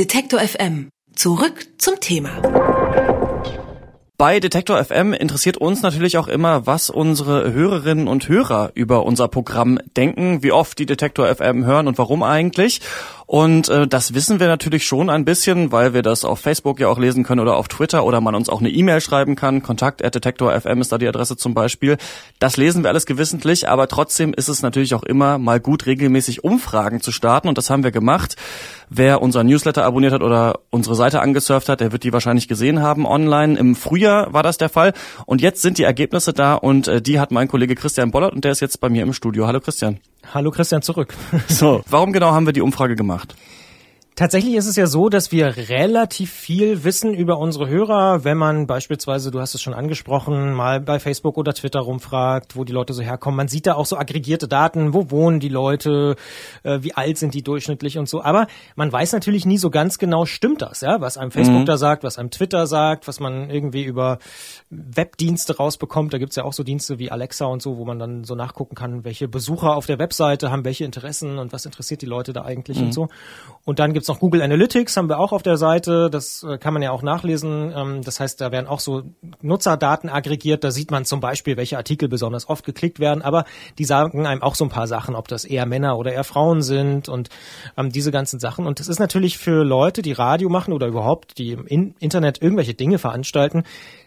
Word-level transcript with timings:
Detektor 0.00 0.40
FM. 0.40 0.88
Zurück 1.14 1.66
zum 1.76 2.00
Thema. 2.00 2.30
Bei 4.16 4.40
Detektor 4.40 4.82
FM 4.82 5.12
interessiert 5.12 5.58
uns 5.58 5.82
natürlich 5.82 6.16
auch 6.16 6.26
immer, 6.26 6.66
was 6.66 6.88
unsere 6.88 7.52
Hörerinnen 7.52 8.08
und 8.08 8.26
Hörer 8.26 8.70
über 8.72 9.04
unser 9.04 9.28
Programm 9.28 9.78
denken, 9.98 10.42
wie 10.42 10.52
oft 10.52 10.78
die 10.78 10.86
Detektor 10.86 11.26
FM 11.34 11.66
hören 11.66 11.86
und 11.86 11.98
warum 11.98 12.22
eigentlich. 12.22 12.80
Und 13.30 13.68
äh, 13.68 13.86
das 13.86 14.12
wissen 14.12 14.40
wir 14.40 14.48
natürlich 14.48 14.84
schon 14.84 15.08
ein 15.08 15.24
bisschen, 15.24 15.70
weil 15.70 15.94
wir 15.94 16.02
das 16.02 16.24
auf 16.24 16.40
Facebook 16.40 16.80
ja 16.80 16.88
auch 16.88 16.98
lesen 16.98 17.22
können 17.22 17.38
oder 17.40 17.54
auf 17.54 17.68
Twitter 17.68 18.04
oder 18.04 18.20
man 18.20 18.34
uns 18.34 18.48
auch 18.48 18.58
eine 18.58 18.70
E-Mail 18.70 19.00
schreiben 19.00 19.36
kann. 19.36 19.62
Kontakt 19.62 20.00
Detektor.fm 20.00 20.80
ist 20.80 20.90
da 20.90 20.98
die 20.98 21.06
Adresse 21.06 21.36
zum 21.36 21.54
Beispiel. 21.54 21.96
Das 22.40 22.56
lesen 22.56 22.82
wir 22.82 22.90
alles 22.90 23.06
gewissentlich, 23.06 23.68
aber 23.68 23.86
trotzdem 23.86 24.34
ist 24.34 24.48
es 24.48 24.62
natürlich 24.62 24.96
auch 24.96 25.04
immer 25.04 25.38
mal 25.38 25.60
gut, 25.60 25.86
regelmäßig 25.86 26.42
Umfragen 26.42 27.02
zu 27.02 27.12
starten 27.12 27.46
und 27.46 27.56
das 27.56 27.70
haben 27.70 27.84
wir 27.84 27.92
gemacht. 27.92 28.34
Wer 28.88 29.22
unser 29.22 29.44
Newsletter 29.44 29.84
abonniert 29.84 30.12
hat 30.12 30.24
oder 30.24 30.58
unsere 30.70 30.96
Seite 30.96 31.20
angesurft 31.20 31.68
hat, 31.68 31.80
der 31.80 31.92
wird 31.92 32.02
die 32.02 32.12
wahrscheinlich 32.12 32.48
gesehen 32.48 32.82
haben 32.82 33.06
online. 33.06 33.56
Im 33.56 33.76
Frühjahr 33.76 34.32
war 34.32 34.42
das 34.42 34.58
der 34.58 34.70
Fall 34.70 34.92
und 35.24 35.40
jetzt 35.40 35.62
sind 35.62 35.78
die 35.78 35.84
Ergebnisse 35.84 36.32
da 36.32 36.54
und 36.54 36.88
äh, 36.88 37.00
die 37.00 37.20
hat 37.20 37.30
mein 37.30 37.46
Kollege 37.46 37.76
Christian 37.76 38.10
Bollert 38.10 38.32
und 38.32 38.42
der 38.42 38.50
ist 38.50 38.60
jetzt 38.60 38.80
bei 38.80 38.88
mir 38.88 39.04
im 39.04 39.12
Studio. 39.12 39.46
Hallo 39.46 39.60
Christian. 39.60 40.00
Hallo 40.32 40.52
Christian 40.52 40.80
zurück. 40.80 41.14
So, 41.48 41.82
warum 41.90 42.12
genau 42.12 42.30
haben 42.30 42.46
wir 42.46 42.52
die 42.52 42.60
Umfrage 42.60 42.94
gemacht? 42.94 43.34
Tatsächlich 44.20 44.54
ist 44.56 44.66
es 44.66 44.76
ja 44.76 44.86
so, 44.86 45.08
dass 45.08 45.32
wir 45.32 45.56
relativ 45.70 46.30
viel 46.30 46.84
wissen 46.84 47.14
über 47.14 47.38
unsere 47.38 47.70
Hörer, 47.70 48.22
wenn 48.22 48.36
man 48.36 48.66
beispielsweise, 48.66 49.30
du 49.30 49.40
hast 49.40 49.54
es 49.54 49.62
schon 49.62 49.72
angesprochen, 49.72 50.52
mal 50.52 50.78
bei 50.78 51.00
Facebook 51.00 51.38
oder 51.38 51.54
Twitter 51.54 51.80
rumfragt, 51.80 52.54
wo 52.54 52.64
die 52.64 52.74
Leute 52.74 52.92
so 52.92 53.00
herkommen. 53.00 53.38
Man 53.38 53.48
sieht 53.48 53.66
da 53.66 53.76
auch 53.76 53.86
so 53.86 53.96
aggregierte 53.96 54.46
Daten, 54.46 54.92
wo 54.92 55.10
wohnen 55.10 55.40
die 55.40 55.48
Leute, 55.48 56.16
äh, 56.64 56.80
wie 56.82 56.92
alt 56.92 57.16
sind 57.16 57.32
die 57.32 57.42
durchschnittlich 57.42 57.96
und 57.96 58.10
so. 58.10 58.22
Aber 58.22 58.46
man 58.76 58.92
weiß 58.92 59.14
natürlich 59.14 59.46
nie 59.46 59.56
so 59.56 59.70
ganz 59.70 59.96
genau, 59.96 60.26
stimmt 60.26 60.60
das, 60.60 60.82
ja, 60.82 61.00
was 61.00 61.16
einem 61.16 61.30
Facebook 61.30 61.60
mhm. 61.60 61.64
da 61.64 61.78
sagt, 61.78 62.04
was 62.04 62.18
einem 62.18 62.30
Twitter 62.30 62.66
sagt, 62.66 63.08
was 63.08 63.20
man 63.20 63.48
irgendwie 63.48 63.84
über 63.84 64.18
Webdienste 64.68 65.56
rausbekommt. 65.56 66.12
Da 66.12 66.18
gibt's 66.18 66.36
ja 66.36 66.44
auch 66.44 66.52
so 66.52 66.62
Dienste 66.62 66.98
wie 66.98 67.10
Alexa 67.10 67.46
und 67.46 67.62
so, 67.62 67.78
wo 67.78 67.86
man 67.86 67.98
dann 67.98 68.24
so 68.24 68.34
nachgucken 68.34 68.74
kann, 68.74 69.02
welche 69.02 69.28
Besucher 69.28 69.76
auf 69.76 69.86
der 69.86 69.98
Webseite 69.98 70.50
haben 70.50 70.66
welche 70.66 70.84
Interessen 70.84 71.38
und 71.38 71.54
was 71.54 71.64
interessiert 71.64 72.02
die 72.02 72.06
Leute 72.06 72.34
da 72.34 72.42
eigentlich 72.42 72.80
mhm. 72.80 72.84
und 72.84 72.92
so. 72.92 73.08
Und 73.64 73.78
dann 73.78 73.94
gibt's 73.94 74.09
noch 74.10 74.20
Google 74.20 74.42
Analytics, 74.42 74.96
haben 74.96 75.08
wir 75.08 75.18
auch 75.18 75.32
auf 75.32 75.42
der 75.42 75.56
Seite. 75.56 76.10
Das 76.10 76.42
äh, 76.42 76.58
kann 76.58 76.74
man 76.74 76.82
ja 76.82 76.90
auch 76.90 77.02
nachlesen. 77.02 77.72
Ähm, 77.74 78.02
das 78.02 78.20
heißt, 78.20 78.40
da 78.40 78.50
werden 78.52 78.66
auch 78.66 78.80
so 78.80 79.04
Nutzerdaten 79.40 80.10
aggregiert. 80.10 80.64
Da 80.64 80.70
sieht 80.70 80.90
man 80.90 81.04
zum 81.04 81.20
Beispiel, 81.20 81.56
welche 81.56 81.76
Artikel 81.76 82.08
besonders 82.08 82.48
oft 82.48 82.64
geklickt 82.64 82.98
werden. 82.98 83.22
Aber 83.22 83.44
die 83.78 83.84
sagen 83.84 84.26
einem 84.26 84.42
auch 84.42 84.56
so 84.56 84.64
ein 84.64 84.70
paar 84.70 84.88
Sachen, 84.88 85.14
ob 85.14 85.28
das 85.28 85.44
eher 85.44 85.64
Männer 85.64 85.96
oder 85.96 86.12
eher 86.12 86.24
Frauen 86.24 86.60
sind 86.62 87.08
und 87.08 87.28
ähm, 87.76 87.90
diese 87.90 88.10
ganzen 88.10 88.40
Sachen. 88.40 88.66
Und 88.66 88.80
das 88.80 88.88
ist 88.88 88.98
natürlich 88.98 89.38
für 89.38 89.64
Leute, 89.64 90.02
die 90.02 90.12
Radio 90.12 90.48
machen 90.48 90.74
oder 90.74 90.88
überhaupt, 90.88 91.38
die 91.38 91.52
im 91.52 91.94
Internet 92.00 92.42
irgendwelche 92.42 92.74
Dinge 92.74 92.98
veranstalten, 92.98 93.62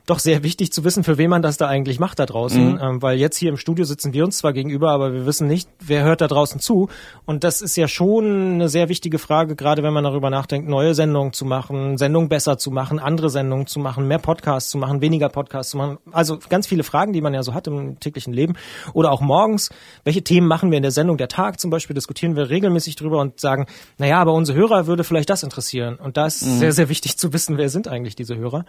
doch 0.05 0.19
sehr 0.19 0.43
wichtig 0.43 0.73
zu 0.73 0.83
wissen, 0.83 1.03
für 1.03 1.17
wen 1.17 1.29
man 1.29 1.41
das 1.41 1.57
da 1.57 1.67
eigentlich 1.67 1.99
macht 1.99 2.19
da 2.19 2.25
draußen, 2.25 2.73
mhm. 2.73 2.79
ähm, 2.81 3.01
weil 3.01 3.17
jetzt 3.17 3.37
hier 3.37 3.49
im 3.49 3.57
Studio 3.57 3.85
sitzen 3.85 4.13
wir 4.13 4.25
uns 4.25 4.37
zwar 4.37 4.51
gegenüber, 4.51 4.91
aber 4.91 5.13
wir 5.13 5.25
wissen 5.25 5.47
nicht, 5.47 5.69
wer 5.79 6.03
hört 6.03 6.21
da 6.21 6.27
draußen 6.27 6.59
zu. 6.59 6.89
Und 7.25 7.43
das 7.43 7.61
ist 7.61 7.77
ja 7.77 7.87
schon 7.87 8.55
eine 8.55 8.69
sehr 8.69 8.89
wichtige 8.89 9.17
Frage, 9.17 9.55
gerade 9.55 9.81
wenn 9.83 9.93
man 9.93 10.03
darüber 10.03 10.29
nachdenkt, 10.29 10.67
neue 10.67 10.95
Sendungen 10.95 11.33
zu 11.33 11.45
machen, 11.45 11.97
Sendungen 11.97 12.29
besser 12.29 12.57
zu 12.57 12.71
machen, 12.71 12.99
andere 12.99 13.29
Sendungen 13.29 13.67
zu 13.67 13.79
machen, 13.79 14.07
mehr 14.07 14.19
Podcasts 14.19 14.69
zu 14.69 14.77
machen, 14.77 15.01
weniger 15.01 15.29
Podcasts 15.29 15.71
zu 15.71 15.77
machen. 15.77 15.97
Also 16.11 16.39
ganz 16.49 16.67
viele 16.67 16.83
Fragen, 16.83 17.13
die 17.13 17.21
man 17.21 17.33
ja 17.33 17.43
so 17.43 17.53
hat 17.53 17.67
im 17.67 17.99
täglichen 17.99 18.33
Leben. 18.33 18.55
Oder 18.93 19.11
auch 19.11 19.21
morgens, 19.21 19.69
welche 20.03 20.23
Themen 20.23 20.47
machen 20.47 20.71
wir 20.71 20.77
in 20.77 20.83
der 20.83 20.91
Sendung 20.91 21.17
der 21.17 21.27
Tag 21.27 21.59
zum 21.59 21.69
Beispiel, 21.69 21.93
diskutieren 21.93 22.35
wir 22.35 22.49
regelmäßig 22.49 22.95
drüber 22.95 23.19
und 23.19 23.39
sagen, 23.39 23.67
naja, 23.97 24.19
aber 24.19 24.33
unsere 24.33 24.57
Hörer 24.57 24.87
würde 24.87 25.03
vielleicht 25.03 25.29
das 25.29 25.43
interessieren. 25.43 25.95
Und 25.95 26.17
da 26.17 26.25
ist 26.25 26.45
mhm. 26.45 26.57
sehr, 26.57 26.71
sehr 26.71 26.89
wichtig 26.89 27.17
zu 27.17 27.33
wissen, 27.33 27.57
wer 27.57 27.69
sind 27.69 27.87
eigentlich 27.87 28.15
diese 28.15 28.37
Hörer. 28.37 28.65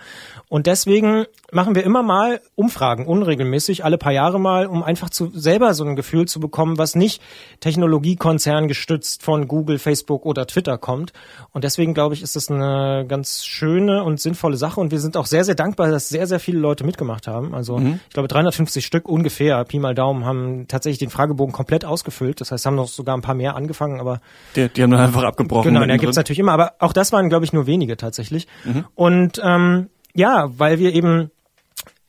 Und 0.48 0.67
deswegen 0.67 1.27
machen 1.53 1.75
wir 1.75 1.85
immer 1.85 2.03
mal 2.03 2.41
Umfragen, 2.55 3.07
unregelmäßig, 3.07 3.85
alle 3.85 3.98
paar 3.98 4.12
Jahre 4.12 4.41
mal, 4.41 4.67
um 4.67 4.83
einfach 4.83 5.11
zu, 5.11 5.31
selber 5.33 5.75
so 5.75 5.85
ein 5.85 5.96
Gefühl 5.96 6.27
zu 6.27 6.41
bekommen, 6.41 6.79
was 6.79 6.95
nicht 6.95 7.23
Technologiekonzern 7.61 8.69
gestützt 8.69 9.23
von 9.23 9.48
Google, 9.48 9.79
Facebook 9.79 10.27
oder 10.27 10.46
Twitter 10.46 10.79
kommt. 10.79 11.04
Und 11.53 11.65
deswegen 11.65 11.95
glaube 11.95 12.15
ich, 12.15 12.23
ist 12.23 12.37
das 12.37 12.51
eine 12.51 13.05
ganz 13.07 13.45
schöne 13.45 14.05
und 14.05 14.20
sinnvolle 14.20 14.57
Sache. 14.57 14.81
Und 14.81 14.91
wir 14.91 15.01
sind 15.01 15.17
auch 15.17 15.27
sehr, 15.27 15.45
sehr 15.45 15.55
dankbar, 15.55 15.91
dass 15.91 16.09
sehr, 16.09 16.27
sehr 16.27 16.41
viele 16.41 16.59
Leute 16.59 16.85
mitgemacht 16.85 17.27
haben. 17.27 17.55
Also 17.55 17.79
mhm. 17.79 18.01
ich 18.09 18.15
glaube 18.15 18.29
350 18.29 18.85
Stück 18.85 19.09
ungefähr, 19.09 19.64
Pi 19.64 19.79
mal 19.79 19.95
Daumen, 19.95 20.25
haben 20.25 20.67
tatsächlich 20.69 20.98
den 20.98 21.11
Fragebogen 21.11 21.53
komplett 21.53 21.85
ausgefüllt. 21.85 22.41
Das 22.41 22.51
heißt, 22.51 22.67
haben 22.67 22.77
noch 22.77 22.89
sogar 22.89 23.17
ein 23.17 23.23
paar 23.23 23.35
mehr 23.35 23.57
angefangen, 23.57 24.01
aber 24.01 24.20
die, 24.57 24.69
die 24.69 24.83
haben 24.83 24.91
dann 24.91 25.01
einfach 25.01 25.25
abgebrochen. 25.25 25.75
Genau, 25.75 25.85
da 25.85 25.97
gibt's 25.97 26.17
natürlich 26.17 26.39
immer, 26.39 26.53
aber 26.53 26.75
auch 26.79 26.93
das 26.93 27.13
waren, 27.13 27.29
glaube 27.29 27.45
ich, 27.45 27.53
nur 27.53 27.67
wenige 27.67 27.97
tatsächlich. 27.97 28.47
Mhm. 28.64 28.85
Und 28.95 29.41
ähm, 29.43 29.89
ja, 30.14 30.48
weil 30.57 30.79
wir 30.79 30.95
eben 30.95 31.31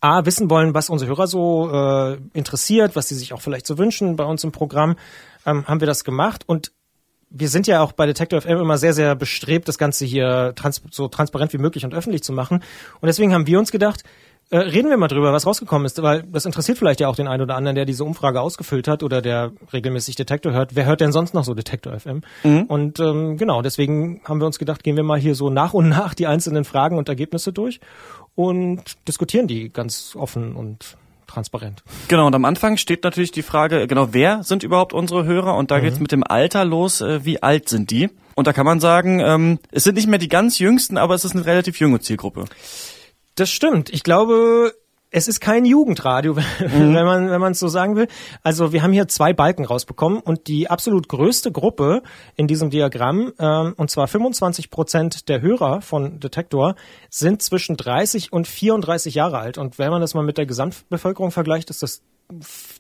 A, 0.05 0.23
wissen 0.25 0.51
wollen, 0.51 0.75
was 0.75 0.89
unsere 0.89 1.09
Hörer 1.09 1.25
so 1.25 1.71
äh, 1.71 2.17
interessiert, 2.33 2.95
was 2.95 3.07
sie 3.07 3.15
sich 3.15 3.33
auch 3.33 3.41
vielleicht 3.41 3.65
so 3.65 3.79
wünschen 3.79 4.15
bei 4.15 4.23
uns 4.23 4.43
im 4.43 4.51
Programm, 4.51 4.97
ähm, 5.47 5.67
haben 5.67 5.79
wir 5.79 5.87
das 5.87 6.03
gemacht. 6.03 6.43
Und 6.45 6.71
wir 7.37 7.49
sind 7.49 7.67
ja 7.67 7.81
auch 7.81 7.91
bei 7.91 8.05
Detective 8.05 8.41
FM 8.41 8.59
immer 8.59 8.77
sehr, 8.77 8.93
sehr 8.93 9.13
bestrebt, 9.15 9.67
das 9.67 9.77
Ganze 9.77 10.05
hier 10.05 10.53
trans 10.55 10.81
so 10.89 11.07
transparent 11.07 11.51
wie 11.53 11.57
möglich 11.57 11.83
und 11.83 11.93
öffentlich 11.93 12.23
zu 12.23 12.31
machen. 12.31 12.63
Und 13.01 13.07
deswegen 13.07 13.33
haben 13.33 13.45
wir 13.45 13.59
uns 13.59 13.71
gedacht, 13.71 14.03
äh, 14.51 14.57
reden 14.57 14.89
wir 14.89 14.97
mal 14.97 15.07
drüber, 15.07 15.33
was 15.33 15.45
rausgekommen 15.45 15.85
ist, 15.85 16.01
weil 16.01 16.23
das 16.23 16.45
interessiert 16.45 16.77
vielleicht 16.77 16.99
ja 16.99 17.07
auch 17.07 17.15
den 17.15 17.27
einen 17.27 17.41
oder 17.41 17.55
anderen, 17.55 17.75
der 17.75 17.85
diese 17.85 18.05
Umfrage 18.05 18.39
ausgefüllt 18.39 18.87
hat 18.87 19.03
oder 19.03 19.21
der 19.21 19.51
regelmäßig 19.73 20.15
Detektor 20.15 20.53
hört. 20.53 20.75
Wer 20.75 20.85
hört 20.85 21.01
denn 21.01 21.11
sonst 21.11 21.33
noch 21.33 21.43
so 21.43 21.53
Detektor 21.55 21.99
FM? 21.99 22.21
Mhm. 22.43 22.63
Und 22.63 22.99
ähm, 22.99 23.37
genau, 23.37 23.61
deswegen 23.61 24.21
haben 24.23 24.39
wir 24.39 24.45
uns 24.45 24.59
gedacht, 24.59 24.83
gehen 24.83 24.95
wir 24.95 25.03
mal 25.03 25.19
hier 25.19 25.35
so 25.35 25.49
nach 25.49 25.73
und 25.73 25.89
nach 25.89 26.13
die 26.13 26.27
einzelnen 26.27 26.63
Fragen 26.63 26.97
und 26.97 27.09
Ergebnisse 27.09 27.51
durch 27.51 27.79
und 28.35 28.83
diskutieren 29.07 29.47
die 29.47 29.69
ganz 29.69 30.15
offen 30.15 30.55
und 30.55 30.95
transparent. 31.27 31.83
Genau, 32.07 32.27
und 32.27 32.35
am 32.35 32.45
Anfang 32.45 32.77
steht 32.77 33.03
natürlich 33.03 33.31
die 33.31 33.41
Frage, 33.41 33.87
genau, 33.87 34.09
wer 34.11 34.43
sind 34.43 34.63
überhaupt 34.63 34.93
unsere 34.93 35.25
Hörer? 35.25 35.55
Und 35.55 35.71
da 35.71 35.77
mhm. 35.77 35.81
geht's 35.83 35.99
mit 35.99 36.11
dem 36.11 36.23
Alter 36.23 36.65
los, 36.65 37.01
äh, 37.01 37.25
wie 37.25 37.41
alt 37.41 37.69
sind 37.69 37.91
die? 37.91 38.09
Und 38.35 38.47
da 38.47 38.53
kann 38.53 38.65
man 38.65 38.79
sagen, 38.79 39.19
ähm, 39.19 39.59
es 39.71 39.83
sind 39.83 39.95
nicht 39.95 40.07
mehr 40.07 40.19
die 40.19 40.27
ganz 40.27 40.59
jüngsten, 40.59 40.97
aber 40.97 41.15
es 41.15 41.25
ist 41.25 41.35
eine 41.35 41.45
relativ 41.45 41.79
junge 41.79 41.99
Zielgruppe. 41.99 42.45
Das 43.35 43.49
stimmt. 43.49 43.89
Ich 43.89 44.03
glaube, 44.03 44.73
es 45.15 45.29
ist 45.29 45.39
kein 45.39 45.63
Jugendradio, 45.63 46.33
mhm. 46.59 46.93
wenn 46.93 47.05
man 47.05 47.29
wenn 47.29 47.39
man 47.39 47.53
es 47.53 47.59
so 47.59 47.69
sagen 47.69 47.95
will. 47.95 48.07
Also 48.43 48.73
wir 48.73 48.83
haben 48.83 48.91
hier 48.91 49.07
zwei 49.07 49.31
Balken 49.31 49.63
rausbekommen 49.63 50.19
und 50.19 50.47
die 50.47 50.69
absolut 50.69 51.07
größte 51.07 51.53
Gruppe 51.53 52.03
in 52.35 52.47
diesem 52.47 52.69
Diagramm, 52.69 53.31
ähm, 53.39 53.73
und 53.77 53.89
zwar 53.89 54.09
25 54.09 54.69
Prozent 54.69 55.29
der 55.29 55.41
Hörer 55.41 55.79
von 55.81 56.19
Detektor, 56.19 56.75
sind 57.09 57.41
zwischen 57.41 57.77
30 57.77 58.33
und 58.33 58.45
34 58.45 59.15
Jahre 59.15 59.39
alt. 59.39 59.57
Und 59.57 59.79
wenn 59.79 59.89
man 59.89 60.01
das 60.01 60.15
mal 60.15 60.23
mit 60.23 60.37
der 60.37 60.45
Gesamtbevölkerung 60.45 61.31
vergleicht, 61.31 61.69
ist 61.69 61.81
das 61.81 62.01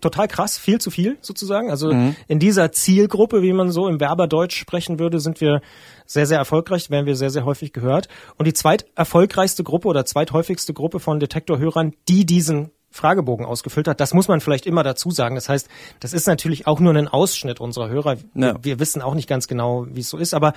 total 0.01 0.27
krass, 0.27 0.57
viel 0.57 0.79
zu 0.79 0.89
viel 0.91 1.17
sozusagen. 1.21 1.69
Also 1.69 1.93
mhm. 1.93 2.15
in 2.27 2.39
dieser 2.39 2.71
Zielgruppe, 2.71 3.41
wie 3.41 3.53
man 3.53 3.71
so 3.71 3.87
im 3.87 3.99
Werberdeutsch 3.99 4.57
sprechen 4.57 4.99
würde, 4.99 5.19
sind 5.19 5.39
wir 5.41 5.61
sehr, 6.05 6.25
sehr 6.25 6.37
erfolgreich, 6.37 6.89
werden 6.89 7.05
wir 7.05 7.15
sehr, 7.15 7.29
sehr 7.29 7.45
häufig 7.45 7.73
gehört. 7.73 8.07
Und 8.37 8.47
die 8.47 8.53
zweiterfolgreichste 8.53 9.63
Gruppe 9.63 9.87
oder 9.87 10.05
zweithäufigste 10.05 10.73
Gruppe 10.73 10.99
von 10.99 11.19
Detektorhörern, 11.19 11.93
die 12.07 12.25
diesen 12.25 12.71
Fragebogen 12.89 13.45
ausgefüllt 13.45 13.87
hat. 13.87 13.99
Das 13.99 14.13
muss 14.13 14.27
man 14.27 14.39
vielleicht 14.39 14.65
immer 14.65 14.81
dazu 14.81 15.11
sagen. 15.11 15.35
Das 15.35 15.49
heißt, 15.49 15.67
das 15.99 16.13
ist 16.13 16.27
natürlich 16.27 16.65
auch 16.65 16.79
nur 16.79 16.95
ein 16.95 17.07
Ausschnitt 17.07 17.59
unserer 17.59 17.89
Hörer. 17.89 18.17
Ja. 18.33 18.55
Wir 18.61 18.79
wissen 18.79 19.01
auch 19.01 19.15
nicht 19.15 19.27
ganz 19.27 19.47
genau, 19.47 19.85
wie 19.89 19.99
es 19.99 20.09
so 20.09 20.17
ist, 20.17 20.33
aber 20.33 20.53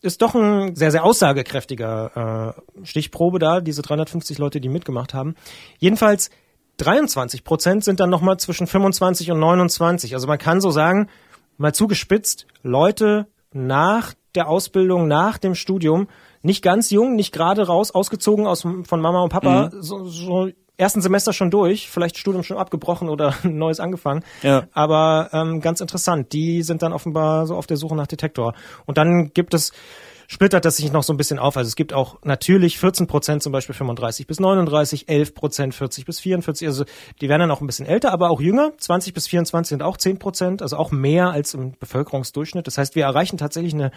ist 0.00 0.22
doch 0.22 0.34
ein 0.34 0.74
sehr, 0.76 0.90
sehr 0.90 1.04
aussagekräftiger 1.04 2.54
äh, 2.82 2.86
Stichprobe 2.86 3.38
da, 3.38 3.60
diese 3.60 3.82
350 3.82 4.38
Leute, 4.38 4.60
die 4.60 4.68
mitgemacht 4.68 5.14
haben. 5.14 5.34
Jedenfalls 5.78 6.30
23 6.78 7.44
Prozent 7.44 7.84
sind 7.84 8.00
dann 8.00 8.10
nochmal 8.10 8.38
zwischen 8.38 8.66
25 8.66 9.30
und 9.30 9.38
29. 9.38 10.14
Also 10.14 10.26
man 10.26 10.38
kann 10.38 10.60
so 10.60 10.70
sagen, 10.70 11.08
mal 11.56 11.74
zugespitzt, 11.74 12.46
Leute 12.62 13.26
nach 13.52 14.14
der 14.34 14.48
Ausbildung, 14.48 15.06
nach 15.06 15.38
dem 15.38 15.54
Studium, 15.54 16.08
nicht 16.42 16.62
ganz 16.62 16.90
jung, 16.90 17.14
nicht 17.14 17.32
gerade 17.32 17.66
raus, 17.66 17.92
ausgezogen 17.92 18.46
aus, 18.46 18.62
von 18.62 19.00
Mama 19.00 19.22
und 19.22 19.30
Papa, 19.30 19.70
mhm. 19.72 19.82
so, 19.82 20.04
so 20.04 20.50
ersten 20.76 21.00
Semester 21.00 21.32
schon 21.32 21.50
durch, 21.50 21.88
vielleicht 21.88 22.18
Studium 22.18 22.42
schon 22.42 22.58
abgebrochen 22.58 23.08
oder 23.08 23.34
neues 23.44 23.80
angefangen. 23.80 24.24
Ja. 24.42 24.66
Aber 24.72 25.30
ähm, 25.32 25.60
ganz 25.60 25.80
interessant, 25.80 26.32
die 26.32 26.62
sind 26.62 26.82
dann 26.82 26.92
offenbar 26.92 27.46
so 27.46 27.54
auf 27.54 27.66
der 27.66 27.76
Suche 27.76 27.94
nach 27.94 28.06
Detektor. 28.06 28.54
Und 28.86 28.98
dann 28.98 29.32
gibt 29.32 29.54
es 29.54 29.72
splittert 30.34 30.64
das 30.64 30.78
sich 30.78 30.90
noch 30.90 31.04
so 31.04 31.12
ein 31.12 31.16
bisschen 31.16 31.38
auf. 31.38 31.56
Also 31.56 31.68
es 31.68 31.76
gibt 31.76 31.92
auch 31.92 32.18
natürlich 32.24 32.80
14 32.80 33.06
Prozent 33.06 33.42
zum 33.44 33.52
Beispiel 33.52 33.74
35 33.74 34.26
bis 34.26 34.40
39, 34.40 35.08
11 35.08 35.32
Prozent 35.32 35.74
40 35.76 36.04
bis 36.04 36.18
44. 36.18 36.66
Also 36.66 36.84
die 37.20 37.28
werden 37.28 37.42
dann 37.42 37.52
auch 37.52 37.60
ein 37.60 37.68
bisschen 37.68 37.86
älter, 37.86 38.12
aber 38.12 38.30
auch 38.30 38.40
jünger. 38.40 38.72
20 38.76 39.14
bis 39.14 39.28
24 39.28 39.68
sind 39.68 39.82
auch 39.82 39.96
10 39.96 40.18
Prozent, 40.18 40.60
also 40.60 40.76
auch 40.76 40.90
mehr 40.90 41.30
als 41.30 41.54
im 41.54 41.74
Bevölkerungsdurchschnitt. 41.78 42.66
Das 42.66 42.78
heißt, 42.78 42.96
wir 42.96 43.04
erreichen 43.04 43.38
tatsächlich 43.38 43.74
eine 43.74 43.92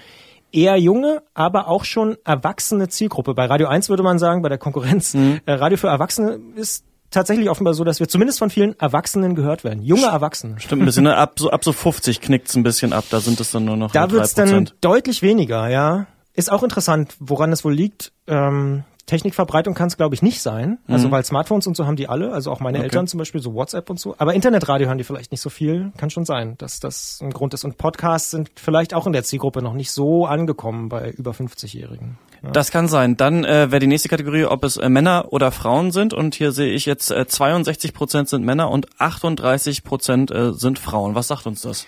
eher 0.51 0.77
junge, 0.77 1.23
aber 1.33 1.69
auch 1.69 1.83
schon 1.83 2.17
erwachsene 2.23 2.87
Zielgruppe. 2.87 3.33
Bei 3.33 3.47
Radio 3.47 3.67
1 3.67 3.89
würde 3.89 4.03
man 4.03 4.19
sagen, 4.19 4.43
bei 4.43 4.49
der 4.49 4.59
Konkurrenz, 4.59 5.15
mhm. 5.15 5.41
äh, 5.47 5.53
Radio 5.53 5.79
für 5.79 5.87
Erwachsene 5.87 6.39
ist 6.55 6.85
tatsächlich 7.09 7.49
offenbar 7.49 7.73
so, 7.73 7.83
dass 7.83 7.99
wir 7.99 8.07
zumindest 8.07 8.37
von 8.37 8.51
vielen 8.51 8.79
Erwachsenen 8.79 9.33
gehört 9.33 9.63
werden. 9.63 9.81
Junge 9.81 10.05
Erwachsene. 10.05 10.59
Stimmt 10.59 10.83
ein 10.83 10.85
bisschen. 10.85 11.05
Ne? 11.05 11.17
Ab 11.17 11.39
so 11.39 11.49
ab 11.49 11.63
so 11.63 11.73
50 11.73 12.21
knickt's 12.21 12.55
ein 12.55 12.61
bisschen 12.61 12.93
ab. 12.93 13.05
Da 13.09 13.21
sind 13.21 13.39
es 13.39 13.49
dann 13.49 13.65
nur 13.65 13.75
noch. 13.75 13.91
Da 13.91 14.11
wird's 14.11 14.35
dann 14.35 14.69
deutlich 14.81 15.23
weniger, 15.23 15.67
ja 15.67 16.05
Ist 16.37 16.51
auch 16.51 16.63
interessant, 16.63 17.15
woran 17.19 17.51
es 17.51 17.65
wohl 17.65 17.73
liegt. 17.73 18.13
Ähm, 18.27 18.83
Technikverbreitung 19.07 19.73
kann 19.73 19.87
es, 19.87 19.95
glaube 19.97 20.13
ich, 20.15 20.21
nicht 20.21 20.41
sein. 20.41 20.79
Also, 20.87 21.07
Mhm. 21.07 21.11
weil 21.11 21.23
Smartphones 21.23 21.65
und 21.65 21.75
so 21.77 21.85
haben 21.87 21.95
die 21.95 22.09
alle, 22.09 22.31
also 22.33 22.51
auch 22.51 22.59
meine 22.59 22.83
Eltern 22.83 23.07
zum 23.07 23.17
Beispiel, 23.17 23.41
so 23.41 23.53
WhatsApp 23.53 23.89
und 23.89 23.99
so. 23.99 24.15
Aber 24.17 24.33
Internetradio 24.33 24.87
hören 24.87 24.97
die 24.97 25.05
vielleicht 25.05 25.31
nicht 25.31 25.39
so 25.41 25.49
viel. 25.49 25.91
Kann 25.97 26.09
schon 26.09 26.25
sein, 26.25 26.55
dass 26.57 26.79
das 26.81 27.19
ein 27.23 27.31
Grund 27.31 27.53
ist. 27.53 27.63
Und 27.63 27.77
Podcasts 27.77 28.31
sind 28.31 28.51
vielleicht 28.55 28.93
auch 28.93 29.07
in 29.07 29.13
der 29.13 29.23
Zielgruppe 29.23 29.61
noch 29.61 29.73
nicht 29.73 29.91
so 29.91 30.25
angekommen 30.25 30.89
bei 30.89 31.11
über 31.11 31.31
50-Jährigen. 31.31 32.17
Ja. 32.43 32.51
Das 32.51 32.69
kann 32.69 32.87
sein. 32.89 33.15
Dann 33.17 33.45
äh, 33.45 33.71
wäre 33.71 33.79
die 33.79 33.87
nächste 33.87 34.09
Kategorie, 34.09 34.43
ob 34.45 34.63
es 34.65 34.75
äh, 34.77 34.89
Männer 34.89 35.27
oder 35.29 35.51
Frauen 35.51 35.91
sind. 35.91 36.13
Und 36.13 36.35
hier 36.35 36.51
sehe 36.51 36.71
ich 36.73 36.85
jetzt 36.85 37.09
äh, 37.09 37.25
62 37.25 37.93
Prozent 37.93 38.27
sind 38.29 38.43
Männer 38.45 38.69
und 38.69 38.87
38 38.99 39.85
Prozent 39.85 40.29
äh, 40.31 40.51
sind 40.53 40.77
Frauen. 40.79 41.15
Was 41.15 41.29
sagt 41.29 41.47
uns 41.47 41.61
das? 41.61 41.87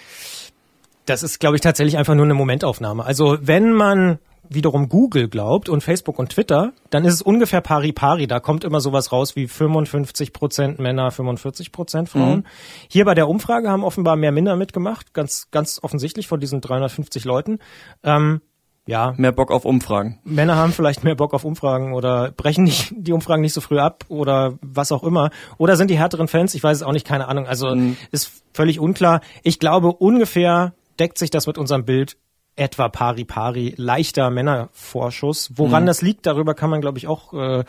Das 1.05 1.21
ist, 1.21 1.39
glaube 1.39 1.55
ich, 1.57 1.61
tatsächlich 1.61 1.97
einfach 1.97 2.15
nur 2.15 2.25
eine 2.25 2.33
Momentaufnahme. 2.33 3.03
Also 3.05 3.37
wenn 3.41 3.73
man 3.73 4.19
wiederum 4.49 4.89
Google 4.89 5.29
glaubt 5.29 5.69
und 5.69 5.81
Facebook 5.81 6.19
und 6.19 6.29
Twitter, 6.29 6.73
dann 6.89 7.05
ist 7.05 7.13
es 7.13 7.21
ungefähr 7.21 7.61
pari 7.61 7.93
pari. 7.93 8.27
Da 8.27 8.39
kommt 8.39 8.63
immer 8.63 8.81
sowas 8.81 9.11
raus 9.11 9.35
wie 9.35 9.47
55 9.47 10.33
Prozent 10.33 10.79
Männer, 10.79 11.11
45 11.11 11.71
Prozent 11.71 12.09
Frauen. 12.09 12.45
Hier 12.89 13.05
bei 13.05 13.13
der 13.13 13.29
Umfrage 13.29 13.69
haben 13.69 13.83
offenbar 13.83 14.15
mehr 14.15 14.31
Männer 14.31 14.55
mitgemacht, 14.55 15.13
ganz 15.13 15.49
ganz 15.51 15.79
offensichtlich 15.81 16.27
von 16.27 16.39
diesen 16.39 16.61
350 16.61 17.25
Leuten. 17.25 17.59
Ähm, 18.03 18.41
ja, 18.89 19.13
Mehr 19.17 19.31
Bock 19.31 19.51
auf 19.51 19.65
Umfragen. 19.65 20.17
Männer 20.23 20.55
haben 20.55 20.71
vielleicht 20.71 21.03
mehr 21.03 21.13
Bock 21.13 21.35
auf 21.35 21.45
Umfragen 21.45 21.93
oder 21.93 22.31
brechen 22.31 22.63
nicht 22.63 22.91
die 22.97 23.11
Umfragen 23.11 23.43
nicht 23.43 23.53
so 23.53 23.61
früh 23.61 23.77
ab 23.77 24.05
oder 24.07 24.57
was 24.61 24.91
auch 24.91 25.03
immer. 25.03 25.29
Oder 25.59 25.75
sind 25.75 25.91
die 25.91 25.97
härteren 25.99 26.27
Fans? 26.27 26.55
Ich 26.55 26.63
weiß 26.63 26.77
es 26.77 26.83
auch 26.83 26.91
nicht, 26.91 27.05
keine 27.05 27.27
Ahnung. 27.27 27.45
Also 27.45 27.75
ist 28.11 28.31
völlig 28.51 28.79
unklar. 28.79 29.21
Ich 29.43 29.59
glaube, 29.59 29.93
ungefähr 29.93 30.73
deckt 30.99 31.19
sich 31.19 31.29
das 31.29 31.45
mit 31.45 31.59
unserem 31.59 31.85
Bild 31.85 32.17
etwa 32.55 32.89
pari 32.89 33.25
pari, 33.25 33.73
leichter 33.77 34.29
Männervorschuss. 34.29 35.51
Woran 35.55 35.85
das 35.85 36.01
liegt, 36.01 36.25
darüber 36.25 36.53
kann 36.53 36.69
man, 36.69 36.81
glaube 36.81 36.97
ich, 36.97 37.07
auch 37.07 37.33
äh, 37.33 37.63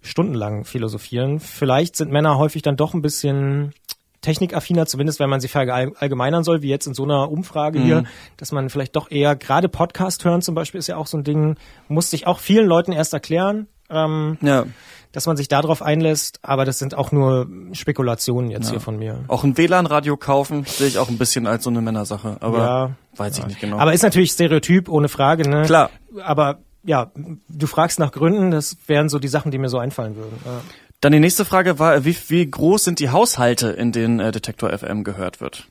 stundenlang 0.00 0.64
philosophieren. 0.64 1.38
Vielleicht 1.40 1.96
sind 1.96 2.10
Männer 2.10 2.36
häufig 2.38 2.62
dann 2.62 2.76
doch 2.76 2.94
ein 2.94 3.02
bisschen 3.02 3.72
technikaffiner, 4.20 4.86
zumindest 4.86 5.18
wenn 5.20 5.30
man 5.30 5.40
sie 5.40 5.48
verallgemeinern 5.48 6.44
soll, 6.44 6.62
wie 6.62 6.68
jetzt 6.68 6.86
in 6.86 6.94
so 6.94 7.02
einer 7.04 7.30
Umfrage 7.30 7.80
hier, 7.80 8.04
dass 8.36 8.52
man 8.52 8.70
vielleicht 8.70 8.94
doch 8.96 9.10
eher, 9.10 9.34
gerade 9.36 9.68
Podcast 9.68 10.24
hören 10.24 10.42
zum 10.42 10.54
Beispiel 10.54 10.78
ist 10.78 10.86
ja 10.86 10.96
auch 10.96 11.08
so 11.08 11.18
ein 11.18 11.24
Ding, 11.24 11.56
muss 11.88 12.10
sich 12.10 12.26
auch 12.26 12.38
vielen 12.38 12.66
Leuten 12.66 12.92
erst 12.92 13.12
erklären, 13.12 13.66
ähm, 13.90 14.38
Ja. 14.40 14.64
Dass 15.12 15.26
man 15.26 15.36
sich 15.36 15.48
darauf 15.48 15.82
einlässt, 15.82 16.40
aber 16.42 16.64
das 16.64 16.78
sind 16.78 16.94
auch 16.94 17.12
nur 17.12 17.46
Spekulationen 17.72 18.50
jetzt 18.50 18.70
hier 18.70 18.80
von 18.80 18.98
mir. 18.98 19.24
Auch 19.28 19.44
ein 19.44 19.56
WLAN-Radio 19.56 20.16
kaufen 20.16 20.64
sehe 20.64 20.88
ich 20.88 20.98
auch 20.98 21.08
ein 21.08 21.18
bisschen 21.18 21.46
als 21.46 21.64
so 21.64 21.70
eine 21.70 21.80
Männersache. 21.82 22.36
Aber 22.40 22.58
Ja. 22.58 22.90
weiß 23.16 23.38
ich 23.38 23.46
nicht 23.46 23.60
genau. 23.60 23.78
Aber 23.78 23.92
ist 23.92 24.02
natürlich 24.02 24.30
Stereotyp, 24.32 24.88
ohne 24.88 25.08
Frage, 25.08 25.48
ne? 25.48 25.62
Klar. 25.62 25.90
Aber 26.24 26.58
ja, 26.84 27.12
du 27.48 27.66
fragst 27.66 27.98
nach 27.98 28.10
Gründen, 28.12 28.50
das 28.50 28.76
wären 28.86 29.08
so 29.08 29.18
die 29.18 29.28
Sachen, 29.28 29.50
die 29.50 29.58
mir 29.58 29.68
so 29.68 29.78
einfallen 29.78 30.16
würden. 30.16 30.36
Ja. 30.44 30.60
Dann 31.00 31.12
die 31.12 31.20
nächste 31.20 31.44
Frage 31.44 31.78
war, 31.78 32.04
wie, 32.04 32.16
wie 32.28 32.48
groß 32.48 32.84
sind 32.84 32.98
die 33.00 33.10
Haushalte, 33.10 33.68
in 33.70 33.92
denen 33.92 34.20
äh, 34.20 34.30
Detektor 34.32 34.70
FM 34.76 35.04
gehört 35.04 35.40
wird? 35.40 35.66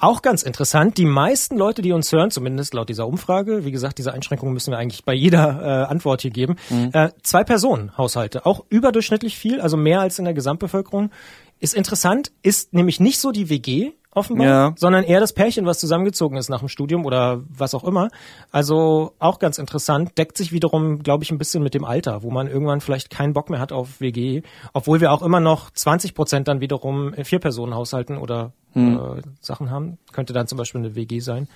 Auch 0.00 0.22
ganz 0.22 0.42
interessant, 0.42 0.96
die 0.96 1.04
meisten 1.04 1.58
Leute, 1.58 1.82
die 1.82 1.92
uns 1.92 2.10
hören, 2.10 2.30
zumindest 2.30 2.72
laut 2.72 2.88
dieser 2.88 3.06
Umfrage, 3.06 3.66
wie 3.66 3.70
gesagt, 3.70 3.98
diese 3.98 4.14
Einschränkungen 4.14 4.54
müssen 4.54 4.70
wir 4.70 4.78
eigentlich 4.78 5.04
bei 5.04 5.12
jeder 5.12 5.60
äh, 5.60 5.90
Antwort 5.90 6.22
hier 6.22 6.30
geben, 6.30 6.56
äh, 6.94 7.10
zwei 7.22 7.44
Personen 7.44 7.96
Haushalte, 7.98 8.46
auch 8.46 8.64
überdurchschnittlich 8.70 9.36
viel, 9.36 9.60
also 9.60 9.76
mehr 9.76 10.00
als 10.00 10.18
in 10.18 10.24
der 10.24 10.32
Gesamtbevölkerung. 10.32 11.10
Ist 11.58 11.74
interessant, 11.74 12.32
ist 12.42 12.72
nämlich 12.72 12.98
nicht 12.98 13.20
so 13.20 13.30
die 13.30 13.50
WG 13.50 13.92
offenbar, 14.12 14.46
Ja. 14.46 14.72
sondern 14.76 15.04
eher 15.04 15.20
das 15.20 15.32
Pärchen, 15.32 15.66
was 15.66 15.78
zusammengezogen 15.78 16.36
ist 16.36 16.48
nach 16.48 16.58
dem 16.60 16.68
Studium 16.68 17.04
oder 17.04 17.42
was 17.48 17.74
auch 17.74 17.84
immer. 17.84 18.08
Also 18.50 19.14
auch 19.18 19.38
ganz 19.38 19.58
interessant, 19.58 20.18
deckt 20.18 20.36
sich 20.36 20.50
wiederum, 20.52 21.02
glaube 21.02 21.22
ich, 21.24 21.30
ein 21.30 21.38
bisschen 21.38 21.62
mit 21.62 21.74
dem 21.74 21.84
Alter, 21.84 22.22
wo 22.22 22.30
man 22.30 22.48
irgendwann 22.48 22.80
vielleicht 22.80 23.10
keinen 23.10 23.32
Bock 23.32 23.50
mehr 23.50 23.60
hat 23.60 23.72
auf 23.72 24.00
WG, 24.00 24.42
obwohl 24.72 25.00
wir 25.00 25.12
auch 25.12 25.22
immer 25.22 25.40
noch 25.40 25.70
20 25.70 26.14
Prozent 26.14 26.48
dann 26.48 26.60
wiederum 26.60 27.14
in 27.14 27.24
Vier-Personen-Haushalten 27.24 28.18
oder 28.18 28.52
äh, 28.74 28.96
Sachen 29.40 29.70
haben. 29.70 29.98
Könnte 30.12 30.32
dann 30.32 30.46
zum 30.46 30.58
Beispiel 30.58 30.80
eine 30.80 30.94
WG 30.94 31.20
sein 31.20 31.48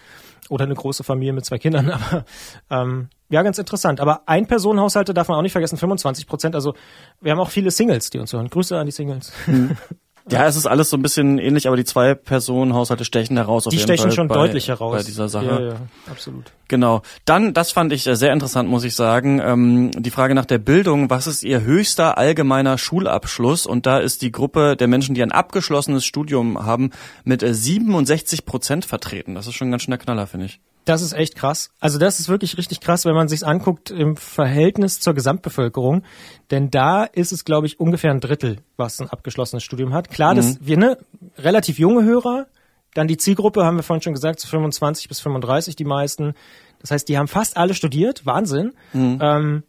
oder 0.49 0.65
eine 0.65 0.75
große 0.75 1.05
Familie 1.05 1.33
mit 1.33 1.45
zwei 1.45 1.59
Kindern. 1.59 1.91
Aber 1.91 2.25
ähm, 2.71 3.09
ja, 3.31 3.43
ganz 3.43 3.59
interessant. 3.59 4.01
Aber 4.01 4.23
Ein-Personen-Haushalte 4.27 5.15
darf 5.15 5.29
man 5.29 5.39
auch 5.39 5.43
nicht 5.43 5.53
vergessen, 5.53 5.77
25 5.77 6.27
Prozent. 6.27 6.55
Also 6.55 6.75
wir 7.21 7.33
haben 7.33 7.41
auch 7.41 7.51
viele 7.51 7.71
Singles, 7.71 8.11
die 8.11 8.19
uns 8.19 8.33
hören. 8.33 8.49
Grüße 8.49 8.77
an 8.79 8.87
die 8.87 8.93
Singles. 8.93 9.33
Ja, 10.31 10.47
es 10.47 10.57
ist 10.57 10.67
alles 10.67 10.89
so 10.89 10.97
ein 10.97 11.03
bisschen 11.03 11.39
ähnlich, 11.39 11.67
aber 11.67 11.77
die 11.77 11.85
zwei 11.85 12.15
Personen-Haushalte 12.15 13.05
stechen 13.05 13.37
heraus 13.37 13.67
auf 13.67 13.73
Die 13.73 13.77
jeden 13.77 13.87
stechen 13.89 14.05
Fall 14.05 14.13
schon 14.13 14.29
bei, 14.29 14.35
deutlich 14.37 14.69
heraus. 14.69 14.97
bei 14.97 15.03
dieser 15.03 15.29
Sache. 15.29 15.45
Ja, 15.45 15.61
ja, 15.61 15.75
absolut. 16.11 16.51
Genau. 16.69 17.03
Dann, 17.27 17.53
das 17.53 17.73
fand 17.73 17.93
ich 17.93 18.07
äh, 18.07 18.17
sehr 18.17 18.33
interessant, 18.33 18.69
muss 18.69 18.85
ich 18.85 18.95
sagen, 18.95 19.39
ähm, 19.45 19.91
die 19.91 20.11
Frage 20.11 20.35
nach 20.35 20.47
der 20.47 20.57
Bildung. 20.59 21.11
Was 21.11 21.27
ist 21.27 21.43
Ihr 21.43 21.61
höchster 21.61 22.17
allgemeiner 22.17 22.79
Schulabschluss? 22.79 23.67
Und 23.67 23.85
da 23.85 23.99
ist 23.99 24.23
die 24.23 24.33
Gruppe 24.33 24.77
der 24.77 24.89
Menschen, 24.89 25.15
die 25.15 25.23
ein 25.23 25.33
abgeschlossenes 25.33 26.07
Studium 26.07 26.65
haben, 26.65 26.91
mit 27.25 27.43
äh, 27.43 27.53
67 27.53 28.47
Prozent 28.47 28.87
vertreten. 28.87 29.35
Das 29.35 29.47
ist 29.47 29.55
schon 29.55 29.69
ein 29.69 29.73
ganz 29.73 29.83
schöner 29.83 29.99
Knaller, 29.99 30.27
finde 30.27 30.47
ich. 30.47 30.61
Das 30.85 31.01
ist 31.01 31.15
echt 31.15 31.35
krass. 31.35 31.71
Also 31.81 31.99
das 31.99 32.21
ist 32.21 32.29
wirklich 32.29 32.59
richtig 32.59 32.81
krass, 32.81 33.07
wenn 33.07 33.15
man 33.15 33.29
sich's 33.29 33.43
anguckt 33.43 33.91
im 33.91 34.17
Verhältnis 34.17 35.01
zur 35.01 35.15
Gesamtbevölkerung. 35.15 36.03
Denn 36.51 36.71
da 36.71 37.05
ist 37.05 37.33
es, 37.33 37.45
glaube 37.45 37.67
ich, 37.67 37.81
ungefähr 37.81 38.11
ein 38.11 38.21
Drittel, 38.21 38.59
was 38.77 39.01
ein 39.01 39.09
abgeschlossenes 39.09 39.63
Studium 39.63 39.95
hat. 39.95 40.11
Klar, 40.11 40.35
dass 40.35 40.59
wir 40.67 40.77
ne 40.77 40.99
relativ 41.39 41.79
junge 41.79 42.05
Hörer, 42.05 42.47
dann 42.93 43.09
die 43.09 43.17
Zielgruppe, 43.17 43.65
haben 43.65 43.77
wir 43.77 43.83
vorhin 43.83 44.03
schon 44.03 44.13
gesagt, 44.13 44.41
zu 44.41 44.47
25 44.47 45.09
bis 45.09 45.21
35 45.21 45.75
die 45.75 45.85
meisten. 45.85 46.35
Das 46.81 46.91
heißt, 46.91 47.09
die 47.09 47.17
haben 47.17 47.29
fast 47.29 47.57
alle 47.57 47.73
studiert. 47.75 48.27
Wahnsinn. 48.27 48.73
Ähm, 49.21 49.63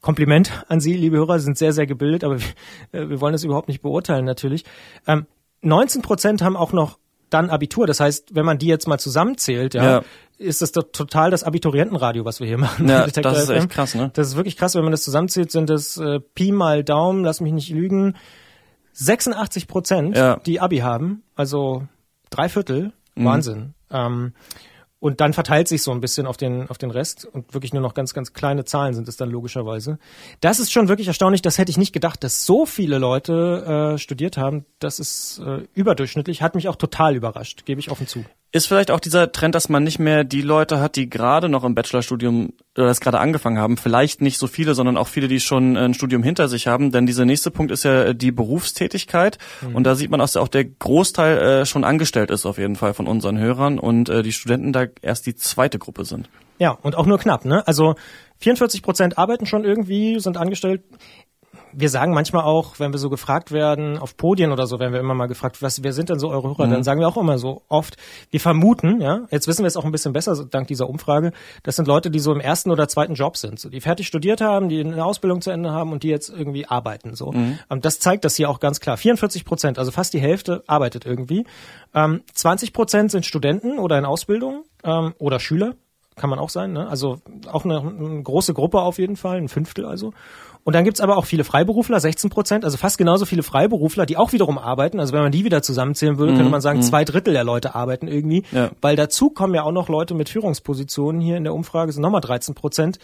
Kompliment 0.00 0.64
an 0.68 0.80
Sie, 0.80 0.94
liebe 0.94 1.16
Hörer, 1.16 1.38
Sie 1.38 1.46
sind 1.46 1.58
sehr, 1.58 1.72
sehr 1.72 1.86
gebildet, 1.86 2.22
aber 2.22 2.38
wir, 2.40 2.46
äh, 2.92 3.08
wir 3.08 3.20
wollen 3.20 3.32
das 3.32 3.44
überhaupt 3.44 3.68
nicht 3.68 3.82
beurteilen 3.82 4.24
natürlich. 4.24 4.64
Ähm, 5.06 5.26
19 5.62 6.02
Prozent 6.02 6.42
haben 6.42 6.56
auch 6.56 6.72
noch 6.72 6.98
dann 7.30 7.50
Abitur. 7.50 7.86
Das 7.86 8.00
heißt, 8.00 8.34
wenn 8.34 8.44
man 8.46 8.58
die 8.58 8.66
jetzt 8.66 8.86
mal 8.88 8.98
zusammenzählt, 8.98 9.74
ja, 9.74 9.84
Ja. 9.84 10.02
ist 10.38 10.62
das 10.62 10.72
doch 10.72 10.84
total 10.92 11.30
das 11.30 11.42
Abiturientenradio, 11.44 12.24
was 12.24 12.40
wir 12.40 12.46
hier 12.46 12.58
machen. 12.58 12.88
Ja, 12.88 13.06
das 13.06 13.38
ist 13.38 13.44
FM. 13.50 13.56
echt 13.56 13.70
krass, 13.70 13.94
ne? 13.94 14.10
Das 14.14 14.28
ist 14.28 14.36
wirklich 14.36 14.56
krass, 14.56 14.74
wenn 14.74 14.82
man 14.82 14.92
das 14.92 15.02
zusammenzählt, 15.02 15.50
sind 15.50 15.70
es 15.70 15.96
äh, 15.96 16.20
Pi 16.20 16.52
mal 16.52 16.84
Daumen, 16.84 17.24
lass 17.24 17.40
mich 17.40 17.52
nicht 17.52 17.70
lügen, 17.70 18.14
86 18.92 19.66
Prozent, 19.68 20.16
Ja. 20.16 20.36
die 20.46 20.60
Abi 20.60 20.78
haben, 20.78 21.22
also 21.34 21.86
drei 22.30 22.48
Viertel, 22.48 22.92
Mhm. 23.14 23.24
Wahnsinn. 23.24 23.74
Ähm, 23.90 24.32
und 24.98 25.20
dann 25.20 25.32
verteilt 25.32 25.68
sich 25.68 25.82
so 25.82 25.92
ein 25.92 26.00
bisschen 26.00 26.26
auf 26.26 26.36
den, 26.36 26.68
auf 26.68 26.78
den 26.78 26.90
Rest 26.90 27.26
und 27.26 27.52
wirklich 27.52 27.72
nur 27.72 27.82
noch 27.82 27.94
ganz, 27.94 28.14
ganz 28.14 28.32
kleine 28.32 28.64
Zahlen 28.64 28.94
sind 28.94 29.08
es 29.08 29.16
dann 29.16 29.30
logischerweise. 29.30 29.98
Das 30.40 30.58
ist 30.58 30.72
schon 30.72 30.88
wirklich 30.88 31.08
erstaunlich, 31.08 31.42
das 31.42 31.58
hätte 31.58 31.70
ich 31.70 31.76
nicht 31.76 31.92
gedacht, 31.92 32.24
dass 32.24 32.46
so 32.46 32.66
viele 32.66 32.98
Leute 32.98 33.94
äh, 33.94 33.98
studiert 33.98 34.36
haben. 34.36 34.64
Das 34.78 34.98
ist 34.98 35.40
äh, 35.44 35.66
überdurchschnittlich, 35.74 36.42
hat 36.42 36.54
mich 36.54 36.68
auch 36.68 36.76
total 36.76 37.14
überrascht, 37.14 37.66
gebe 37.66 37.80
ich 37.80 37.90
offen 37.90 38.06
zu. 38.06 38.24
Ist 38.56 38.68
vielleicht 38.68 38.90
auch 38.90 39.00
dieser 39.00 39.32
Trend, 39.32 39.54
dass 39.54 39.68
man 39.68 39.84
nicht 39.84 39.98
mehr 39.98 40.24
die 40.24 40.40
Leute 40.40 40.80
hat, 40.80 40.96
die 40.96 41.10
gerade 41.10 41.50
noch 41.50 41.62
im 41.62 41.74
Bachelorstudium 41.74 42.54
oder 42.74 42.86
das 42.86 43.02
gerade 43.02 43.18
angefangen 43.18 43.58
haben, 43.58 43.76
vielleicht 43.76 44.22
nicht 44.22 44.38
so 44.38 44.46
viele, 44.46 44.74
sondern 44.74 44.96
auch 44.96 45.08
viele, 45.08 45.28
die 45.28 45.40
schon 45.40 45.76
ein 45.76 45.92
Studium 45.92 46.22
hinter 46.22 46.48
sich 46.48 46.66
haben. 46.66 46.90
Denn 46.90 47.04
dieser 47.04 47.26
nächste 47.26 47.50
Punkt 47.50 47.70
ist 47.70 47.84
ja 47.84 48.14
die 48.14 48.32
Berufstätigkeit. 48.32 49.36
Und 49.74 49.84
da 49.84 49.94
sieht 49.94 50.10
man, 50.10 50.20
dass 50.20 50.38
auch 50.38 50.48
der 50.48 50.64
Großteil 50.64 51.38
äh, 51.38 51.66
schon 51.66 51.84
angestellt 51.84 52.30
ist 52.30 52.46
auf 52.46 52.56
jeden 52.56 52.76
Fall 52.76 52.94
von 52.94 53.06
unseren 53.06 53.38
Hörern 53.38 53.78
und 53.78 54.08
äh, 54.08 54.22
die 54.22 54.32
Studenten 54.32 54.72
da 54.72 54.86
erst 55.02 55.26
die 55.26 55.34
zweite 55.34 55.78
Gruppe 55.78 56.06
sind. 56.06 56.30
Ja, 56.58 56.70
und 56.70 56.96
auch 56.96 57.04
nur 57.04 57.18
knapp, 57.18 57.44
ne? 57.44 57.62
Also 57.68 57.94
44 58.38 58.82
Prozent 58.82 59.18
arbeiten 59.18 59.44
schon 59.44 59.64
irgendwie, 59.64 60.18
sind 60.18 60.38
angestellt. 60.38 60.82
Wir 61.78 61.90
sagen 61.90 62.14
manchmal 62.14 62.44
auch, 62.44 62.78
wenn 62.78 62.92
wir 62.92 62.98
so 62.98 63.10
gefragt 63.10 63.52
werden, 63.52 63.98
auf 63.98 64.16
Podien 64.16 64.50
oder 64.50 64.66
so, 64.66 64.78
werden 64.78 64.94
wir 64.94 65.00
immer 65.00 65.14
mal 65.14 65.26
gefragt, 65.26 65.60
was, 65.60 65.82
wer 65.82 65.92
sind 65.92 66.08
denn 66.08 66.18
so 66.18 66.30
eure 66.30 66.48
Hörer? 66.48 66.68
Dann 66.68 66.82
sagen 66.82 67.00
wir 67.00 67.08
auch 67.08 67.18
immer 67.18 67.36
so 67.36 67.62
oft, 67.68 67.96
wir 68.30 68.40
vermuten, 68.40 69.00
ja, 69.02 69.26
jetzt 69.30 69.46
wissen 69.46 69.62
wir 69.62 69.68
es 69.68 69.76
auch 69.76 69.84
ein 69.84 69.92
bisschen 69.92 70.14
besser, 70.14 70.46
dank 70.50 70.68
dieser 70.68 70.88
Umfrage, 70.88 71.32
das 71.64 71.76
sind 71.76 71.86
Leute, 71.86 72.10
die 72.10 72.18
so 72.18 72.32
im 72.32 72.40
ersten 72.40 72.70
oder 72.70 72.88
zweiten 72.88 73.14
Job 73.14 73.36
sind, 73.36 73.60
so, 73.60 73.68
die 73.68 73.82
fertig 73.82 74.06
studiert 74.06 74.40
haben, 74.40 74.70
die 74.70 74.80
eine 74.80 75.04
Ausbildung 75.04 75.42
zu 75.42 75.50
Ende 75.50 75.70
haben 75.70 75.92
und 75.92 76.02
die 76.02 76.08
jetzt 76.08 76.30
irgendwie 76.30 76.66
arbeiten, 76.66 77.14
so. 77.14 77.32
Ähm, 77.70 77.80
das 77.82 78.00
zeigt 78.00 78.24
das 78.24 78.36
hier 78.36 78.48
auch 78.48 78.58
ganz 78.60 78.80
klar. 78.80 78.96
44 78.96 79.44
Prozent, 79.44 79.78
also 79.78 79.90
fast 79.90 80.14
die 80.14 80.20
Hälfte 80.20 80.64
arbeitet 80.66 81.04
irgendwie. 81.04 81.44
Ähm, 81.94 82.22
20 82.32 82.72
Prozent 82.72 83.10
sind 83.10 83.26
Studenten 83.26 83.78
oder 83.78 83.98
in 83.98 84.06
Ausbildung 84.06 84.64
ähm, 84.82 85.14
oder 85.18 85.40
Schüler 85.40 85.74
kann 86.16 86.30
man 86.30 86.38
auch 86.38 86.48
sein, 86.48 86.72
ne? 86.72 86.88
Also 86.88 87.18
auch 87.52 87.64
eine, 87.64 87.78
eine 87.78 88.22
große 88.22 88.54
Gruppe 88.54 88.80
auf 88.80 88.98
jeden 88.98 89.16
Fall, 89.16 89.36
ein 89.36 89.48
Fünftel 89.48 89.84
also. 89.84 90.12
Und 90.66 90.74
dann 90.74 90.82
gibt's 90.82 91.00
aber 91.00 91.16
auch 91.16 91.26
viele 91.26 91.44
Freiberufler, 91.44 92.00
16 92.00 92.28
Prozent, 92.28 92.64
also 92.64 92.76
fast 92.76 92.98
genauso 92.98 93.24
viele 93.24 93.44
Freiberufler, 93.44 94.04
die 94.04 94.16
auch 94.16 94.32
wiederum 94.32 94.58
arbeiten. 94.58 94.98
Also 94.98 95.12
wenn 95.12 95.22
man 95.22 95.30
die 95.30 95.44
wieder 95.44 95.62
zusammenzählen 95.62 96.18
würde, 96.18 96.34
könnte 96.34 96.50
man 96.50 96.60
sagen, 96.60 96.82
zwei 96.82 97.04
Drittel 97.04 97.32
der 97.34 97.44
Leute 97.44 97.76
arbeiten 97.76 98.08
irgendwie. 98.08 98.42
Ja. 98.50 98.70
Weil 98.80 98.96
dazu 98.96 99.30
kommen 99.30 99.54
ja 99.54 99.62
auch 99.62 99.70
noch 99.70 99.88
Leute 99.88 100.14
mit 100.14 100.28
Führungspositionen 100.28 101.20
hier 101.20 101.36
in 101.36 101.44
der 101.44 101.54
Umfrage, 101.54 101.92
sind 101.92 102.02
nochmal 102.02 102.20
13 102.20 102.56
Prozent. 102.56 102.98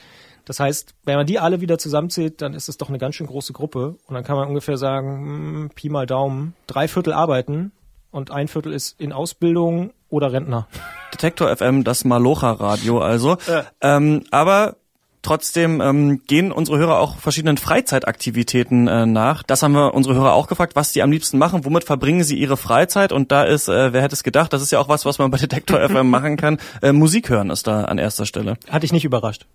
Das 0.45 0.59
heißt, 0.59 0.97
wenn 1.05 1.15
man 1.15 1.27
die 1.27 1.39
alle 1.39 1.61
wieder 1.61 1.79
zusammenzählt, 1.79 2.43
dann 2.43 2.55
ist 2.55 2.69
es 2.69 2.79
doch 2.79 2.89
eine 2.89 2.99
ganz 2.99 3.15
schön 3.15 3.29
große 3.29 3.53
Gruppe. 3.53 3.95
Und 4.09 4.15
dann 4.17 4.25
kann 4.25 4.35
man 4.35 4.49
ungefähr 4.49 4.77
sagen, 4.77 5.09
hm, 5.09 5.71
Pi 5.73 5.89
mal 5.89 6.07
Daumen, 6.07 6.55
drei 6.67 6.89
Viertel 6.89 7.13
arbeiten 7.13 7.71
und 8.11 8.33
ein 8.33 8.49
Viertel 8.49 8.73
ist 8.73 9.01
in 9.01 9.13
Ausbildung 9.13 9.93
oder 10.09 10.33
Rentner. 10.33 10.67
Detektor 11.15 11.57
FM, 11.57 11.85
das 11.85 12.05
Malocha-Radio 12.05 12.99
also. 12.99 13.37
Ja. 13.47 13.67
Ähm, 13.81 14.25
aber 14.33 14.79
Trotzdem 15.23 15.81
ähm, 15.81 16.21
gehen 16.27 16.51
unsere 16.51 16.79
Hörer 16.79 16.99
auch 16.99 17.17
verschiedenen 17.17 17.57
Freizeitaktivitäten 17.57 18.89
äh, 18.89 19.07
nach. 19.07 19.45
Das 19.45 19.63
haben 19.63 19.73
wir 19.73 19.95
unsere 19.95 20.17
Hörer 20.17 20.33
auch 20.33 20.49
gefragt, 20.49 20.75
was 20.75 20.93
die 20.93 21.01
am 21.01 21.13
liebsten 21.13 21.39
machen, 21.39 21.65
womit 21.65 21.85
verbringen 21.85 22.25
sie 22.25 22.37
ihre 22.37 22.57
Freizeit. 22.57 23.13
Und 23.13 23.31
da 23.31 23.45
ist, 23.45 23.69
äh, 23.69 23.93
wer 23.93 24.03
hätte 24.03 24.15
es 24.15 24.25
gedacht, 24.25 24.53
das 24.53 24.63
ist 24.63 24.73
ja 24.73 24.81
auch 24.81 24.89
was, 24.89 25.05
was 25.05 25.19
man 25.19 25.31
bei 25.31 25.39
Detektor 25.39 25.81
FM 25.89 26.11
machen 26.11 26.37
kann. 26.37 26.59
Äh, 26.83 26.93
Musik 26.93 27.31
hören 27.31 27.51
ist 27.51 27.69
da 27.69 27.85
an 27.85 27.99
erster 27.99 28.27
Stelle. 28.27 28.57
Hat 28.69 28.83
dich 28.83 28.93
nicht 28.93 29.05
überrascht. 29.05 29.47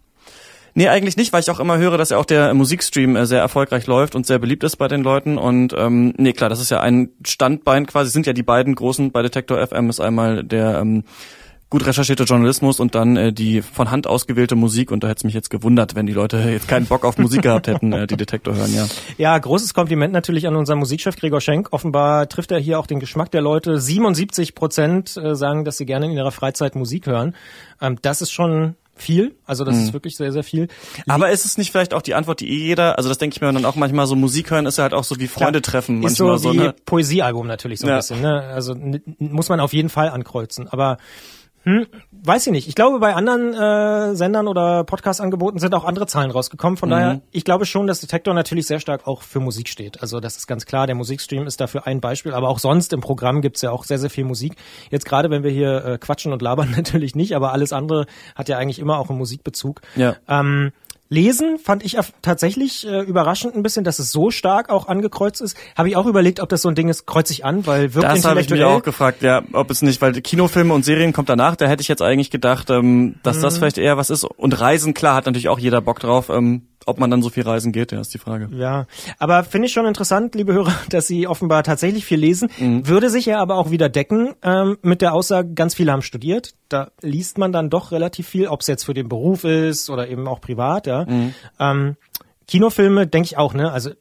Nee, 0.73 0.87
eigentlich 0.87 1.17
nicht, 1.17 1.33
weil 1.33 1.41
ich 1.41 1.49
auch 1.49 1.59
immer 1.59 1.77
höre, 1.79 1.97
dass 1.97 2.11
ja 2.11 2.17
auch 2.17 2.25
der 2.25 2.53
Musikstream 2.53 3.15
äh, 3.15 3.25
sehr 3.25 3.39
erfolgreich 3.41 3.87
läuft 3.87 4.15
und 4.15 4.25
sehr 4.25 4.39
beliebt 4.39 4.63
ist 4.63 4.77
bei 4.77 4.87
den 4.87 5.01
Leuten. 5.01 5.37
Und 5.37 5.73
ähm, 5.75 6.13
nee, 6.17 6.33
klar, 6.33 6.49
das 6.49 6.61
ist 6.61 6.69
ja 6.69 6.79
ein 6.79 7.09
Standbein 7.25 7.87
quasi, 7.87 8.11
sind 8.11 8.25
ja 8.25 8.33
die 8.33 8.43
beiden 8.43 8.73
großen 8.75 9.11
bei 9.11 9.21
Detektor 9.21 9.65
FM, 9.65 9.89
ist 9.89 9.99
einmal 9.99 10.43
der 10.43 10.79
ähm, 10.79 11.03
gut 11.69 11.85
recherchierte 11.85 12.23
Journalismus 12.23 12.79
und 12.79 12.95
dann 12.95 13.17
äh, 13.17 13.33
die 13.33 13.61
von 13.61 13.91
Hand 13.91 14.07
ausgewählte 14.07 14.55
Musik. 14.55 14.89
Und 14.91 15.03
da 15.03 15.07
hätte 15.09 15.19
es 15.19 15.23
mich 15.25 15.33
jetzt 15.33 15.49
gewundert, 15.49 15.95
wenn 15.95 16.05
die 16.05 16.13
Leute 16.13 16.37
jetzt 16.49 16.67
keinen 16.67 16.85
Bock 16.85 17.03
auf 17.03 17.17
Musik 17.17 17.41
gehabt 17.41 17.67
hätten, 17.67 17.91
äh, 17.93 18.07
die 18.07 18.15
Detektor 18.17 18.55
hören, 18.55 18.73
ja. 18.73 18.85
Ja, 19.17 19.37
großes 19.37 19.73
Kompliment 19.73 20.13
natürlich 20.13 20.47
an 20.47 20.55
unseren 20.55 20.79
Musikchef 20.79 21.15
Gregor 21.17 21.41
Schenk. 21.41 21.69
Offenbar 21.71 22.29
trifft 22.29 22.51
er 22.51 22.59
hier 22.59 22.79
auch 22.79 22.87
den 22.87 22.99
Geschmack 22.99 23.31
der 23.31 23.41
Leute. 23.41 23.79
77 23.79 24.55
Prozent 24.55 25.17
äh, 25.17 25.35
sagen, 25.35 25.65
dass 25.65 25.77
sie 25.77 25.85
gerne 25.85 26.05
in 26.05 26.11
ihrer 26.13 26.31
Freizeit 26.31 26.75
Musik 26.75 27.05
hören. 27.07 27.35
Ähm, 27.81 27.97
das 28.01 28.21
ist 28.21 28.31
schon 28.31 28.75
viel, 28.95 29.35
also 29.45 29.63
das 29.63 29.75
Mhm. 29.75 29.83
ist 29.83 29.93
wirklich 29.93 30.15
sehr, 30.15 30.31
sehr 30.31 30.43
viel. 30.43 30.69
Aber 31.07 31.29
ist 31.29 31.45
es 31.45 31.59
nicht 31.59 31.69
vielleicht 31.71 31.93
auch 31.93 32.01
die 32.01 32.15
Antwort, 32.15 32.39
die 32.39 32.49
eh 32.49 32.65
jeder, 32.65 32.97
also 32.97 33.09
das 33.09 33.19
denke 33.19 33.35
ich 33.35 33.41
mir 33.41 33.51
dann 33.53 33.63
auch 33.65 33.75
manchmal 33.75 34.07
so, 34.07 34.15
Musik 34.15 34.49
hören 34.49 34.65
ist 34.65 34.77
ja 34.79 34.83
halt 34.85 34.95
auch 34.95 35.03
so 35.03 35.19
wie 35.19 35.27
Freunde 35.27 35.61
treffen. 35.61 36.01
Ist 36.01 36.15
so 36.15 36.25
Manchmal 36.29 36.53
wie 36.53 36.57
so, 36.57 36.63
ne? 36.63 36.75
Poesiealbum 36.85 37.45
natürlich 37.45 37.79
so 37.79 37.85
ein 37.85 37.91
Ja. 37.91 37.97
bisschen. 37.97 38.21
Ne? 38.21 38.41
Also 38.41 38.73
muss 39.19 39.49
man 39.49 39.59
auf 39.59 39.73
jeden 39.73 39.89
Fall 39.89 40.09
ankreuzen. 40.09 40.67
Aber 40.67 40.97
hm, 41.63 41.85
weiß 42.11 42.47
ich 42.47 42.51
nicht. 42.53 42.67
Ich 42.67 42.75
glaube, 42.75 42.99
bei 42.99 43.13
anderen 43.13 43.53
äh, 43.53 44.15
Sendern 44.15 44.47
oder 44.47 44.83
Podcast-Angeboten 44.83 45.59
sind 45.59 45.75
auch 45.75 45.83
andere 45.83 46.07
Zahlen 46.07 46.31
rausgekommen. 46.31 46.75
Mhm. 46.75 46.77
Von 46.77 46.89
daher, 46.89 47.21
ich 47.31 47.43
glaube 47.43 47.65
schon, 47.65 47.87
dass 47.87 47.99
Detektor 47.99 48.33
natürlich 48.33 48.67
sehr 48.67 48.79
stark 48.79 49.05
auch 49.05 49.21
für 49.21 49.39
Musik 49.39 49.67
steht. 49.67 50.01
Also 50.01 50.19
das 50.19 50.37
ist 50.37 50.47
ganz 50.47 50.65
klar. 50.65 50.87
Der 50.87 50.95
Musikstream 50.95 51.45
ist 51.45 51.59
dafür 51.59 51.85
ein 51.85 51.99
Beispiel. 51.99 52.33
Aber 52.33 52.49
auch 52.49 52.59
sonst 52.59 52.93
im 52.93 53.01
Programm 53.01 53.41
gibt's 53.41 53.61
ja 53.61 53.71
auch 53.71 53.83
sehr, 53.83 53.97
sehr 53.97 54.09
viel 54.09 54.23
Musik. 54.23 54.55
Jetzt 54.91 55.05
gerade, 55.05 55.29
wenn 55.29 55.43
wir 55.43 55.51
hier 55.51 55.83
äh, 55.83 55.97
quatschen 55.97 56.31
und 56.31 56.41
labern, 56.41 56.71
natürlich 56.75 57.15
nicht. 57.15 57.35
Aber 57.35 57.51
alles 57.51 57.73
andere 57.73 58.05
hat 58.35 58.49
ja 58.49 58.57
eigentlich 58.57 58.79
immer 58.79 58.97
auch 58.97 59.09
einen 59.09 59.17
Musikbezug. 59.17 59.81
Ja. 59.95 60.15
Ähm, 60.27 60.71
Lesen 61.09 61.57
fand 61.57 61.85
ich 61.85 61.97
tatsächlich 62.21 62.85
äh, 62.85 63.01
überraschend 63.01 63.55
ein 63.55 63.63
bisschen, 63.63 63.83
dass 63.83 63.99
es 63.99 64.11
so 64.11 64.29
stark 64.29 64.69
auch 64.69 64.87
angekreuzt 64.87 65.41
ist. 65.41 65.55
Habe 65.77 65.89
ich 65.89 65.95
auch 65.95 66.05
überlegt, 66.05 66.39
ob 66.39 66.49
das 66.49 66.61
so 66.61 66.69
ein 66.69 66.75
Ding 66.75 66.89
ist, 66.89 67.05
kreuz 67.05 67.29
ich 67.31 67.45
an, 67.45 67.65
weil 67.65 67.93
wirkt 67.93 68.07
Das 68.09 68.25
habe 68.25 68.41
ich 68.41 68.49
mich 68.49 68.63
auch 68.63 68.83
gefragt, 68.83 69.21
ja, 69.21 69.41
ob 69.53 69.71
es 69.71 69.81
nicht, 69.81 70.01
weil 70.01 70.13
Kinofilme 70.13 70.73
und 70.73 70.83
Serien 70.83 71.13
kommt 71.13 71.29
danach, 71.29 71.55
da 71.55 71.67
hätte 71.67 71.81
ich 71.81 71.87
jetzt 71.87 72.01
eigentlich 72.01 72.29
gedacht, 72.31 72.69
ähm, 72.69 73.15
dass 73.23 73.37
Mhm. 73.37 73.41
das 73.41 73.57
vielleicht 73.57 73.77
eher 73.77 73.97
was 73.97 74.09
ist. 74.09 74.25
Und 74.25 74.59
Reisen, 74.59 74.93
klar, 74.93 75.15
hat 75.15 75.25
natürlich 75.25 75.49
auch 75.49 75.59
jeder 75.59 75.81
Bock 75.81 75.99
drauf. 75.99 76.29
Ähm, 76.29 76.63
ob 76.87 76.99
man 76.99 77.11
dann 77.11 77.21
so 77.21 77.29
viel 77.29 77.43
reisen 77.43 77.71
geht, 77.71 77.91
ja, 77.91 77.99
ist 77.99 78.13
die 78.13 78.17
Frage. 78.17 78.49
Ja, 78.51 78.87
aber 79.19 79.43
finde 79.43 79.67
ich 79.67 79.73
schon 79.73 79.85
interessant, 79.85 80.35
liebe 80.35 80.53
Hörer, 80.53 80.73
dass 80.89 81.07
Sie 81.07 81.27
offenbar 81.27 81.63
tatsächlich 81.63 82.05
viel 82.05 82.19
lesen. 82.19 82.49
Mhm. 82.57 82.87
Würde 82.87 83.09
sich 83.09 83.25
ja 83.25 83.39
aber 83.39 83.55
auch 83.55 83.69
wieder 83.71 83.89
decken 83.89 84.33
ähm, 84.41 84.77
mit 84.81 85.01
der 85.01 85.13
Aussage, 85.13 85.53
ganz 85.53 85.75
viele 85.75 85.91
haben 85.91 86.01
studiert. 86.01 86.53
Da 86.69 86.91
liest 87.01 87.37
man 87.37 87.51
dann 87.51 87.69
doch 87.69 87.91
relativ 87.91 88.27
viel, 88.27 88.47
ob 88.47 88.61
es 88.61 88.67
jetzt 88.67 88.85
für 88.85 88.93
den 88.93 89.09
Beruf 89.09 89.43
ist 89.43 89.89
oder 89.89 90.07
eben 90.07 90.27
auch 90.27 90.41
privat. 90.41 90.87
Ja. 90.87 91.05
Mhm. 91.05 91.33
Ähm, 91.59 91.95
Kinofilme 92.47 93.07
denke 93.07 93.25
ich 93.25 93.37
auch, 93.37 93.53
ne? 93.53 93.71
Also 93.71 93.91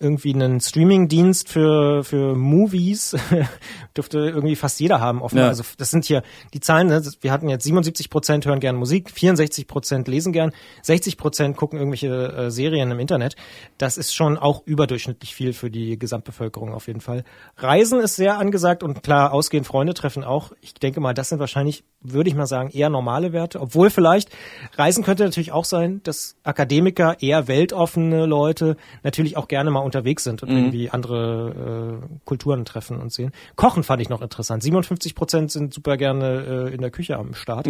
irgendwie 0.00 0.34
einen 0.34 0.60
Streaming-Dienst 0.60 1.48
für 1.48 2.02
für 2.04 2.34
Movies 2.34 3.16
dürfte 3.96 4.18
irgendwie 4.18 4.56
fast 4.56 4.80
jeder 4.80 5.00
haben 5.00 5.22
offenbar. 5.22 5.46
Ja. 5.46 5.48
Also 5.50 5.62
das 5.78 5.90
sind 5.90 6.04
hier 6.04 6.22
die 6.52 6.60
Zahlen. 6.60 6.88
Ne? 6.88 7.02
Wir 7.20 7.32
hatten 7.32 7.48
jetzt 7.48 7.64
77 7.64 8.10
Prozent 8.10 8.44
hören 8.46 8.60
gern 8.60 8.76
Musik, 8.76 9.10
64 9.10 9.66
Prozent 9.66 10.08
lesen 10.08 10.32
gern, 10.32 10.52
60 10.82 11.16
Prozent 11.16 11.56
gucken 11.56 11.78
irgendwelche 11.78 12.08
äh, 12.08 12.50
Serien 12.50 12.90
im 12.90 12.98
Internet. 12.98 13.36
Das 13.78 13.96
ist 13.96 14.14
schon 14.14 14.36
auch 14.36 14.66
überdurchschnittlich 14.66 15.34
viel 15.34 15.52
für 15.52 15.70
die 15.70 15.98
Gesamtbevölkerung 15.98 16.74
auf 16.74 16.88
jeden 16.88 17.00
Fall. 17.00 17.24
Reisen 17.56 18.00
ist 18.00 18.16
sehr 18.16 18.38
angesagt 18.38 18.82
und 18.82 19.02
klar 19.02 19.32
ausgehen, 19.32 19.64
Freunde 19.64 19.94
treffen 19.94 20.24
auch. 20.24 20.52
Ich 20.60 20.74
denke 20.74 21.00
mal, 21.00 21.14
das 21.14 21.28
sind 21.28 21.38
wahrscheinlich, 21.38 21.84
würde 22.04 22.28
ich 22.28 22.36
mal 22.36 22.46
sagen, 22.46 22.70
eher 22.70 22.90
normale 22.90 23.32
Werte. 23.32 23.60
Obwohl 23.60 23.90
vielleicht 23.90 24.30
Reisen 24.76 25.02
könnte 25.02 25.24
natürlich 25.24 25.52
auch 25.52 25.64
sein, 25.64 26.00
dass 26.04 26.36
Akademiker 26.44 27.16
eher 27.20 27.48
weltoffene 27.48 28.26
Leute 28.26 28.76
natürlich 29.02 29.36
auch 29.36 29.48
gerne 29.48 29.70
mal 29.70 29.80
unterwegs 29.80 30.22
sind 30.22 30.42
und 30.42 30.50
irgendwie 30.50 30.90
andere 30.90 32.00
äh, 32.02 32.06
Kulturen 32.24 32.64
treffen 32.64 33.00
und 33.00 33.12
sehen. 33.12 33.32
Kochen 33.56 33.82
fand 33.82 34.02
ich 34.02 34.08
noch 34.08 34.22
interessant. 34.22 34.62
57 34.62 35.14
Prozent 35.14 35.50
sind 35.50 35.74
super 35.74 35.96
gerne 35.96 36.68
äh, 36.70 36.74
in 36.74 36.80
der 36.80 36.90
Küche 36.90 37.16
am 37.16 37.34
Start. 37.34 37.66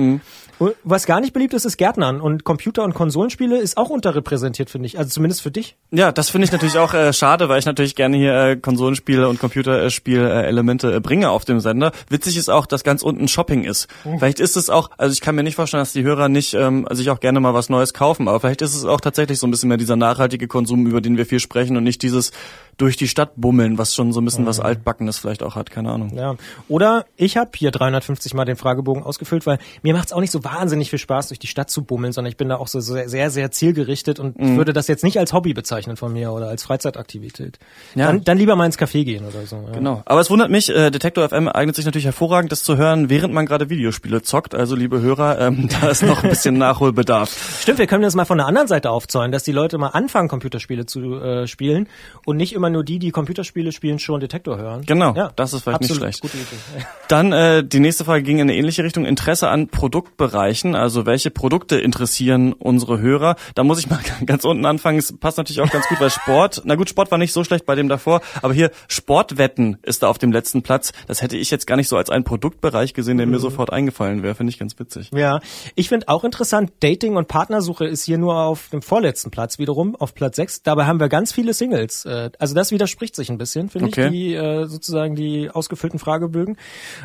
Und 0.59 0.75
Was 0.83 1.07
gar 1.07 1.21
nicht 1.21 1.33
beliebt 1.33 1.55
ist, 1.55 1.65
ist 1.65 1.77
Gärtnern. 1.77 2.21
Und 2.21 2.45
Computer- 2.45 2.85
und 2.85 2.95
Konsolenspiele 2.95 3.59
ist 3.59 3.77
auch 3.77 3.91
unterrepräsentiert, 3.91 4.71
finde 4.71 4.87
ich. 4.87 4.99
Also 4.99 5.11
zumindest 5.11 5.43
für 5.43 5.51
dich. 5.51 5.77
Ja, 5.91 6.11
das 6.13 6.31
finde 6.31 6.47
ich 6.47 6.53
natürlich 6.53 6.79
auch 6.79 6.93
äh, 6.95 7.13
schade, 7.13 7.49
weil 7.49 7.59
ich 7.59 7.67
natürlich 7.67 7.95
gerne 7.95 8.17
hier 8.17 8.35
äh, 8.35 8.57
Konsolenspiele 8.57 9.29
und 9.29 9.39
Computerspielelemente 9.39 10.97
äh, 10.97 11.01
bringe 11.01 11.31
auf 11.31 11.45
dem 11.45 11.61
Sender. 11.61 11.93
Witzig 12.09 12.37
ist 12.37 12.49
auch, 12.49 12.67
dass 12.67 12.83
ganz 12.83 13.03
unten 13.03 13.29
Shopping 13.29 13.65
ist. 13.65 13.89
Vielleicht 14.25 14.41
ist 14.41 14.57
es 14.57 14.71
auch, 14.71 14.89
also 14.97 15.13
ich 15.13 15.21
kann 15.21 15.35
mir 15.35 15.43
nicht 15.43 15.57
vorstellen, 15.57 15.83
dass 15.83 15.93
die 15.93 16.03
Hörer 16.03 16.31
nicht 16.31 16.55
ähm, 16.55 16.87
sich 16.93 17.11
auch 17.11 17.21
gerne 17.21 17.41
mal 17.41 17.53
was 17.53 17.69
Neues 17.69 17.93
kaufen, 17.93 18.27
aber 18.27 18.41
vielleicht 18.41 18.63
ist 18.63 18.75
es 18.75 18.87
auch 18.87 19.03
tatsächlich 19.03 19.39
so 19.39 19.47
ein 19.47 19.51
bisschen 19.51 19.69
mehr 19.69 19.77
dieser 19.77 19.97
nachhaltige 19.97 20.49
Konsum, 20.49 20.87
über 20.87 21.03
den 21.03 21.19
wir 21.19 21.27
viel 21.27 21.41
sprechen 21.41 21.77
und 21.77 21.85
nicht 21.85 22.01
dieses 22.01 22.33
durch 22.77 22.97
die 22.97 23.09
Stadt 23.09 23.33
bummeln, 23.37 23.79
was 23.79 23.95
schon 23.95 24.13
so 24.13 24.21
ein 24.21 24.25
bisschen 24.25 24.47
was 24.47 24.61
Altbackenes 24.61 25.19
vielleicht 25.19 25.43
auch 25.43 25.55
hat, 25.57 25.71
keine 25.71 25.91
Ahnung. 25.91 26.17
Ja. 26.17 26.35
Oder 26.69 27.05
ich 27.17 27.37
habe 27.37 27.51
hier 27.57 27.71
350 27.71 28.35
Mal 28.35 28.45
den 28.45 28.57
Fragebogen 28.57 29.03
ausgefüllt, 29.03 29.47
weil 29.47 29.59
mir 29.83 29.95
macht 29.95 30.07
es 30.07 30.13
auch 30.13 30.21
nicht 30.21 30.31
so 30.31 30.45
wahnsinnig 30.45 30.91
viel 30.91 30.99
Spaß, 30.99 31.29
durch 31.29 31.39
die 31.39 31.47
Stadt 31.47 31.71
zu 31.71 31.83
bummeln, 31.85 32.13
sondern 32.13 32.31
ich 32.31 32.37
bin 32.37 32.49
da 32.49 32.57
auch 32.57 32.69
so 32.69 32.81
sehr, 32.81 33.09
sehr, 33.09 33.31
sehr 33.31 33.51
zielgerichtet 33.51 34.19
und 34.21 34.39
Mhm. 34.39 34.57
würde 34.57 34.73
das 34.73 34.89
jetzt 34.89 35.05
nicht 35.05 35.19
als 35.19 35.33
Hobby 35.33 35.55
bezeichnen 35.55 35.97
von 35.97 36.13
mir 36.13 36.33
oder 36.33 36.49
als 36.49 36.65
Freizeitaktivität. 36.65 37.59
Ja. 37.95 38.07
Dann, 38.07 38.25
dann 38.25 38.39
lieber 38.39 38.57
mal 38.57 38.67
ins 38.67 38.79
Café 38.79 39.05
gehen 39.05 39.25
oder 39.25 39.47
so. 39.47 39.57
Ja. 39.67 39.73
Genau. 39.73 40.03
Aber 40.05 40.21
es 40.21 40.31
wundert 40.31 40.51
mich, 40.51 40.69
äh, 40.75 40.91
Detektor 40.91 41.29
FM 41.29 41.49
eignet 41.49 41.77
sich 41.77 41.85
natürlich 41.85 42.05
hervorragend, 42.05 42.53
das 42.53 42.63
zu 42.63 42.77
hören, 42.77 43.11
während 43.11 43.33
man 43.35 43.47
gerade 43.47 43.71
Videospiele 43.71 44.23
zockt. 44.23 44.55
Also 44.55 44.75
liebe 44.77 45.01
Hörer, 45.01 45.39
ähm, 45.41 45.69
da 45.81 45.89
ist 45.89 46.03
noch 46.03 46.23
ein 46.23 46.31
bisschen 46.31 46.59
Nachholbedarf. 46.59 47.61
Stimmt, 47.61 47.79
wir 47.79 47.87
können 47.87 48.03
das 48.03 48.15
mal 48.15 48.25
von 48.25 48.39
der 48.39 48.47
anderen 48.47 48.69
Seite 48.69 48.91
aufzäunen, 48.91 49.33
dass 49.33 49.43
die 49.43 49.53
Leute 49.53 49.79
mal 49.79 49.89
anfangen, 49.89 50.29
Computerspiele 50.29 50.87
zu 50.87 51.15
äh, 51.21 51.47
spielen 51.47 51.89
und 52.25 52.37
nicht 52.37 52.53
immer 52.53 52.64
nur 52.71 52.85
die, 52.85 52.99
die 52.99 53.11
Computerspiele 53.11 53.73
spielen, 53.73 53.99
schon 53.99 54.21
Detektor 54.21 54.59
hören. 54.59 54.83
Genau, 54.87 55.15
ja, 55.15 55.33
das 55.37 55.53
ist 55.53 55.63
vielleicht 55.63 55.83
nicht 55.83 55.95
schlecht. 55.95 56.21
Gute 56.21 56.37
Idee. 56.37 56.47
Dann 57.09 57.33
äh, 57.33 57.65
die 57.65 57.81
nächste 57.81 58.05
Frage 58.05 58.23
ging 58.23 58.39
in 58.39 58.43
eine 58.43 58.57
ähnliche 58.57 58.85
Richtung. 58.85 59.05
Interesse 59.05 59.49
an 59.49 59.69
Produktbereichen, 59.69 60.75
also 60.75 61.07
welche 61.07 61.31
Produkte 61.31 61.79
interessieren 61.79 62.53
unsere 62.53 62.99
Hörer? 63.01 63.37
Da 63.55 63.65
muss 63.65 63.79
ich 63.79 63.89
mal 63.89 64.01
ganz 64.27 64.45
unten 64.45 64.65
anfangen. 64.67 64.99
Es 64.99 65.17
passt 65.17 65.39
natürlich 65.39 65.61
auch 65.61 65.71
ganz 65.71 65.87
gut, 65.89 66.01
weil 66.01 66.11
Sport, 66.11 66.63
na 66.65 66.75
gut, 66.75 66.89
Sport 66.89 67.11
war 67.11 67.19
nicht 67.19 67.33
so 67.33 67.45
schlecht 67.45 67.67
bei 67.67 67.75
dem 67.75 67.89
davor, 67.89 68.21
aber 68.43 68.55
hier 68.55 68.71
Sportwetten 68.89 69.79
ist 69.83 70.03
da 70.03 70.09
auf 70.09 70.19
dem 70.19 70.33
letzten 70.33 70.63
Platz. 70.63 70.93
Das 71.07 71.23
hätte 71.23 71.37
ich 71.37 71.51
jetzt 71.51 71.67
gar 71.67 71.77
nicht 71.77 71.89
so 71.89 71.97
als 71.97 72.11
einen 72.11 72.25
Produktbereich 72.25 72.95
gesehen, 72.95 73.19
der 73.19 73.27
mir 73.27 73.39
sofort 73.39 73.73
eingefallen 73.73 74.23
wäre. 74.23 74.35
Finde 74.35 74.51
ich 74.51 74.59
ganz 74.59 74.79
witzig. 74.79 75.11
Ja, 75.15 75.41
ich 75.75 75.89
finde 75.89 76.09
auch 76.09 76.25
interessant, 76.25 76.73
Dating 76.81 77.17
und 77.17 77.29
Partnersuche 77.29 77.87
ist 77.87 78.05
hier 78.05 78.19
nur 78.19 78.37
auf 78.37 78.69
dem 78.71 78.83
vorletzten 78.83 79.31
Platz 79.31 79.59
wiederum, 79.59 79.97
auf 79.97 80.15
Platz 80.15 80.37
6. 80.37 80.63
Dabei 80.63 80.87
haben 80.87 81.01
wir 81.01 81.09
ganz 81.09 81.33
viele 81.33 81.55
Singles. 81.55 82.05
Äh, 82.05 82.31
Also 82.55 82.61
das 82.61 82.71
widerspricht 82.71 83.17
sich 83.17 83.31
ein 83.31 83.39
bisschen, 83.39 83.69
finde 83.69 83.89
Okay. 83.89 84.07
ich, 84.07 84.13
die 84.13 84.35
äh, 84.35 84.67
sozusagen 84.67 85.17
die 85.17 85.51
ausgefüllten 85.51 85.99
Fragebögen. 85.99 86.57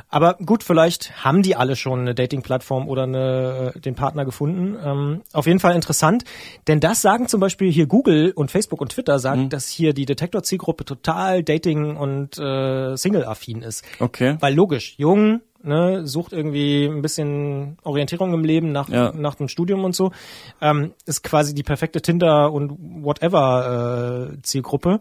Aber 0.08 0.36
gut, 0.36 0.64
vielleicht 0.64 1.24
haben 1.26 1.42
die 1.42 1.56
alle 1.56 1.76
schon 1.76 2.02
eine 2.02 2.14
Dating-Plattform 2.14 2.88
oder 2.88 3.04
eine, 3.04 3.72
äh, 3.76 3.80
den 3.80 3.96
Partner 3.96 4.26
gefunden. 4.26 4.78
Ähm, 4.84 5.22
auf 5.34 5.48
jeden 5.48 5.60
Fall 5.60 5.74
interessant, 5.74 6.24
denn 6.68 6.80
das 6.80 7.02
sagen 7.02 7.28
zum 7.28 7.40
Beispiel 7.40 7.72
hier 7.72 7.88
Google 7.88 8.32
und 8.36 8.52
Facebook 8.52 8.80
und 8.80 8.92
Twitter 8.92 9.18
sagen, 9.18 9.46
Mhm. 9.46 9.50
dass 9.50 9.68
hier 9.70 9.94
die 9.94 10.06
Detektor-Zielgruppe 10.06 10.86
total 10.86 11.42
Dating- 11.44 11.98
und 11.98 12.38
äh, 12.38 12.96
Single-affin 12.96 13.64
ist. 13.64 13.84
Okay. 14.00 14.38
Weil 14.40 14.54
logisch, 14.54 14.94
jung, 14.98 15.42
ne, 15.64 16.06
sucht 16.08 16.32
irgendwie 16.32 16.86
ein 16.86 17.02
bisschen 17.02 17.78
Orientierung 17.84 18.34
im 18.34 18.44
Leben 18.46 18.72
nach, 18.72 18.88
Ja. 18.88 19.12
nach 19.16 19.36
dem 19.36 19.48
Studium 19.50 19.84
und 19.84 19.96
so, 19.96 20.12
ähm, 20.62 20.94
ist 21.06 21.24
quasi 21.24 21.54
die 21.56 21.64
perfekte 21.64 22.02
Tinder- 22.02 22.52
und 22.54 23.04
whatever 23.04 24.30
äh, 24.36 24.42
Zielgruppe. 24.42 25.00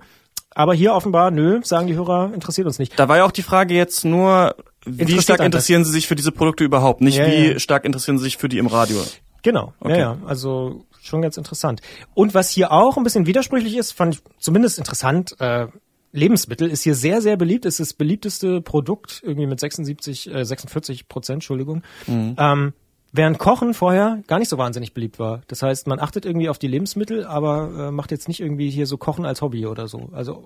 Aber 0.55 0.75
hier 0.75 0.95
offenbar, 0.95 1.31
nö, 1.31 1.61
sagen 1.63 1.87
die 1.87 1.95
Hörer, 1.95 2.33
interessiert 2.35 2.67
uns 2.67 2.79
nicht. 2.79 2.99
Da 2.99 3.09
war 3.09 3.19
ja 3.19 3.25
auch 3.25 3.31
die 3.33 3.43
Frage 3.43 3.75
jetzt 3.75 4.05
nur, 4.05 4.55
wie 4.85 5.21
stark 5.21 5.41
interessieren 5.41 5.85
Sie 5.85 5.93
sich 5.93 6.07
für 6.07 6.17
diese 6.17 6.33
Produkte 6.33 6.65
überhaupt? 6.65 7.01
Nicht 7.01 7.19
Ja, 7.19 7.27
wie 7.27 7.53
ja. 7.53 7.59
stark 7.59 7.85
interessieren 7.85 8.19
Sie 8.19 8.25
sich 8.25 8.37
für 8.39 8.49
die 8.49 8.59
im 8.59 8.67
Radio? 8.67 8.99
Genau, 9.43 9.73
Okay. 9.81 9.93
ja, 9.93 9.99
ja, 10.15 10.19
also 10.27 10.85
schon 11.01 11.23
ganz 11.23 11.37
interessant. 11.37 11.81
Und 12.15 12.35
was 12.35 12.51
hier 12.51 12.73
auch 12.73 12.97
ein 12.97 13.05
bisschen 13.05 13.27
widersprüchlich 13.27 13.77
ist, 13.77 13.93
fand 13.93 14.17
ich 14.17 14.21
zumindest 14.39 14.79
interessant, 14.79 15.37
äh, 15.41 15.69
Lebensmittel 16.13 16.69
ist 16.71 16.83
hier 16.83 16.95
sehr, 16.95 17.21
sehr 17.21 17.37
beliebt. 17.37 17.67
Es 17.67 17.75
ist 17.79 17.91
das 17.91 17.93
beliebteste 17.95 18.61
Produkt, 18.63 19.21
irgendwie 19.25 19.47
mit 19.47 19.61
76, 19.61 20.33
äh, 20.35 20.45
46 20.45 21.07
Prozent, 21.07 21.37
Entschuldigung. 21.37 21.83
Ähm, 22.09 22.73
Während 23.11 23.39
Kochen 23.39 23.73
vorher 23.73 24.23
gar 24.27 24.39
nicht 24.39 24.51
so 24.51 24.59
wahnsinnig 24.59 24.93
beliebt 24.93 25.19
war. 25.19 25.41
Das 25.49 25.63
heißt, 25.63 25.87
man 25.87 25.99
achtet 25.99 26.27
irgendwie 26.27 26.51
auf 26.51 26.59
die 26.59 26.67
Lebensmittel, 26.67 27.25
aber 27.25 27.89
äh, 27.89 27.91
macht 27.91 28.11
jetzt 28.11 28.29
nicht 28.29 28.41
irgendwie 28.41 28.69
hier 28.69 28.87
so 28.87 28.99
Kochen 28.99 29.25
als 29.25 29.41
Hobby 29.41 29.67
oder 29.67 29.89
so. 29.89 30.11
Also 30.13 30.45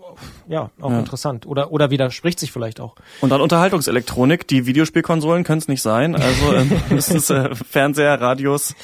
ja, 0.48 0.70
auch 0.80 0.92
ja. 0.92 0.98
interessant. 1.00 1.44
Oder 1.44 1.72
oder 1.72 1.90
widerspricht 1.90 2.38
sich 2.38 2.52
vielleicht 2.52 2.78
auch. 2.78 2.94
Und 3.20 3.30
dann 3.30 3.40
Unterhaltungselektronik. 3.40 4.46
Die 4.46 4.64
Videospielkonsolen 4.64 5.42
können 5.42 5.58
es 5.58 5.66
nicht 5.66 5.82
sein. 5.82 6.14
Also 6.14 6.54
ähm, 6.54 6.70
es 6.96 7.10
ist 7.10 7.30
äh, 7.30 7.52
Fernseher, 7.54 8.20
Radios, 8.20 8.76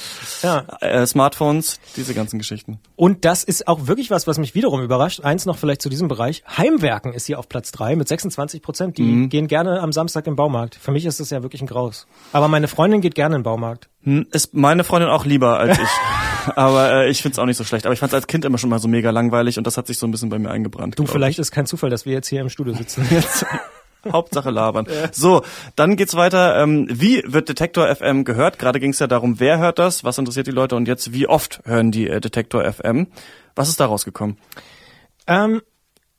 ja. 0.42 0.64
äh, 0.80 1.06
Smartphones, 1.06 1.78
diese 1.96 2.14
ganzen 2.14 2.38
Geschichten. 2.38 2.80
Und 2.96 3.24
das 3.24 3.44
ist 3.44 3.68
auch 3.68 3.86
wirklich 3.86 4.10
was, 4.10 4.26
was 4.26 4.38
mich 4.38 4.56
wiederum 4.56 4.82
überrascht. 4.82 5.20
Eins 5.20 5.46
noch 5.46 5.56
vielleicht 5.56 5.82
zu 5.82 5.88
diesem 5.88 6.08
Bereich. 6.08 6.42
Heimwerken 6.56 7.12
ist 7.12 7.26
hier 7.26 7.38
auf 7.38 7.48
Platz 7.48 7.70
drei 7.70 7.94
mit 7.94 8.08
26 8.08 8.60
Prozent. 8.60 8.98
Die 8.98 9.02
mhm. 9.02 9.28
gehen 9.28 9.46
gerne 9.46 9.80
am 9.80 9.92
Samstag 9.92 10.26
im 10.26 10.34
Baumarkt. 10.34 10.74
Für 10.74 10.90
mich 10.90 11.06
ist 11.06 11.20
das 11.20 11.30
ja 11.30 11.44
wirklich 11.44 11.62
ein 11.62 11.68
Graus. 11.68 12.08
Aber 12.32 12.48
meine 12.48 12.66
Freundin 12.66 13.00
geht 13.00 13.14
gerne 13.14 13.36
in 13.36 13.40
den 13.40 13.44
Baumarkt. 13.44 13.67
Baumarkt. 13.68 13.88
Hm, 14.02 14.26
ist 14.32 14.54
meine 14.54 14.84
Freundin 14.84 15.10
auch 15.10 15.24
lieber 15.24 15.58
als 15.58 15.78
ich. 15.78 15.88
Aber 16.56 16.92
äh, 16.92 17.10
ich 17.10 17.20
find's 17.20 17.38
auch 17.38 17.44
nicht 17.44 17.56
so 17.56 17.64
schlecht. 17.64 17.84
Aber 17.84 17.92
ich 17.92 17.98
fand's 17.98 18.14
als 18.14 18.26
Kind 18.26 18.44
immer 18.44 18.58
schon 18.58 18.70
mal 18.70 18.78
so 18.78 18.88
mega 18.88 19.10
langweilig 19.10 19.58
und 19.58 19.66
das 19.66 19.76
hat 19.76 19.86
sich 19.86 19.98
so 19.98 20.06
ein 20.06 20.10
bisschen 20.10 20.30
bei 20.30 20.38
mir 20.38 20.50
eingebrannt. 20.50 20.98
Du, 20.98 21.06
vielleicht 21.06 21.38
ich. 21.38 21.42
ist 21.42 21.50
kein 21.50 21.66
Zufall, 21.66 21.90
dass 21.90 22.06
wir 22.06 22.12
jetzt 22.12 22.28
hier 22.28 22.40
im 22.40 22.48
Studio 22.48 22.74
sitzen. 22.74 23.06
Jetzt. 23.10 23.44
Hauptsache 24.12 24.50
labern. 24.50 24.86
Ja. 24.88 25.08
So, 25.12 25.42
dann 25.74 25.96
geht's 25.96 26.14
weiter. 26.14 26.62
Ähm, 26.62 26.86
wie 26.88 27.22
wird 27.26 27.48
Detektor 27.48 27.94
FM 27.94 28.24
gehört? 28.24 28.58
Gerade 28.58 28.78
ging's 28.78 29.00
ja 29.00 29.08
darum, 29.08 29.40
wer 29.40 29.58
hört 29.58 29.80
das, 29.80 30.04
was 30.04 30.16
interessiert 30.16 30.46
die 30.46 30.52
Leute 30.52 30.76
und 30.76 30.86
jetzt, 30.86 31.12
wie 31.12 31.26
oft 31.26 31.60
hören 31.64 31.90
die 31.90 32.08
äh, 32.08 32.20
Detektor 32.20 32.64
FM? 32.64 33.08
Was 33.56 33.68
ist 33.68 33.80
da 33.80 33.86
rausgekommen? 33.86 34.38
Ähm, 35.26 35.62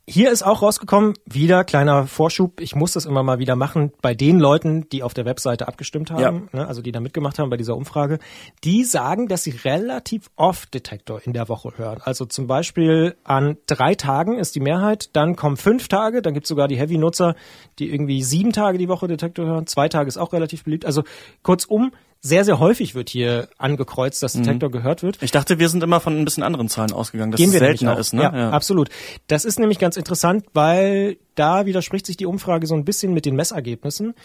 hier 0.10 0.32
ist 0.32 0.42
auch 0.42 0.62
rausgekommen, 0.64 1.14
wieder 1.26 1.64
kleiner 1.64 2.08
Vorschub, 2.08 2.60
ich 2.60 2.76
muss 2.76 2.94
das 2.94 3.06
immer 3.06 3.22
mal 3.22 3.38
wieder 3.38 3.56
machen, 3.56 3.94
bei 4.02 4.16
den 4.16 4.40
Leuten, 4.40 4.90
die 4.90 5.04
auf 5.04 5.14
der 5.14 5.26
Webseite 5.26 5.68
abgestimmt 5.68 6.10
haben, 6.10 6.50
ja. 6.52 6.60
ne, 6.60 6.68
also 6.68 6.82
die 6.82 6.92
da 6.92 7.00
mitgemacht 7.00 7.38
haben 7.38 7.50
bei 7.50 7.58
dieser 7.58 7.78
Umfrage, 7.78 8.18
die 8.64 8.84
sagen, 8.84 9.28
dass 9.28 9.44
sie 9.44 9.52
relativ 9.52 10.32
oft 10.36 10.74
Detektor 10.74 11.22
in 11.24 11.34
der 11.34 11.48
Woche 11.48 11.74
hören. 11.78 12.02
Also 12.04 12.26
zum 12.26 12.48
Beispiel 12.48 13.16
an 13.24 13.58
drei 13.68 13.94
Tagen 13.94 14.40
ist 14.40 14.56
die 14.56 14.60
Mehrheit, 14.62 15.12
dann 15.14 15.36
kommen 15.36 15.58
fünf 15.58 15.88
Tage, 15.88 16.22
dann 16.24 16.34
gibt's 16.34 16.50
sogar 16.50 16.68
die 16.68 16.78
Heavy-Nutzer, 16.78 17.36
die 17.78 17.92
irgendwie 17.92 18.24
sieben 18.24 18.52
Tage 18.52 18.80
die 18.80 18.90
Woche 18.90 19.08
Detektor 19.08 19.46
hören, 19.46 19.68
zwei 19.68 19.90
Tage 19.90 20.08
ist 20.08 20.18
auch 20.18 20.34
relativ 20.34 20.64
beliebt. 20.64 20.86
Also 20.86 21.04
kurzum, 21.44 21.92
sehr, 22.22 22.44
sehr 22.44 22.60
häufig 22.60 22.96
wird 22.96 23.10
hier 23.10 23.48
angekreuzt, 23.58 24.22
dass 24.22 24.34
Detektor 24.34 24.70
mhm. 24.70 24.74
gehört 24.74 25.04
wird. 25.04 25.20
Ich 25.22 25.32
dachte, 25.32 25.58
wir 25.58 25.70
sind 25.70 25.84
immer 25.84 26.02
von 26.02 26.18
ein 26.18 26.26
bisschen 26.26 26.44
anderen 26.44 26.68
Zahlen 26.68 26.92
ausgegangen, 26.92 27.32
dass 27.32 27.40
Gehen 27.40 27.52
es 27.52 27.60
seltener 27.60 27.98
ist. 27.98 28.14
Ne? 28.14 28.24
Ja, 28.24 28.36
ja, 28.36 28.50
absolut. 28.50 28.90
Das 29.28 29.46
ist 29.46 29.58
nämlich 29.58 29.80
ganz 29.80 29.96
interessant, 29.96 30.46
weil 30.54 31.18
da 31.36 31.66
widerspricht 31.66 32.06
sich 32.06 32.18
die 32.18 32.26
Umfrage 32.26 32.68
so 32.68 32.76
ein 32.76 32.84
bisschen 32.84 33.14
mit 33.14 33.26
den 33.26 33.36
Messergebnissen. 33.36 34.16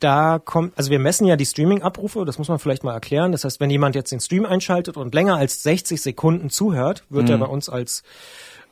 Da 0.00 0.40
kommt, 0.40 0.76
also 0.76 0.90
wir 0.90 0.98
messen 0.98 1.26
ja 1.26 1.36
die 1.36 1.46
Streaming-Abrufe, 1.46 2.24
das 2.24 2.38
muss 2.38 2.48
man 2.48 2.58
vielleicht 2.58 2.82
mal 2.82 2.92
erklären. 2.92 3.30
Das 3.30 3.44
heißt, 3.44 3.60
wenn 3.60 3.70
jemand 3.70 3.94
jetzt 3.94 4.10
den 4.10 4.20
Stream 4.20 4.44
einschaltet 4.44 4.96
und 4.96 5.14
länger 5.14 5.36
als 5.36 5.62
60 5.62 6.02
Sekunden 6.02 6.50
zuhört, 6.50 7.04
wird 7.10 7.26
mhm. 7.26 7.30
er 7.30 7.38
bei 7.38 7.46
uns 7.46 7.68
als, 7.68 8.02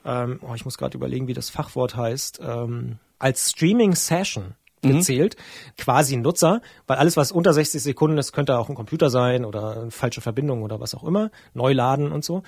ähm, 0.05 0.41
oh, 0.43 0.55
ich 0.55 0.65
muss 0.65 0.77
gerade 0.79 0.97
überlegen, 0.97 1.29
wie 1.29 1.33
das 1.33 1.49
Fachwort 1.49 1.97
heißt, 1.97 2.41
ähm, 2.43 2.99
als 3.21 3.53
Streaming-Session. 3.53 4.55
Gezählt, 4.93 5.37
mhm. 5.37 5.83
quasi 5.83 6.17
ein 6.17 6.23
Nutzer, 6.23 6.61
weil 6.87 6.99
alles, 6.99 7.17
was 7.17 7.33
unter 7.33 7.53
60 7.53 7.83
Sekunden 7.83 8.19
ist, 8.19 8.33
könnte 8.33 8.59
auch 8.59 8.69
ein 8.69 8.75
Computer 8.75 9.11
sein 9.11 9.45
oder 9.45 9.81
eine 9.83 9.91
falsche 9.91 10.21
Verbindung 10.21 10.63
oder 10.63 10.81
was 10.81 10.95
auch 10.95 11.05
immer, 11.05 11.31
neu 11.55 11.73
laden 11.73 12.13
und 12.13 12.25
so. 12.25 12.43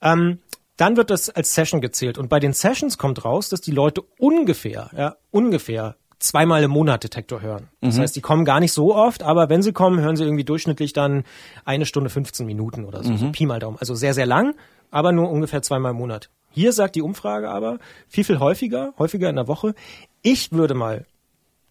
Ähm, 0.00 0.38
dann 0.76 0.96
wird 0.96 1.10
das 1.10 1.30
als 1.30 1.54
Session 1.54 1.80
gezählt 1.80 2.18
und 2.18 2.28
bei 2.28 2.40
den 2.40 2.52
Sessions 2.52 2.98
kommt 2.98 3.24
raus, 3.24 3.48
dass 3.48 3.60
die 3.60 3.70
Leute 3.70 4.02
ungefähr, 4.18 4.90
ja, 4.96 5.16
ungefähr 5.30 5.96
zweimal 6.18 6.62
im 6.62 6.70
Monat 6.70 7.04
Detektor 7.04 7.42
hören. 7.42 7.68
Das 7.80 7.96
mhm. 7.96 8.02
heißt, 8.02 8.16
die 8.16 8.20
kommen 8.20 8.44
gar 8.44 8.60
nicht 8.60 8.72
so 8.72 8.94
oft, 8.94 9.22
aber 9.22 9.48
wenn 9.48 9.62
sie 9.62 9.72
kommen, 9.72 10.00
hören 10.00 10.16
sie 10.16 10.24
irgendwie 10.24 10.44
durchschnittlich 10.44 10.92
dann 10.92 11.24
eine 11.64 11.84
Stunde 11.84 12.10
15 12.10 12.46
Minuten 12.46 12.84
oder 12.84 13.02
so, 13.02 13.12
mhm. 13.12 13.18
so 13.18 13.32
Pi 13.32 13.46
mal 13.46 13.58
Daumen. 13.58 13.76
Also 13.78 13.94
sehr, 13.94 14.14
sehr 14.14 14.26
lang, 14.26 14.54
aber 14.90 15.12
nur 15.12 15.30
ungefähr 15.30 15.62
zweimal 15.62 15.90
im 15.90 15.98
Monat. 15.98 16.30
Hier 16.50 16.72
sagt 16.72 16.96
die 16.96 17.02
Umfrage 17.02 17.50
aber 17.50 17.78
viel, 18.08 18.24
viel 18.24 18.38
häufiger, 18.38 18.92
häufiger 18.98 19.28
in 19.28 19.36
der 19.36 19.48
Woche. 19.48 19.74
Ich 20.22 20.52
würde 20.52 20.74
mal 20.74 21.06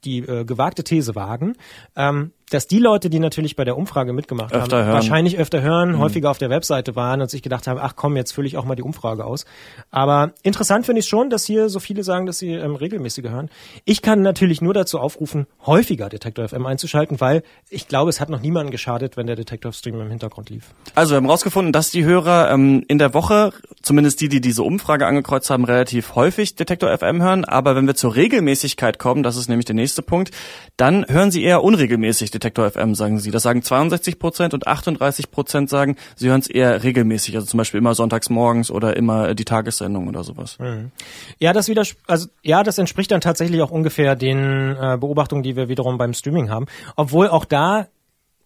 die 0.04 0.20
äh, 0.20 0.46
gewagte 0.46 0.84
These 0.84 1.16
wagen, 1.16 1.56
ähm, 1.96 2.32
dass 2.54 2.68
die 2.68 2.80
Leute, 2.80 3.10
die 3.10 3.20
natürlich 3.20 3.56
bei 3.56 3.64
der 3.64 3.78
Umfrage 3.78 4.14
mitgemacht 4.14 4.54
öfter 4.54 4.78
haben, 4.78 4.86
hören. 4.86 4.94
wahrscheinlich 4.94 5.38
öfter 5.38 5.62
hören, 5.62 5.94
mhm. 5.94 6.00
häufiger 6.00 6.30
auf 6.30 6.38
der 6.38 6.50
Webseite 6.50 6.96
waren 6.96 7.22
und 7.22 7.30
sich 7.30 7.42
gedacht 7.42 7.68
haben, 7.68 7.80
ach 7.82 7.96
komm, 7.96 8.18
jetzt 8.18 8.34
fülle 8.34 8.48
ich 8.48 8.58
auch 8.58 8.66
mal 8.66 8.76
die 8.76 8.84
Umfrage 8.84 9.26
aus. 9.26 9.46
Aber 9.90 10.34
interessant 10.44 10.86
finde 10.86 11.00
ich 11.00 11.08
schon, 11.08 11.30
dass 11.30 11.46
hier 11.46 11.70
so 11.70 11.80
viele 11.80 12.04
sagen, 12.04 12.26
dass 12.26 12.40
sie 12.40 12.52
ähm, 12.52 12.76
regelmäßig 12.76 13.30
hören. 13.30 13.50
Ich 13.86 14.02
kann 14.02 14.22
natürlich 14.22 14.62
nur 14.62 14.74
dazu 14.74 15.00
aufrufen, 15.00 15.48
häufiger 15.66 16.10
Detektor 16.10 16.48
FM 16.48 16.66
einzuschalten, 16.66 17.22
weil 17.22 17.44
ich 17.70 17.88
glaube, 17.88 18.10
es 18.10 18.20
hat 18.20 18.30
noch 18.30 18.42
niemanden 18.42 18.72
geschadet, 18.72 19.16
wenn 19.16 19.28
der 19.28 19.36
Detektor 19.38 19.72
Stream 19.72 20.02
im 20.02 20.10
Hintergrund 20.10 20.50
lief. 20.50 20.74
Also 20.94 21.12
wir 21.12 21.18
haben 21.18 21.30
rausgefunden, 21.30 21.72
dass 21.72 21.90
die 21.90 22.04
Hörer 22.04 22.52
ähm, 22.52 22.84
in 22.88 22.98
der 22.98 23.14
Woche, 23.14 23.54
zumindest 23.82 24.20
die, 24.20 24.28
die 24.28 24.42
diese 24.42 24.64
Umfrage 24.64 25.08
angekreuzt 25.08 25.50
haben, 25.50 25.64
relativ 25.64 26.16
häufig 26.16 26.56
Detektor 26.56 26.96
FM 26.98 27.22
hören. 27.22 27.46
Aber 27.46 27.76
wenn 27.76 27.88
wir 27.88 27.96
zur 27.96 28.16
Regelmäßigkeit 28.16 29.00
kommen, 29.00 29.24
das 29.24 29.38
ist 29.38 29.48
nämlich 29.48 29.66
der 29.66 29.76
nächste 29.76 30.02
Punkt, 30.02 30.32
dann 30.76 31.06
hören 31.08 31.32
sie 31.32 31.44
eher 31.44 31.64
unregelmäßig 31.64 32.32
Detektor 32.42 32.70
FM, 32.70 32.96
sagen 32.96 33.20
sie. 33.20 33.32
Das 33.32 33.44
sagen 33.44 33.62
62 33.62 34.20
Prozent 34.20 34.54
und 34.54 34.68
38 34.68 35.32
Prozent 35.32 35.70
sagen, 35.70 35.96
sie 36.16 36.30
hören 36.30 36.42
es 36.42 36.48
eher 36.48 36.84
regelmäßig, 36.84 37.36
also 37.36 37.48
zum 37.48 37.58
Beispiel 37.58 37.78
immer 37.78 37.94
sonntags 37.94 38.30
morgens 38.30 38.72
oder 38.72 38.98
immer 38.98 39.36
die 39.36 39.46
Tagessendung 39.46 40.08
oder 40.08 40.24
sowas. 40.24 40.58
Mhm. 40.60 40.92
Ja, 41.40 41.54
das 41.54 41.68
wieder, 41.68 41.84
also 42.08 42.28
ja, 42.42 42.64
das 42.64 42.78
entspricht 42.78 43.12
dann 43.12 43.22
tatsächlich 43.22 43.62
auch 43.62 43.72
ungefähr 43.72 44.16
den 44.16 44.76
äh, 44.76 44.98
Beobachtungen, 45.00 45.44
die 45.44 45.56
wir 45.56 45.70
wiederum 45.70 45.98
beim 45.98 46.14
Streaming 46.14 46.50
haben. 46.50 46.66
Obwohl 46.96 47.28
auch 47.28 47.46
da 47.46 47.88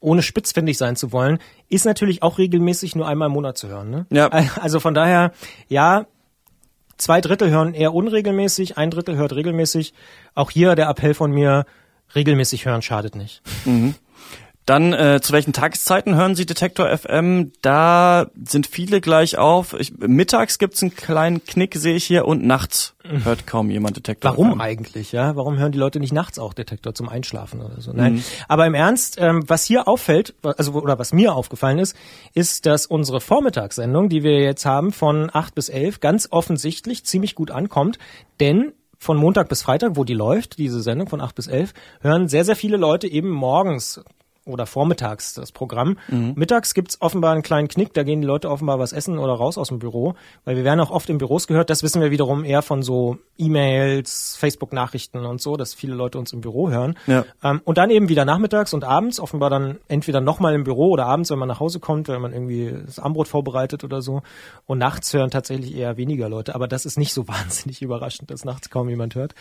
ohne 0.01 0.21
spitzfindig 0.21 0.77
sein 0.77 0.95
zu 0.95 1.11
wollen, 1.11 1.39
ist 1.69 1.85
natürlich 1.85 2.21
auch 2.21 2.37
regelmäßig 2.37 2.95
nur 2.95 3.07
einmal 3.07 3.27
im 3.27 3.33
Monat 3.33 3.57
zu 3.57 3.67
hören. 3.69 3.89
Ne? 3.89 4.05
Ja. 4.11 4.29
Also 4.61 4.79
von 4.79 4.93
daher, 4.93 5.31
ja, 5.67 6.05
zwei 6.97 7.21
Drittel 7.21 7.49
hören 7.49 7.73
eher 7.73 7.93
unregelmäßig, 7.93 8.77
ein 8.77 8.91
Drittel 8.91 9.15
hört 9.15 9.33
regelmäßig. 9.33 9.93
Auch 10.35 10.51
hier 10.51 10.75
der 10.75 10.89
Appell 10.89 11.13
von 11.13 11.31
mir, 11.31 11.65
regelmäßig 12.13 12.65
hören 12.65 12.81
schadet 12.81 13.15
nicht. 13.15 13.41
Mhm. 13.65 13.95
Dann 14.65 14.93
äh, 14.93 15.19
zu 15.21 15.31
welchen 15.31 15.53
Tageszeiten 15.53 16.15
hören 16.15 16.33
Sie 16.33 16.47
Detektor 16.47 16.89
FM? 16.89 17.51
Da 17.61 18.31
sind 18.45 18.65
viele 18.65 18.99
gleich 18.99 19.37
auf. 19.37 19.75
Ich, 19.79 19.95
mittags 19.99 20.57
gibt's 20.57 20.81
einen 20.81 20.95
kleinen 20.95 21.45
Knick, 21.45 21.75
sehe 21.75 21.95
ich 21.95 22.03
hier, 22.03 22.25
und 22.25 22.43
nachts 22.43 22.95
hört 23.03 23.45
kaum 23.45 23.69
jemand 23.69 23.97
Detektor 23.97 24.31
Warum 24.31 24.53
FM. 24.53 24.61
eigentlich? 24.61 25.11
Ja, 25.11 25.35
warum 25.35 25.59
hören 25.59 25.71
die 25.71 25.77
Leute 25.77 25.99
nicht 25.99 26.13
nachts 26.13 26.39
auch 26.39 26.55
Detektor 26.55 26.95
zum 26.95 27.09
Einschlafen 27.09 27.61
oder 27.61 27.79
so? 27.79 27.93
Nein. 27.93 28.15
Mhm. 28.15 28.23
Aber 28.47 28.65
im 28.65 28.73
Ernst, 28.73 29.17
ähm, 29.19 29.43
was 29.45 29.65
hier 29.65 29.87
auffällt, 29.87 30.33
also 30.41 30.73
oder 30.73 30.97
was 30.97 31.13
mir 31.13 31.35
aufgefallen 31.35 31.77
ist, 31.77 31.95
ist, 32.33 32.65
dass 32.65 32.87
unsere 32.87 33.21
Vormittagssendung, 33.21 34.09
die 34.09 34.23
wir 34.23 34.39
jetzt 34.39 34.65
haben 34.65 34.91
von 34.91 35.29
acht 35.31 35.53
bis 35.53 35.69
elf, 35.69 35.99
ganz 35.99 36.29
offensichtlich 36.31 37.05
ziemlich 37.05 37.35
gut 37.35 37.51
ankommt, 37.51 37.99
denn 38.39 38.73
von 39.05 39.17
Montag 39.17 39.47
bis 39.49 39.61
Freitag, 39.61 39.95
wo 39.95 40.03
die 40.03 40.15
läuft, 40.15 40.57
diese 40.57 40.81
Sendung 40.81 41.07
von 41.07 41.21
8 41.21 41.35
bis 41.35 41.47
11, 41.47 41.73
hören 42.01 42.27
sehr, 42.27 42.43
sehr 42.43 42.55
viele 42.55 42.77
Leute 42.77 43.07
eben 43.07 43.29
morgens 43.29 44.03
oder 44.45 44.65
vormittags 44.65 45.33
das 45.33 45.51
Programm. 45.51 45.97
Mhm. 46.07 46.33
Mittags 46.35 46.73
gibt's 46.73 47.01
offenbar 47.01 47.33
einen 47.33 47.41
kleinen 47.41 47.67
Knick, 47.67 47.93
da 47.93 48.03
gehen 48.03 48.21
die 48.21 48.27
Leute 48.27 48.49
offenbar 48.49 48.79
was 48.79 48.93
essen 48.93 49.17
oder 49.17 49.33
raus 49.33 49.57
aus 49.57 49.69
dem 49.69 49.79
Büro, 49.79 50.13
weil 50.45 50.55
wir 50.55 50.63
werden 50.63 50.79
auch 50.79 50.91
oft 50.91 51.09
in 51.09 51.17
Büros 51.17 51.47
gehört, 51.47 51.69
das 51.69 51.83
wissen 51.83 52.01
wir 52.01 52.11
wiederum 52.11 52.45
eher 52.45 52.61
von 52.61 52.83
so 52.83 53.17
E-Mails, 53.37 54.37
Facebook-Nachrichten 54.39 55.25
und 55.25 55.41
so, 55.41 55.57
dass 55.57 55.73
viele 55.73 55.95
Leute 55.95 56.19
uns 56.19 56.31
im 56.31 56.41
Büro 56.41 56.69
hören. 56.69 56.95
Ja. 57.07 57.25
Ähm, 57.43 57.61
und 57.65 57.77
dann 57.77 57.89
eben 57.89 58.07
wieder 58.07 58.23
nachmittags 58.23 58.73
und 58.73 58.83
abends, 58.83 59.19
offenbar 59.19 59.49
dann 59.49 59.79
entweder 59.87 60.21
nochmal 60.21 60.53
im 60.53 60.63
Büro 60.63 60.89
oder 60.91 61.07
abends, 61.07 61.31
wenn 61.31 61.39
man 61.39 61.47
nach 61.47 61.59
Hause 61.59 61.79
kommt, 61.79 62.07
wenn 62.07 62.21
man 62.21 62.33
irgendwie 62.33 62.73
das 62.85 62.99
Armbrot 62.99 63.27
vorbereitet 63.27 63.83
oder 63.83 64.01
so. 64.01 64.21
Und 64.65 64.77
nachts 64.77 65.13
hören 65.13 65.31
tatsächlich 65.31 65.75
eher 65.75 65.97
weniger 65.97 66.29
Leute, 66.29 66.55
aber 66.55 66.67
das 66.67 66.85
ist 66.85 66.97
nicht 66.97 67.13
so 67.13 67.27
wahnsinnig 67.27 67.81
überraschend, 67.81 68.31
dass 68.31 68.45
nachts 68.45 68.69
kaum 68.69 68.89
jemand 68.89 69.15
hört. 69.15 69.33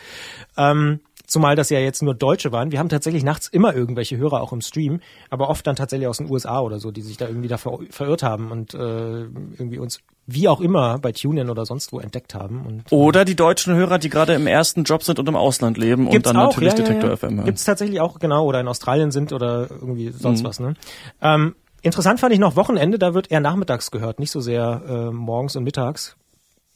Ähm, 0.57 0.99
Zumal 1.27 1.55
das 1.55 1.69
ja 1.69 1.79
jetzt 1.79 2.01
nur 2.01 2.13
Deutsche 2.13 2.51
waren. 2.51 2.71
Wir 2.71 2.79
haben 2.79 2.89
tatsächlich 2.89 3.23
nachts 3.23 3.47
immer 3.47 3.73
irgendwelche 3.73 4.17
Hörer 4.17 4.41
auch 4.41 4.53
im 4.53 4.61
Stream, 4.61 5.01
aber 5.29 5.49
oft 5.49 5.65
dann 5.67 5.75
tatsächlich 5.75 6.07
aus 6.07 6.17
den 6.17 6.29
USA 6.29 6.59
oder 6.59 6.79
so, 6.79 6.91
die 6.91 7.01
sich 7.01 7.17
da 7.17 7.27
irgendwie 7.27 7.47
da 7.47 7.57
verirrt 7.57 8.23
haben 8.23 8.51
und 8.51 8.73
äh, 8.73 8.77
irgendwie 8.77 9.79
uns 9.79 10.01
wie 10.27 10.47
auch 10.47 10.59
immer 10.59 10.97
bei 10.99 11.11
TuneIn 11.11 11.49
oder 11.49 11.65
sonst 11.65 11.93
wo 11.93 11.99
entdeckt 11.99 12.33
haben. 12.33 12.65
Und, 12.65 12.91
äh, 12.91 12.95
oder 12.95 13.25
die 13.25 13.35
deutschen 13.35 13.75
Hörer, 13.75 13.99
die 13.99 14.09
gerade 14.09 14.33
im 14.33 14.47
ersten 14.47 14.83
Job 14.83 15.03
sind 15.03 15.19
und 15.19 15.27
im 15.29 15.35
Ausland 15.35 15.77
leben 15.77 16.07
und 16.07 16.25
dann 16.25 16.37
auch, 16.37 16.49
natürlich 16.49 16.73
ja, 16.73 16.77
Detektor 16.77 17.09
ja, 17.09 17.11
ja. 17.11 17.17
FM 17.17 17.35
hören. 17.35 17.45
Gibt's 17.45 17.63
tatsächlich 17.63 17.99
auch, 18.01 18.19
genau, 18.19 18.45
oder 18.45 18.59
in 18.59 18.67
Australien 18.67 19.11
sind 19.11 19.33
oder 19.33 19.69
irgendwie 19.69 20.09
sonst 20.09 20.41
mhm. 20.41 20.47
was. 20.47 20.59
Ne? 20.59 20.73
Ähm, 21.21 21.55
interessant 21.81 22.19
fand 22.19 22.33
ich 22.33 22.39
noch 22.39 22.55
Wochenende, 22.55 22.97
da 22.97 23.13
wird 23.13 23.31
eher 23.31 23.39
nachmittags 23.39 23.91
gehört, 23.91 24.19
nicht 24.19 24.31
so 24.31 24.39
sehr 24.39 24.81
äh, 24.87 25.11
morgens 25.11 25.55
und 25.55 25.63
mittags. 25.63 26.15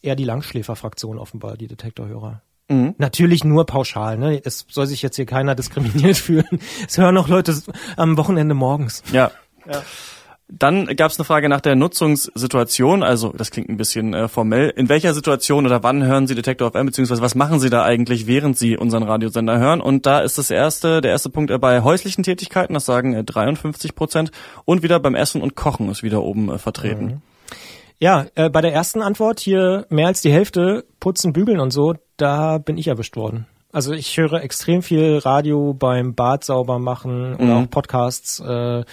Eher 0.01 0.15
die 0.15 0.23
Langschläferfraktion 0.23 1.17
offenbar, 1.17 1.57
die 1.57 1.67
Detektorhörer. 1.67 2.41
Mhm. 2.69 2.95
Natürlich 2.97 3.43
nur 3.43 3.65
pauschal, 3.65 4.17
ne? 4.17 4.39
Es 4.43 4.65
soll 4.69 4.87
sich 4.87 5.01
jetzt 5.01 5.15
hier 5.15 5.25
keiner 5.25 5.55
diskriminiert 5.55 6.17
fühlen. 6.17 6.59
Es 6.87 6.97
hören 6.97 7.17
auch 7.17 7.27
Leute 7.27 7.55
am 7.97 8.17
Wochenende 8.17 8.53
morgens. 8.53 9.03
Ja. 9.11 9.31
ja. 9.67 9.81
Dann 10.51 10.87
gab 10.95 11.11
es 11.11 11.19
eine 11.19 11.25
Frage 11.25 11.47
nach 11.47 11.61
der 11.61 11.75
Nutzungssituation. 11.75 13.03
Also 13.03 13.31
das 13.35 13.51
klingt 13.51 13.69
ein 13.69 13.77
bisschen 13.77 14.15
äh, 14.15 14.27
formell. 14.27 14.69
In 14.69 14.89
welcher 14.89 15.13
Situation 15.13 15.65
oder 15.65 15.83
wann 15.83 16.03
hören 16.03 16.25
Sie 16.25 16.33
Detektor 16.33 16.71
FM 16.71 16.87
beziehungsweise 16.87 17.21
was 17.21 17.35
machen 17.35 17.59
Sie 17.59 17.69
da 17.69 17.83
eigentlich, 17.83 18.25
während 18.25 18.57
Sie 18.57 18.75
unseren 18.75 19.03
Radiosender 19.03 19.59
hören? 19.59 19.79
Und 19.79 20.07
da 20.07 20.21
ist 20.21 20.39
das 20.39 20.49
erste, 20.49 21.01
der 21.01 21.11
erste 21.11 21.29
Punkt 21.29 21.51
äh, 21.51 21.59
bei 21.59 21.81
häuslichen 21.81 22.23
Tätigkeiten. 22.23 22.73
Das 22.73 22.85
sagen 22.85 23.13
äh, 23.13 23.23
53 23.23 23.93
Prozent 23.93 24.31
und 24.65 24.81
wieder 24.81 24.99
beim 24.99 25.13
Essen 25.13 25.41
und 25.41 25.55
Kochen 25.55 25.89
ist 25.89 26.01
wieder 26.01 26.23
oben 26.23 26.49
äh, 26.51 26.57
vertreten. 26.57 27.05
Mhm. 27.05 27.21
Ja, 27.99 28.27
äh, 28.35 28.49
bei 28.49 28.61
der 28.61 28.73
ersten 28.73 29.01
Antwort 29.01 29.39
hier 29.39 29.85
mehr 29.89 30.07
als 30.07 30.21
die 30.21 30.31
Hälfte 30.31 30.85
putzen, 30.99 31.33
bügeln 31.33 31.59
und 31.59 31.71
so. 31.71 31.95
Da 32.17 32.57
bin 32.57 32.77
ich 32.77 32.87
erwischt 32.87 33.15
worden. 33.17 33.45
Also 33.71 33.93
ich 33.93 34.17
höre 34.17 34.41
extrem 34.41 34.81
viel 34.81 35.17
Radio 35.17 35.73
beim 35.73 36.15
Bad 36.15 36.43
sauber 36.43 36.79
machen 36.79 37.35
oder 37.35 37.43
mhm. 37.43 37.63
auch 37.65 37.69
Podcasts. 37.69 38.39
Äh, 38.39 38.83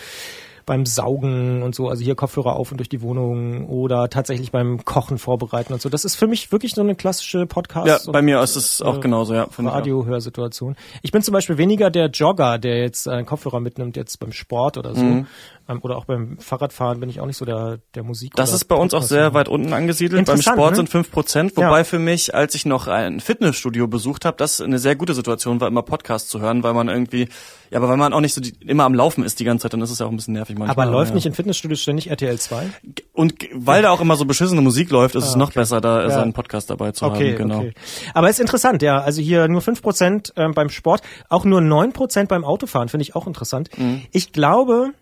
beim 0.66 0.84
Saugen 0.84 1.62
und 1.62 1.76
so, 1.76 1.88
also 1.88 2.02
hier 2.02 2.16
Kopfhörer 2.16 2.56
auf 2.56 2.72
und 2.72 2.78
durch 2.78 2.88
die 2.88 3.00
Wohnung 3.00 3.68
oder 3.68 4.10
tatsächlich 4.10 4.50
beim 4.50 4.84
Kochen 4.84 5.16
vorbereiten 5.16 5.72
und 5.72 5.80
so. 5.80 5.88
Das 5.88 6.04
ist 6.04 6.16
für 6.16 6.26
mich 6.26 6.50
wirklich 6.50 6.74
so 6.74 6.80
eine 6.80 6.96
klassische 6.96 7.46
Podcast. 7.46 8.06
Ja, 8.06 8.12
bei 8.12 8.20
mir 8.20 8.42
ist 8.42 8.56
es 8.56 8.82
auch 8.82 8.96
äh, 8.96 9.00
genauso, 9.00 9.34
ja. 9.34 9.46
Radiohörsituation. 9.56 10.74
Ich 11.02 11.12
bin 11.12 11.22
zum 11.22 11.32
Beispiel 11.32 11.56
weniger 11.56 11.90
der 11.90 12.08
Jogger, 12.08 12.58
der 12.58 12.80
jetzt 12.80 13.06
einen 13.06 13.26
Kopfhörer 13.26 13.60
mitnimmt, 13.60 13.96
jetzt 13.96 14.18
beim 14.18 14.32
Sport 14.32 14.76
oder 14.76 14.94
so. 14.96 15.04
Mhm. 15.04 15.26
Ähm, 15.68 15.80
oder 15.82 15.96
auch 15.96 16.04
beim 16.04 16.38
Fahrradfahren 16.38 17.00
bin 17.00 17.08
ich 17.08 17.20
auch 17.20 17.26
nicht 17.26 17.36
so 17.36 17.44
der, 17.44 17.78
der 17.94 18.02
Musik. 18.04 18.34
Das 18.36 18.52
ist 18.52 18.66
bei 18.66 18.76
uns 18.76 18.94
auch 18.94 19.02
sehr 19.02 19.34
weit 19.34 19.48
unten 19.48 19.72
angesiedelt. 19.72 20.26
Beim 20.26 20.40
Sport 20.40 20.70
ne? 20.70 20.76
sind 20.76 20.88
fünf 20.88 21.10
Prozent, 21.10 21.56
wobei 21.56 21.78
ja. 21.78 21.84
für 21.84 21.98
mich, 21.98 22.34
als 22.34 22.54
ich 22.54 22.66
noch 22.66 22.86
ein 22.86 23.20
Fitnessstudio 23.20 23.88
besucht 23.88 24.24
habe, 24.24 24.36
das 24.36 24.60
eine 24.60 24.78
sehr 24.78 24.96
gute 24.96 25.14
Situation 25.14 25.60
war, 25.60 25.68
immer 25.68 25.82
Podcast 25.82 26.30
zu 26.30 26.40
hören, 26.40 26.62
weil 26.62 26.74
man 26.74 26.88
irgendwie, 26.88 27.28
ja, 27.70 27.78
aber 27.78 27.88
weil 27.88 27.96
man 27.96 28.12
auch 28.12 28.20
nicht 28.20 28.34
so 28.34 28.40
die, 28.40 28.54
immer 28.60 28.84
am 28.84 28.94
Laufen 28.94 29.24
ist 29.24 29.40
die 29.40 29.44
ganze 29.44 29.62
Zeit, 29.62 29.72
dann 29.72 29.82
ist 29.82 29.90
es 29.90 29.98
ja 29.98 30.06
auch 30.06 30.10
ein 30.10 30.16
bisschen 30.16 30.34
nervig 30.34 30.56
manchmal. 30.56 30.86
Aber 30.86 30.92
läuft 30.92 31.10
ja. 31.10 31.14
nicht 31.16 31.26
in 31.26 31.34
Fitnessstudios 31.34 31.80
ständig 31.80 32.10
RTL 32.10 32.38
2? 32.38 32.70
Und 33.12 33.34
weil 33.52 33.82
da 33.82 33.90
auch 33.90 34.00
immer 34.00 34.16
so 34.16 34.24
beschissene 34.24 34.60
Musik 34.60 34.90
läuft, 34.90 35.14
ist 35.16 35.24
ah, 35.24 35.28
es 35.28 35.36
noch 35.36 35.48
okay. 35.48 35.60
besser, 35.60 35.80
da 35.80 36.02
ja. 36.02 36.10
seinen 36.10 36.32
Podcast 36.32 36.70
dabei 36.70 36.92
zu 36.92 37.04
okay, 37.06 37.32
haben. 37.32 37.38
Genau. 37.38 37.58
Okay. 37.58 37.72
Aber 38.14 38.30
ist 38.30 38.40
interessant, 38.40 38.82
ja. 38.82 39.00
Also 39.00 39.20
hier 39.20 39.48
nur 39.48 39.62
fünf 39.62 39.82
Prozent 39.82 40.32
ähm, 40.36 40.52
beim 40.52 40.68
Sport, 40.68 41.02
auch 41.28 41.44
nur 41.44 41.60
neun 41.60 41.92
Prozent 41.92 42.28
beim 42.28 42.44
Autofahren, 42.44 42.88
finde 42.88 43.02
ich 43.02 43.16
auch 43.16 43.26
interessant. 43.26 43.70
Mhm. 43.76 44.02
Ich 44.12 44.32
glaube, 44.32 44.92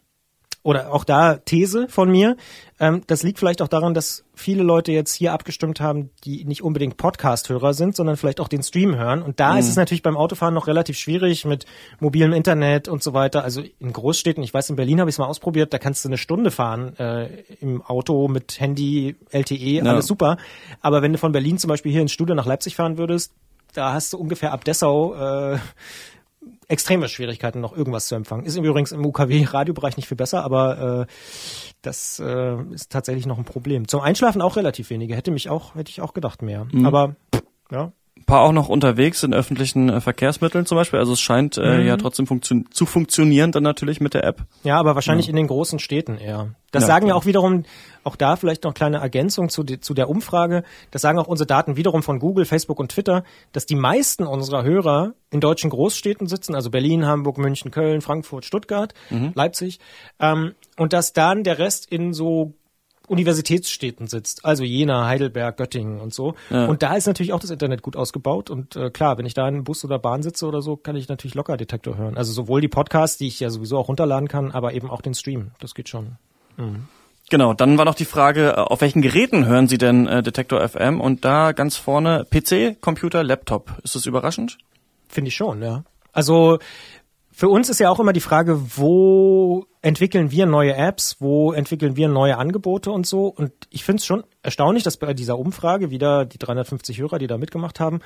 oder 0.64 0.92
auch 0.92 1.04
da 1.04 1.36
These 1.36 1.86
von 1.88 2.10
mir. 2.10 2.36
Ähm, 2.80 3.02
das 3.06 3.22
liegt 3.22 3.38
vielleicht 3.38 3.62
auch 3.62 3.68
daran, 3.68 3.94
dass 3.94 4.24
viele 4.34 4.62
Leute 4.62 4.92
jetzt 4.92 5.14
hier 5.14 5.32
abgestimmt 5.32 5.78
haben, 5.78 6.10
die 6.24 6.44
nicht 6.46 6.62
unbedingt 6.62 6.96
Podcast-Hörer 6.96 7.74
sind, 7.74 7.94
sondern 7.94 8.16
vielleicht 8.16 8.40
auch 8.40 8.48
den 8.48 8.62
Stream 8.62 8.96
hören. 8.96 9.22
Und 9.22 9.38
da 9.38 9.52
mhm. 9.52 9.58
ist 9.58 9.68
es 9.68 9.76
natürlich 9.76 10.02
beim 10.02 10.16
Autofahren 10.16 10.54
noch 10.54 10.66
relativ 10.66 10.98
schwierig 10.98 11.44
mit 11.44 11.66
mobilem 12.00 12.32
Internet 12.32 12.88
und 12.88 13.02
so 13.02 13.12
weiter. 13.12 13.44
Also 13.44 13.62
in 13.78 13.92
Großstädten, 13.92 14.42
ich 14.42 14.54
weiß, 14.54 14.70
in 14.70 14.76
Berlin 14.76 15.00
habe 15.00 15.10
ich 15.10 15.14
es 15.14 15.18
mal 15.18 15.26
ausprobiert, 15.26 15.72
da 15.72 15.78
kannst 15.78 16.02
du 16.04 16.08
eine 16.08 16.18
Stunde 16.18 16.50
fahren 16.50 16.96
äh, 16.96 17.42
im 17.60 17.82
Auto 17.82 18.26
mit 18.28 18.58
Handy, 18.58 19.16
LTE, 19.30 19.54
ja. 19.54 19.84
alles 19.84 20.06
super. 20.06 20.38
Aber 20.80 21.02
wenn 21.02 21.12
du 21.12 21.18
von 21.18 21.32
Berlin 21.32 21.58
zum 21.58 21.68
Beispiel 21.68 21.92
hier 21.92 22.00
ins 22.00 22.12
Studio 22.12 22.34
nach 22.34 22.46
Leipzig 22.46 22.74
fahren 22.74 22.96
würdest, 22.96 23.34
da 23.74 23.92
hast 23.92 24.14
du 24.14 24.18
ungefähr 24.18 24.52
ab 24.52 24.64
Dessau 24.64 25.14
äh, 25.14 25.58
extreme 26.68 27.08
Schwierigkeiten, 27.08 27.60
noch 27.60 27.76
irgendwas 27.76 28.06
zu 28.06 28.14
empfangen. 28.14 28.46
Ist 28.46 28.56
übrigens 28.56 28.92
im 28.92 29.04
UKW-Radiobereich 29.04 29.96
nicht 29.96 30.08
viel 30.08 30.16
besser, 30.16 30.44
aber 30.44 31.06
äh, 31.08 31.12
das 31.82 32.20
äh, 32.20 32.56
ist 32.72 32.90
tatsächlich 32.90 33.26
noch 33.26 33.38
ein 33.38 33.44
Problem. 33.44 33.88
Zum 33.88 34.00
Einschlafen 34.00 34.42
auch 34.42 34.56
relativ 34.56 34.90
wenige. 34.90 35.16
Hätte 35.16 35.30
mich 35.30 35.48
auch, 35.50 35.74
hätte 35.74 35.90
ich 35.90 36.00
auch 36.00 36.14
gedacht 36.14 36.42
mehr. 36.42 36.66
Mhm. 36.72 36.86
Aber 36.86 37.16
ja, 37.70 37.92
paar 38.26 38.42
auch 38.42 38.52
noch 38.52 38.68
unterwegs 38.68 39.22
in 39.22 39.34
öffentlichen 39.34 39.88
äh, 39.88 40.00
Verkehrsmitteln 40.00 40.66
zum 40.66 40.76
Beispiel. 40.76 40.98
Also 40.98 41.12
es 41.12 41.20
scheint 41.20 41.58
äh, 41.58 41.78
mhm. 41.78 41.86
ja 41.86 41.96
trotzdem 41.96 42.26
funktio 42.26 42.62
zu 42.70 42.86
funktionieren 42.86 43.52
dann 43.52 43.62
natürlich 43.62 44.00
mit 44.00 44.14
der 44.14 44.24
App. 44.24 44.42
Ja, 44.62 44.78
aber 44.78 44.94
wahrscheinlich 44.94 45.26
ja. 45.26 45.30
in 45.30 45.36
den 45.36 45.46
großen 45.46 45.78
Städten 45.78 46.16
eher. 46.18 46.54
Das 46.70 46.82
ja, 46.82 46.86
sagen 46.88 47.06
ja 47.06 47.14
auch 47.14 47.26
wiederum, 47.26 47.64
auch 48.02 48.16
da 48.16 48.36
vielleicht 48.36 48.64
noch 48.64 48.74
kleine 48.74 48.98
Ergänzung 48.98 49.48
zu, 49.48 49.62
die, 49.62 49.80
zu 49.80 49.94
der 49.94 50.08
Umfrage. 50.08 50.64
Das 50.90 51.02
sagen 51.02 51.18
auch 51.18 51.28
unsere 51.28 51.46
Daten 51.46 51.76
wiederum 51.76 52.02
von 52.02 52.18
Google, 52.18 52.44
Facebook 52.44 52.80
und 52.80 52.90
Twitter, 52.90 53.24
dass 53.52 53.66
die 53.66 53.76
meisten 53.76 54.26
unserer 54.26 54.64
Hörer 54.64 55.14
in 55.30 55.40
deutschen 55.40 55.70
Großstädten 55.70 56.26
sitzen, 56.26 56.54
also 56.54 56.70
Berlin, 56.70 57.06
Hamburg, 57.06 57.38
München, 57.38 57.70
Köln, 57.70 58.00
Frankfurt, 58.00 58.44
Stuttgart, 58.44 58.92
mhm. 59.10 59.32
Leipzig, 59.34 59.78
ähm, 60.18 60.54
und 60.76 60.92
dass 60.92 61.12
dann 61.12 61.44
der 61.44 61.58
Rest 61.58 61.90
in 61.90 62.12
so 62.12 62.54
Universitätsstädten 63.06 64.06
sitzt, 64.06 64.44
also 64.44 64.64
Jena, 64.64 65.06
Heidelberg, 65.06 65.56
Göttingen 65.56 66.00
und 66.00 66.14
so. 66.14 66.34
Ja. 66.50 66.66
Und 66.66 66.82
da 66.82 66.94
ist 66.94 67.06
natürlich 67.06 67.32
auch 67.32 67.40
das 67.40 67.50
Internet 67.50 67.82
gut 67.82 67.96
ausgebaut. 67.96 68.50
Und 68.50 68.76
äh, 68.76 68.90
klar, 68.90 69.18
wenn 69.18 69.26
ich 69.26 69.34
da 69.34 69.46
in 69.48 69.64
Bus 69.64 69.84
oder 69.84 69.98
Bahn 69.98 70.22
sitze 70.22 70.46
oder 70.46 70.62
so, 70.62 70.76
kann 70.76 70.96
ich 70.96 71.08
natürlich 71.08 71.34
locker 71.34 71.56
Detektor 71.56 71.96
hören. 71.96 72.16
Also 72.16 72.32
sowohl 72.32 72.60
die 72.60 72.68
Podcasts, 72.68 73.18
die 73.18 73.26
ich 73.26 73.40
ja 73.40 73.50
sowieso 73.50 73.78
auch 73.78 73.88
runterladen 73.88 74.28
kann, 74.28 74.52
aber 74.52 74.72
eben 74.72 74.90
auch 74.90 75.02
den 75.02 75.14
Stream. 75.14 75.50
Das 75.60 75.74
geht 75.74 75.88
schon. 75.88 76.16
Mhm. 76.56 76.88
Genau, 77.30 77.54
dann 77.54 77.78
war 77.78 77.84
noch 77.84 77.94
die 77.94 78.04
Frage, 78.04 78.50
äh, 78.50 78.60
auf 78.60 78.80
welchen 78.80 79.02
Geräten 79.02 79.46
hören 79.46 79.68
Sie 79.68 79.78
denn 79.78 80.06
äh, 80.06 80.22
Detektor 80.22 80.66
FM? 80.66 81.00
Und 81.00 81.24
da 81.24 81.52
ganz 81.52 81.76
vorne 81.76 82.26
PC, 82.30 82.80
Computer, 82.80 83.22
Laptop. 83.24 83.72
Ist 83.82 83.94
das 83.94 84.06
überraschend? 84.06 84.58
Finde 85.08 85.28
ich 85.28 85.34
schon, 85.34 85.62
ja. 85.62 85.84
Also 86.12 86.58
für 87.36 87.48
uns 87.48 87.68
ist 87.68 87.80
ja 87.80 87.90
auch 87.90 87.98
immer 87.98 88.12
die 88.12 88.20
Frage, 88.20 88.60
wo 88.76 89.66
entwickeln 89.82 90.30
wir 90.30 90.46
neue 90.46 90.76
Apps, 90.76 91.16
wo 91.18 91.52
entwickeln 91.52 91.96
wir 91.96 92.06
neue 92.06 92.38
Angebote 92.38 92.92
und 92.92 93.08
so. 93.08 93.26
Und 93.26 93.50
ich 93.70 93.82
finde 93.82 93.98
es 93.98 94.06
schon 94.06 94.22
erstaunlich, 94.42 94.84
dass 94.84 94.98
bei 94.98 95.14
dieser 95.14 95.36
Umfrage 95.36 95.90
wieder 95.90 96.26
die 96.26 96.38
350 96.38 97.00
Hörer, 97.00 97.18
die 97.18 97.26
da 97.26 97.36
mitgemacht 97.36 97.80
haben, 97.80 97.98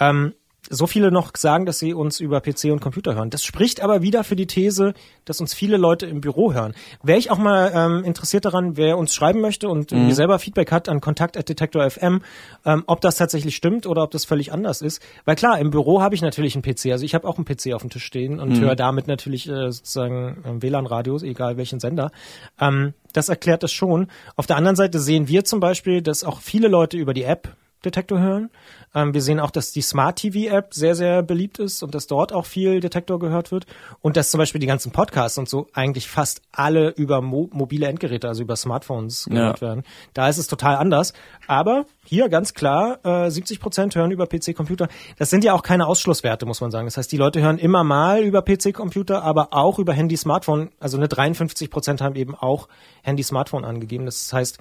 ähm, 0.00 0.34
so 0.70 0.86
viele 0.86 1.10
noch 1.10 1.32
sagen, 1.36 1.66
dass 1.66 1.78
sie 1.78 1.92
uns 1.92 2.20
über 2.20 2.40
PC 2.40 2.64
und 2.66 2.80
Computer 2.80 3.14
hören. 3.14 3.30
Das 3.30 3.44
spricht 3.44 3.82
aber 3.82 4.02
wieder 4.02 4.24
für 4.24 4.36
die 4.36 4.46
These, 4.46 4.94
dass 5.24 5.40
uns 5.40 5.54
viele 5.54 5.76
Leute 5.76 6.06
im 6.06 6.20
Büro 6.20 6.52
hören. 6.52 6.74
Wäre 7.02 7.18
ich 7.18 7.30
auch 7.30 7.38
mal 7.38 7.72
ähm, 7.74 8.04
interessiert 8.04 8.44
daran, 8.44 8.76
wer 8.76 8.96
uns 8.96 9.14
schreiben 9.14 9.40
möchte 9.40 9.68
und 9.68 9.90
mhm. 9.90 10.06
mir 10.06 10.14
selber 10.14 10.38
Feedback 10.38 10.70
hat 10.70 10.88
an 10.88 11.00
kontakt.detektor.fm, 11.00 12.22
ähm, 12.64 12.84
ob 12.86 13.00
das 13.00 13.16
tatsächlich 13.16 13.56
stimmt 13.56 13.86
oder 13.86 14.04
ob 14.04 14.12
das 14.12 14.24
völlig 14.24 14.52
anders 14.52 14.82
ist. 14.82 15.02
Weil 15.24 15.34
klar, 15.34 15.58
im 15.58 15.70
Büro 15.70 16.00
habe 16.00 16.14
ich 16.14 16.22
natürlich 16.22 16.54
einen 16.54 16.62
PC. 16.62 16.86
Also 16.92 17.04
ich 17.04 17.14
habe 17.14 17.26
auch 17.26 17.36
einen 17.36 17.44
PC 17.44 17.74
auf 17.74 17.82
dem 17.82 17.90
Tisch 17.90 18.04
stehen 18.04 18.38
und 18.38 18.50
mhm. 18.50 18.60
höre 18.60 18.76
damit 18.76 19.08
natürlich 19.08 19.48
äh, 19.48 19.72
sozusagen 19.72 20.44
äh, 20.44 20.62
WLAN-Radios, 20.62 21.22
egal 21.24 21.56
welchen 21.56 21.80
Sender. 21.80 22.12
Ähm, 22.60 22.94
das 23.12 23.28
erklärt 23.28 23.62
das 23.62 23.72
schon. 23.72 24.08
Auf 24.36 24.46
der 24.46 24.56
anderen 24.56 24.76
Seite 24.76 25.00
sehen 25.00 25.28
wir 25.28 25.44
zum 25.44 25.60
Beispiel, 25.60 26.02
dass 26.02 26.24
auch 26.24 26.40
viele 26.40 26.68
Leute 26.68 26.96
über 26.96 27.14
die 27.14 27.24
App 27.24 27.56
Detektor 27.84 28.20
hören. 28.20 28.50
Ähm, 28.94 29.14
wir 29.14 29.22
sehen 29.22 29.40
auch, 29.40 29.50
dass 29.50 29.72
die 29.72 29.82
Smart 29.82 30.16
TV 30.16 30.54
App 30.54 30.74
sehr, 30.74 30.94
sehr 30.94 31.22
beliebt 31.22 31.58
ist 31.58 31.82
und 31.82 31.94
dass 31.94 32.06
dort 32.06 32.32
auch 32.32 32.46
viel 32.46 32.80
Detektor 32.80 33.18
gehört 33.18 33.52
wird. 33.52 33.66
Und 34.00 34.16
dass 34.16 34.30
zum 34.30 34.38
Beispiel 34.38 34.60
die 34.60 34.66
ganzen 34.66 34.92
Podcasts 34.92 35.38
und 35.38 35.48
so 35.48 35.66
eigentlich 35.72 36.08
fast 36.08 36.42
alle 36.52 36.90
über 36.90 37.20
mo 37.20 37.48
mobile 37.52 37.86
Endgeräte, 37.86 38.28
also 38.28 38.42
über 38.42 38.56
Smartphones 38.56 39.26
gehört 39.26 39.60
ja. 39.60 39.68
werden. 39.68 39.82
Da 40.14 40.28
ist 40.28 40.38
es 40.38 40.46
total 40.46 40.76
anders. 40.76 41.12
Aber 41.46 41.86
hier 42.04 42.28
ganz 42.28 42.54
klar, 42.54 42.98
äh, 43.04 43.30
70 43.30 43.60
Prozent 43.60 43.94
hören 43.94 44.10
über 44.10 44.26
PC-Computer. 44.26 44.88
Das 45.18 45.30
sind 45.30 45.44
ja 45.44 45.54
auch 45.54 45.62
keine 45.62 45.86
Ausschlusswerte, 45.86 46.46
muss 46.46 46.60
man 46.60 46.70
sagen. 46.70 46.86
Das 46.86 46.96
heißt, 46.96 47.10
die 47.10 47.16
Leute 47.16 47.40
hören 47.40 47.58
immer 47.58 47.84
mal 47.84 48.22
über 48.22 48.42
PC-Computer, 48.42 49.22
aber 49.22 49.48
auch 49.52 49.78
über 49.78 49.92
Handy-Smartphone. 49.92 50.70
Also 50.80 50.96
eine 50.96 51.08
53 51.08 51.70
Prozent 51.70 52.00
haben 52.00 52.16
eben 52.16 52.34
auch 52.34 52.68
Handy-Smartphone 53.02 53.64
angegeben. 53.64 54.04
Das 54.04 54.32
heißt, 54.32 54.58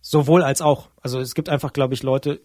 sowohl 0.00 0.42
als 0.42 0.62
auch. 0.62 0.88
Also 1.02 1.20
es 1.20 1.34
gibt 1.34 1.48
einfach, 1.48 1.72
glaube 1.72 1.94
ich, 1.94 2.02
Leute, 2.02 2.40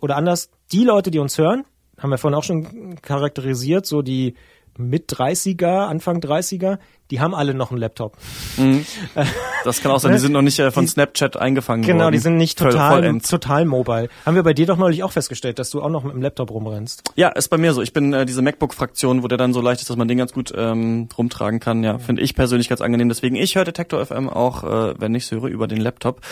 oder 0.00 0.16
anders, 0.16 0.50
die 0.72 0.84
Leute, 0.84 1.10
die 1.10 1.18
uns 1.18 1.38
hören, 1.38 1.64
haben 1.98 2.10
wir 2.10 2.18
vorhin 2.18 2.38
auch 2.38 2.44
schon 2.44 3.00
charakterisiert, 3.02 3.86
so 3.86 4.02
die 4.02 4.34
mit 4.76 5.12
30er, 5.12 5.86
Anfang 5.86 6.18
30er, 6.18 6.78
die 7.10 7.20
haben 7.20 7.34
alle 7.34 7.54
noch 7.54 7.70
einen 7.70 7.80
Laptop. 7.80 8.16
Mhm. 8.56 8.84
Das 9.62 9.82
kann 9.82 9.92
auch 9.92 10.00
sein, 10.00 10.12
die 10.12 10.18
sind 10.18 10.32
noch 10.32 10.40
nicht 10.40 10.58
äh, 10.58 10.70
von 10.70 10.84
die, 10.84 10.90
Snapchat 10.90 11.36
eingefangen 11.36 11.82
genau, 11.82 11.96
worden. 11.96 11.98
Genau, 11.98 12.10
die 12.12 12.18
sind 12.18 12.38
nicht 12.38 12.58
total, 12.58 13.18
total 13.20 13.66
mobile. 13.66 14.08
Haben 14.24 14.34
wir 14.34 14.42
bei 14.42 14.54
dir 14.54 14.64
doch 14.64 14.78
neulich 14.78 15.02
auch 15.02 15.12
festgestellt, 15.12 15.58
dass 15.58 15.68
du 15.68 15.82
auch 15.82 15.90
noch 15.90 16.02
mit 16.02 16.14
dem 16.14 16.22
Laptop 16.22 16.50
rumrennst. 16.50 17.02
Ja, 17.14 17.28
ist 17.28 17.48
bei 17.48 17.58
mir 17.58 17.74
so. 17.74 17.82
Ich 17.82 17.92
bin 17.92 18.14
äh, 18.14 18.24
diese 18.24 18.40
MacBook-Fraktion, 18.40 19.22
wo 19.22 19.28
der 19.28 19.36
dann 19.36 19.52
so 19.52 19.60
leicht 19.60 19.82
ist, 19.82 19.90
dass 19.90 19.98
man 19.98 20.08
den 20.08 20.16
ganz 20.16 20.32
gut 20.32 20.54
ähm, 20.56 21.10
rumtragen 21.16 21.60
kann. 21.60 21.84
Ja, 21.84 21.92
ja. 21.92 21.98
finde 21.98 22.22
ich 22.22 22.34
persönlich 22.34 22.70
ganz 22.70 22.80
angenehm. 22.80 23.10
Deswegen, 23.10 23.36
ich 23.36 23.54
höre 23.54 23.66
Detektor 23.66 24.04
FM 24.04 24.30
auch, 24.30 24.64
äh, 24.64 24.94
wenn 24.98 25.14
ich 25.14 25.30
höre, 25.30 25.44
über 25.44 25.66
den 25.66 25.78
Laptop. 25.78 26.22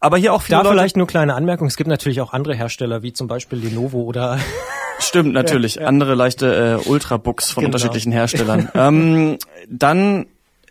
Aber 0.00 0.16
hier 0.16 0.32
auch 0.32 0.40
viele 0.40 0.56
Da 0.56 0.62
Leute 0.62 0.74
vielleicht 0.74 0.96
nur 0.96 1.06
kleine 1.06 1.34
Anmerkung. 1.34 1.66
Es 1.66 1.76
gibt 1.76 1.88
natürlich 1.88 2.22
auch 2.22 2.32
andere 2.32 2.54
Hersteller, 2.54 3.02
wie 3.02 3.12
zum 3.12 3.28
Beispiel 3.28 3.58
Lenovo 3.58 4.00
oder 4.00 4.38
Stimmt, 4.98 5.32
natürlich. 5.32 5.74
Ja, 5.78 5.82
ja. 5.82 5.88
Andere 5.88 6.14
leichte 6.14 6.80
äh, 6.84 6.88
Ultrabooks 6.88 7.50
von 7.50 7.62
genau. 7.62 7.68
unterschiedlichen 7.68 8.10
Herstellern. 8.10 8.70
ähm, 8.74 9.38
dann 9.68 10.26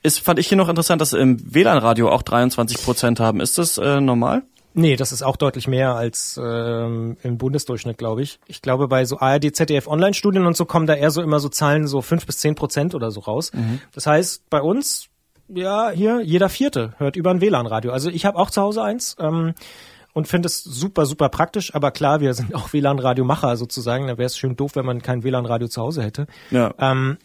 ist, 0.07 0.19
fand 0.19 0.39
ich 0.39 0.47
hier 0.47 0.57
noch 0.57 0.69
interessant, 0.69 1.01
dass 1.01 1.13
im 1.13 1.53
WLAN-Radio 1.53 2.09
auch 2.09 2.23
23 2.23 2.83
Prozent 2.83 3.19
haben. 3.19 3.41
Ist 3.41 3.57
das 3.57 3.77
äh, 3.77 4.01
normal? 4.01 4.43
Nee, 4.73 4.95
das 4.95 5.11
ist 5.11 5.23
auch 5.23 5.37
deutlich 5.37 5.67
mehr 5.67 5.95
als 5.95 6.39
ähm, 6.41 7.17
im 7.23 7.37
Bundesdurchschnitt, 7.37 7.97
glaube 7.97 8.21
ich. 8.21 8.39
Ich 8.47 8.61
glaube, 8.61 8.87
bei 8.87 9.05
so 9.05 9.19
ARD, 9.19 9.55
ZDF 9.55 9.87
Online-Studien 9.87 10.45
und 10.45 10.55
so 10.55 10.65
kommen 10.65 10.85
da 10.85 10.93
eher 10.93 11.11
so 11.11 11.21
immer 11.21 11.39
so 11.39 11.49
Zahlen 11.49 11.87
so 11.87 12.01
fünf 12.01 12.25
bis 12.25 12.37
zehn 12.37 12.55
Prozent 12.55 12.93
oder 12.95 13.11
so 13.11 13.21
raus. 13.21 13.51
Mhm. 13.53 13.81
Das 13.93 14.05
heißt, 14.05 14.49
bei 14.49 14.61
uns, 14.61 15.07
ja, 15.47 15.89
hier, 15.89 16.21
jeder 16.21 16.49
Vierte 16.49 16.93
hört 16.97 17.15
über 17.15 17.31
ein 17.31 17.41
WLAN-Radio. 17.41 17.91
Also 17.91 18.09
ich 18.09 18.25
habe 18.25 18.37
auch 18.37 18.51
zu 18.51 18.61
Hause 18.61 18.83
eins. 18.83 19.15
Ähm, 19.19 19.55
und 20.13 20.27
finde 20.27 20.47
es 20.47 20.63
super, 20.63 21.05
super 21.05 21.29
praktisch. 21.29 21.75
Aber 21.75 21.91
klar, 21.91 22.21
wir 22.21 22.33
sind 22.33 22.55
auch 22.55 22.73
WLAN-Radiomacher 22.73 23.55
sozusagen. 23.55 24.07
Da 24.07 24.17
wäre 24.17 24.25
es 24.25 24.35
schön 24.35 24.55
doof, 24.55 24.75
wenn 24.75 24.85
man 24.85 25.01
kein 25.03 25.23
WLAN-Radio 25.23 25.67
zu 25.67 25.81
Hause 25.81 26.01
hätte. 26.01 26.25
Ja. 26.49 26.73
Ähm, 26.79 27.17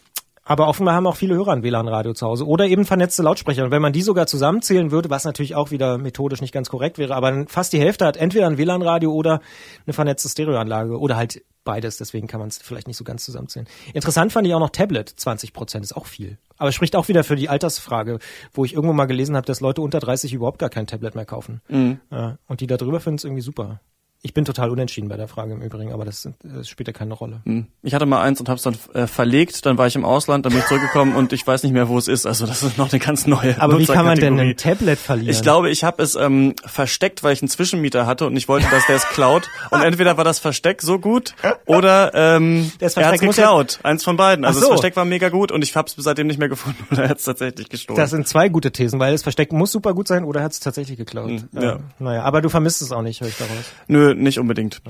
Aber 0.45 0.67
offenbar 0.67 0.93
haben 0.95 1.07
auch 1.07 1.15
viele 1.15 1.35
Hörer 1.35 1.53
ein 1.53 1.63
WLAN-Radio 1.63 2.13
zu 2.13 2.27
Hause 2.27 2.45
oder 2.45 2.65
eben 2.67 2.85
vernetzte 2.85 3.23
Lautsprecher. 3.23 3.63
Und 3.63 3.71
wenn 3.71 3.81
man 3.81 3.93
die 3.93 4.01
sogar 4.01 4.27
zusammenzählen 4.27 4.91
würde, 4.91 5.09
was 5.09 5.23
natürlich 5.23 5.55
auch 5.55 5.71
wieder 5.71 5.97
methodisch 5.97 6.41
nicht 6.41 6.53
ganz 6.53 6.69
korrekt 6.69 6.97
wäre, 6.97 7.15
aber 7.15 7.45
fast 7.47 7.71
die 7.71 7.79
Hälfte 7.79 8.05
hat 8.05 8.17
entweder 8.17 8.47
ein 8.47 8.57
WLAN-Radio 8.57 9.11
oder 9.13 9.39
eine 9.85 9.93
vernetzte 9.93 10.27
Stereoanlage 10.27 10.99
oder 10.99 11.15
halt 11.15 11.43
beides. 11.63 11.97
Deswegen 11.97 12.27
kann 12.27 12.41
man 12.41 12.49
es 12.49 12.57
vielleicht 12.57 12.87
nicht 12.87 12.97
so 12.97 13.05
ganz 13.05 13.23
zusammenzählen. 13.23 13.67
Interessant 13.93 14.33
fand 14.33 14.45
ich 14.45 14.53
auch 14.53 14.59
noch 14.59 14.71
Tablet. 14.71 15.09
20 15.09 15.53
Prozent 15.53 15.85
ist 15.85 15.95
auch 15.95 16.07
viel. 16.07 16.37
Aber 16.57 16.73
spricht 16.73 16.97
auch 16.97 17.07
wieder 17.07 17.23
für 17.23 17.37
die 17.37 17.47
Altersfrage, 17.47 18.19
wo 18.53 18.65
ich 18.65 18.73
irgendwo 18.73 18.93
mal 18.93 19.05
gelesen 19.05 19.37
habe, 19.37 19.45
dass 19.45 19.61
Leute 19.61 19.81
unter 19.81 19.99
30 20.01 20.33
überhaupt 20.33 20.59
gar 20.59 20.69
kein 20.69 20.87
Tablet 20.87 21.15
mehr 21.15 21.25
kaufen. 21.25 21.61
Mhm. 21.69 21.99
Und 22.47 22.59
die 22.59 22.67
da 22.67 22.75
drüber 22.75 22.99
finden 22.99 23.17
es 23.17 23.23
irgendwie 23.23 23.41
super. 23.41 23.79
Ich 24.25 24.33
bin 24.33 24.45
total 24.45 24.69
unentschieden 24.69 25.09
bei 25.09 25.17
der 25.17 25.27
Frage 25.27 25.51
im 25.51 25.61
Übrigen, 25.61 25.91
aber 25.91 26.05
das, 26.05 26.29
das 26.41 26.69
spielt 26.69 26.87
ja 26.87 26.93
keine 26.93 27.13
Rolle. 27.13 27.41
Hm. 27.43 27.67
Ich 27.81 27.93
hatte 27.93 28.05
mal 28.05 28.21
eins 28.21 28.39
und 28.39 28.47
habe 28.47 28.55
es 28.55 28.63
dann 28.63 28.77
äh, 28.93 29.05
verlegt, 29.05 29.65
dann 29.65 29.77
war 29.77 29.85
ich 29.85 29.97
im 29.97 30.05
Ausland, 30.05 30.45
dann 30.45 30.53
bin 30.53 30.61
ich 30.61 30.67
zurückgekommen 30.67 31.13
und 31.17 31.33
ich 31.33 31.45
weiß 31.45 31.61
nicht 31.63 31.73
mehr, 31.73 31.89
wo 31.89 31.97
es 31.97 32.07
ist. 32.07 32.25
Also 32.25 32.45
das 32.45 32.63
ist 32.63 32.77
noch 32.77 32.89
eine 32.93 32.99
ganz 32.99 33.27
neue. 33.27 33.61
Aber 33.61 33.77
wie 33.79 33.85
kann 33.85 34.05
man 34.05 34.17
denn 34.17 34.39
ein 34.39 34.55
Tablet 34.55 34.97
verlieren? 34.97 35.29
Ich 35.29 35.41
glaube, 35.41 35.69
ich 35.69 35.83
habe 35.83 36.01
es 36.01 36.15
ähm, 36.15 36.55
versteckt, 36.65 37.21
weil 37.23 37.33
ich 37.33 37.41
einen 37.41 37.49
Zwischenmieter 37.49 38.05
hatte 38.05 38.25
und 38.25 38.37
ich 38.37 38.47
wollte, 38.47 38.65
dass 38.71 38.85
der 38.87 38.95
es 38.95 39.05
klaut. 39.09 39.49
Und 39.71 39.81
entweder 39.81 40.15
war 40.15 40.23
das 40.23 40.39
Versteck 40.39 40.81
so 40.81 40.99
gut 40.99 41.35
oder 41.65 42.13
ähm, 42.13 42.71
das 42.79 42.95
er 42.95 43.07
hat 43.07 43.19
geklaut. 43.19 43.79
Ja 43.83 43.89
Eins 43.89 44.05
von 44.05 44.15
beiden. 44.15 44.45
Also 44.45 44.61
so. 44.61 44.67
das 44.67 44.69
Versteck 44.69 44.95
war 44.95 45.03
mega 45.03 45.27
gut 45.27 45.51
und 45.51 45.61
ich 45.65 45.75
habe 45.75 45.89
es 45.89 45.95
seitdem 45.97 46.27
nicht 46.27 46.39
mehr 46.39 46.47
gefunden 46.47 46.81
oder 46.91 47.03
er 47.03 47.09
hat 47.09 47.17
es 47.17 47.25
tatsächlich 47.25 47.67
gestohlen. 47.67 47.99
Das 47.99 48.11
sind 48.11 48.25
zwei 48.25 48.47
gute 48.47 48.71
Thesen, 48.71 49.01
weil 49.01 49.11
das 49.11 49.23
Versteck 49.23 49.51
muss 49.51 49.73
super 49.73 49.93
gut 49.93 50.07
sein 50.07 50.23
oder 50.23 50.39
er 50.39 50.45
hat 50.45 50.53
es 50.53 50.61
tatsächlich 50.61 50.97
geklaut. 50.97 51.29
Hm, 51.29 51.49
ja. 51.51 51.73
Äh, 51.73 51.79
naja, 51.99 52.23
aber 52.23 52.41
du 52.41 52.47
vermisst 52.47 52.81
es 52.81 52.93
auch 52.93 53.01
nicht, 53.01 53.19
höre 53.19 53.27
ich 53.27 53.37
daraus. 53.37 53.65
Nö, 53.87 54.12
nicht 54.15 54.39
unbedingt. 54.39 54.81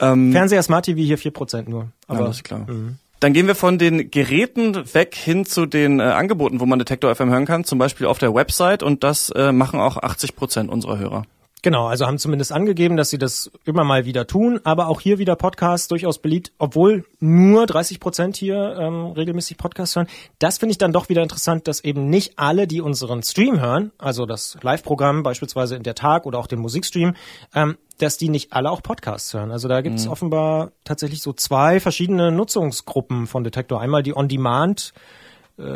Ja. 0.00 0.12
Ähm, 0.12 0.32
Fernseher 0.32 0.62
Smart 0.62 0.84
TV 0.84 1.00
hier 1.00 1.18
vier 1.18 1.30
Prozent 1.32 1.68
nur. 1.68 1.92
Aber 2.06 2.20
ja, 2.20 2.30
ist 2.30 2.44
klar. 2.44 2.66
Mhm. 2.70 2.98
Dann 3.20 3.34
gehen 3.34 3.46
wir 3.46 3.54
von 3.54 3.78
den 3.78 4.10
Geräten 4.10 4.74
weg 4.94 5.14
hin 5.14 5.44
zu 5.44 5.66
den 5.66 6.00
äh, 6.00 6.04
Angeboten, 6.04 6.58
wo 6.58 6.66
man 6.66 6.78
Detektor 6.78 7.14
FM 7.14 7.28
hören 7.28 7.44
kann, 7.44 7.64
zum 7.64 7.78
Beispiel 7.78 8.06
auf 8.06 8.18
der 8.18 8.34
Website 8.34 8.82
und 8.82 9.04
das 9.04 9.30
äh, 9.30 9.52
machen 9.52 9.78
auch 9.78 9.98
80 9.98 10.36
Prozent 10.36 10.70
unserer 10.70 10.98
Hörer. 10.98 11.24
Genau, 11.62 11.86
also 11.86 12.06
haben 12.06 12.18
zumindest 12.18 12.52
angegeben, 12.52 12.96
dass 12.96 13.10
sie 13.10 13.18
das 13.18 13.50
immer 13.64 13.84
mal 13.84 14.06
wieder 14.06 14.26
tun, 14.26 14.60
aber 14.64 14.88
auch 14.88 15.00
hier 15.00 15.18
wieder 15.18 15.36
Podcasts 15.36 15.88
durchaus 15.88 16.18
beliebt, 16.18 16.52
obwohl 16.58 17.04
nur 17.18 17.66
30 17.66 18.00
Prozent 18.00 18.36
hier 18.36 18.76
ähm, 18.78 19.06
regelmäßig 19.12 19.58
Podcasts 19.58 19.94
hören. 19.94 20.06
Das 20.38 20.58
finde 20.58 20.72
ich 20.72 20.78
dann 20.78 20.92
doch 20.92 21.10
wieder 21.10 21.22
interessant, 21.22 21.68
dass 21.68 21.84
eben 21.84 22.08
nicht 22.08 22.38
alle, 22.38 22.66
die 22.66 22.80
unseren 22.80 23.22
Stream 23.22 23.60
hören, 23.60 23.92
also 23.98 24.24
das 24.24 24.56
Live-Programm 24.62 25.22
beispielsweise 25.22 25.76
in 25.76 25.82
der 25.82 25.94
Tag 25.94 26.24
oder 26.24 26.38
auch 26.38 26.46
den 26.46 26.60
Musikstream, 26.60 27.14
ähm, 27.54 27.76
dass 27.98 28.16
die 28.16 28.30
nicht 28.30 28.54
alle 28.54 28.70
auch 28.70 28.82
Podcasts 28.82 29.34
hören. 29.34 29.50
Also 29.50 29.68
da 29.68 29.82
gibt 29.82 29.98
es 29.98 30.06
mhm. 30.06 30.12
offenbar 30.12 30.72
tatsächlich 30.84 31.20
so 31.20 31.34
zwei 31.34 31.80
verschiedene 31.80 32.32
Nutzungsgruppen 32.32 33.26
von 33.26 33.44
Detektor. 33.44 33.80
Einmal 33.80 34.02
die 34.02 34.16
On-Demand- 34.16 34.94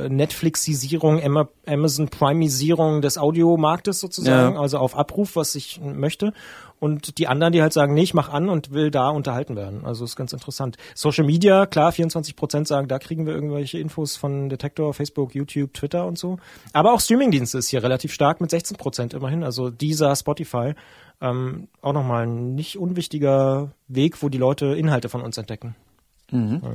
Netflixisierung, 0.09 1.21
Amazon 1.67 2.09
Primeisierung 2.09 3.03
des 3.03 3.19
Audiomarktes 3.19 4.01
sozusagen, 4.01 4.55
ja. 4.55 4.61
also 4.61 4.79
auf 4.79 4.97
Abruf, 4.97 5.37
was 5.37 5.55
ich 5.55 5.81
möchte. 5.83 6.33
Und 6.81 7.19
die 7.19 7.29
anderen, 7.29 7.53
die 7.53 7.63
halt 7.63 7.73
sagen, 7.73 7.95
nee, 7.95 8.03
ich 8.03 8.15
mach 8.15 8.29
an 8.29 8.49
und 8.49 8.73
will 8.73 8.91
da 8.91 9.09
unterhalten 9.09 9.57
werden. 9.57 9.87
Also 9.87 10.05
ist 10.05 10.17
ganz 10.17 10.33
interessant. 10.33 10.77
Social 10.95 11.25
Media, 11.25 11.67
klar, 11.67 11.93
24 11.93 12.37
Prozent 12.37 12.69
sagen, 12.69 12.89
da 12.89 12.99
kriegen 12.99 13.27
wir 13.27 13.35
irgendwelche 13.35 13.79
Infos 13.79 14.17
von 14.17 14.49
Detektor, 14.49 14.93
Facebook, 14.93 15.35
YouTube, 15.35 15.73
Twitter 15.73 16.07
und 16.07 16.19
so. 16.19 16.39
Aber 16.73 16.93
auch 16.93 17.01
Streamingdienste 17.01 17.59
ist 17.59 17.69
hier 17.69 17.83
relativ 17.83 18.13
stark 18.13 18.41
mit 18.41 18.51
16 18.51 18.77
Prozent 18.77 19.15
immerhin. 19.15 19.45
Also 19.45 19.71
dieser 19.71 20.15
Spotify, 20.15 20.75
ähm, 21.21 21.69
auch 21.81 21.93
nochmal 21.93 22.27
ein 22.27 22.55
nicht 22.55 22.79
unwichtiger 22.79 23.71
Weg, 23.89 24.23
wo 24.23 24.29
die 24.29 24.39
Leute 24.39 24.67
Inhalte 24.67 25.09
von 25.09 25.23
uns 25.23 25.39
entdecken. 25.39 25.77
Mhm. 26.31 26.61
Ja. 26.63 26.71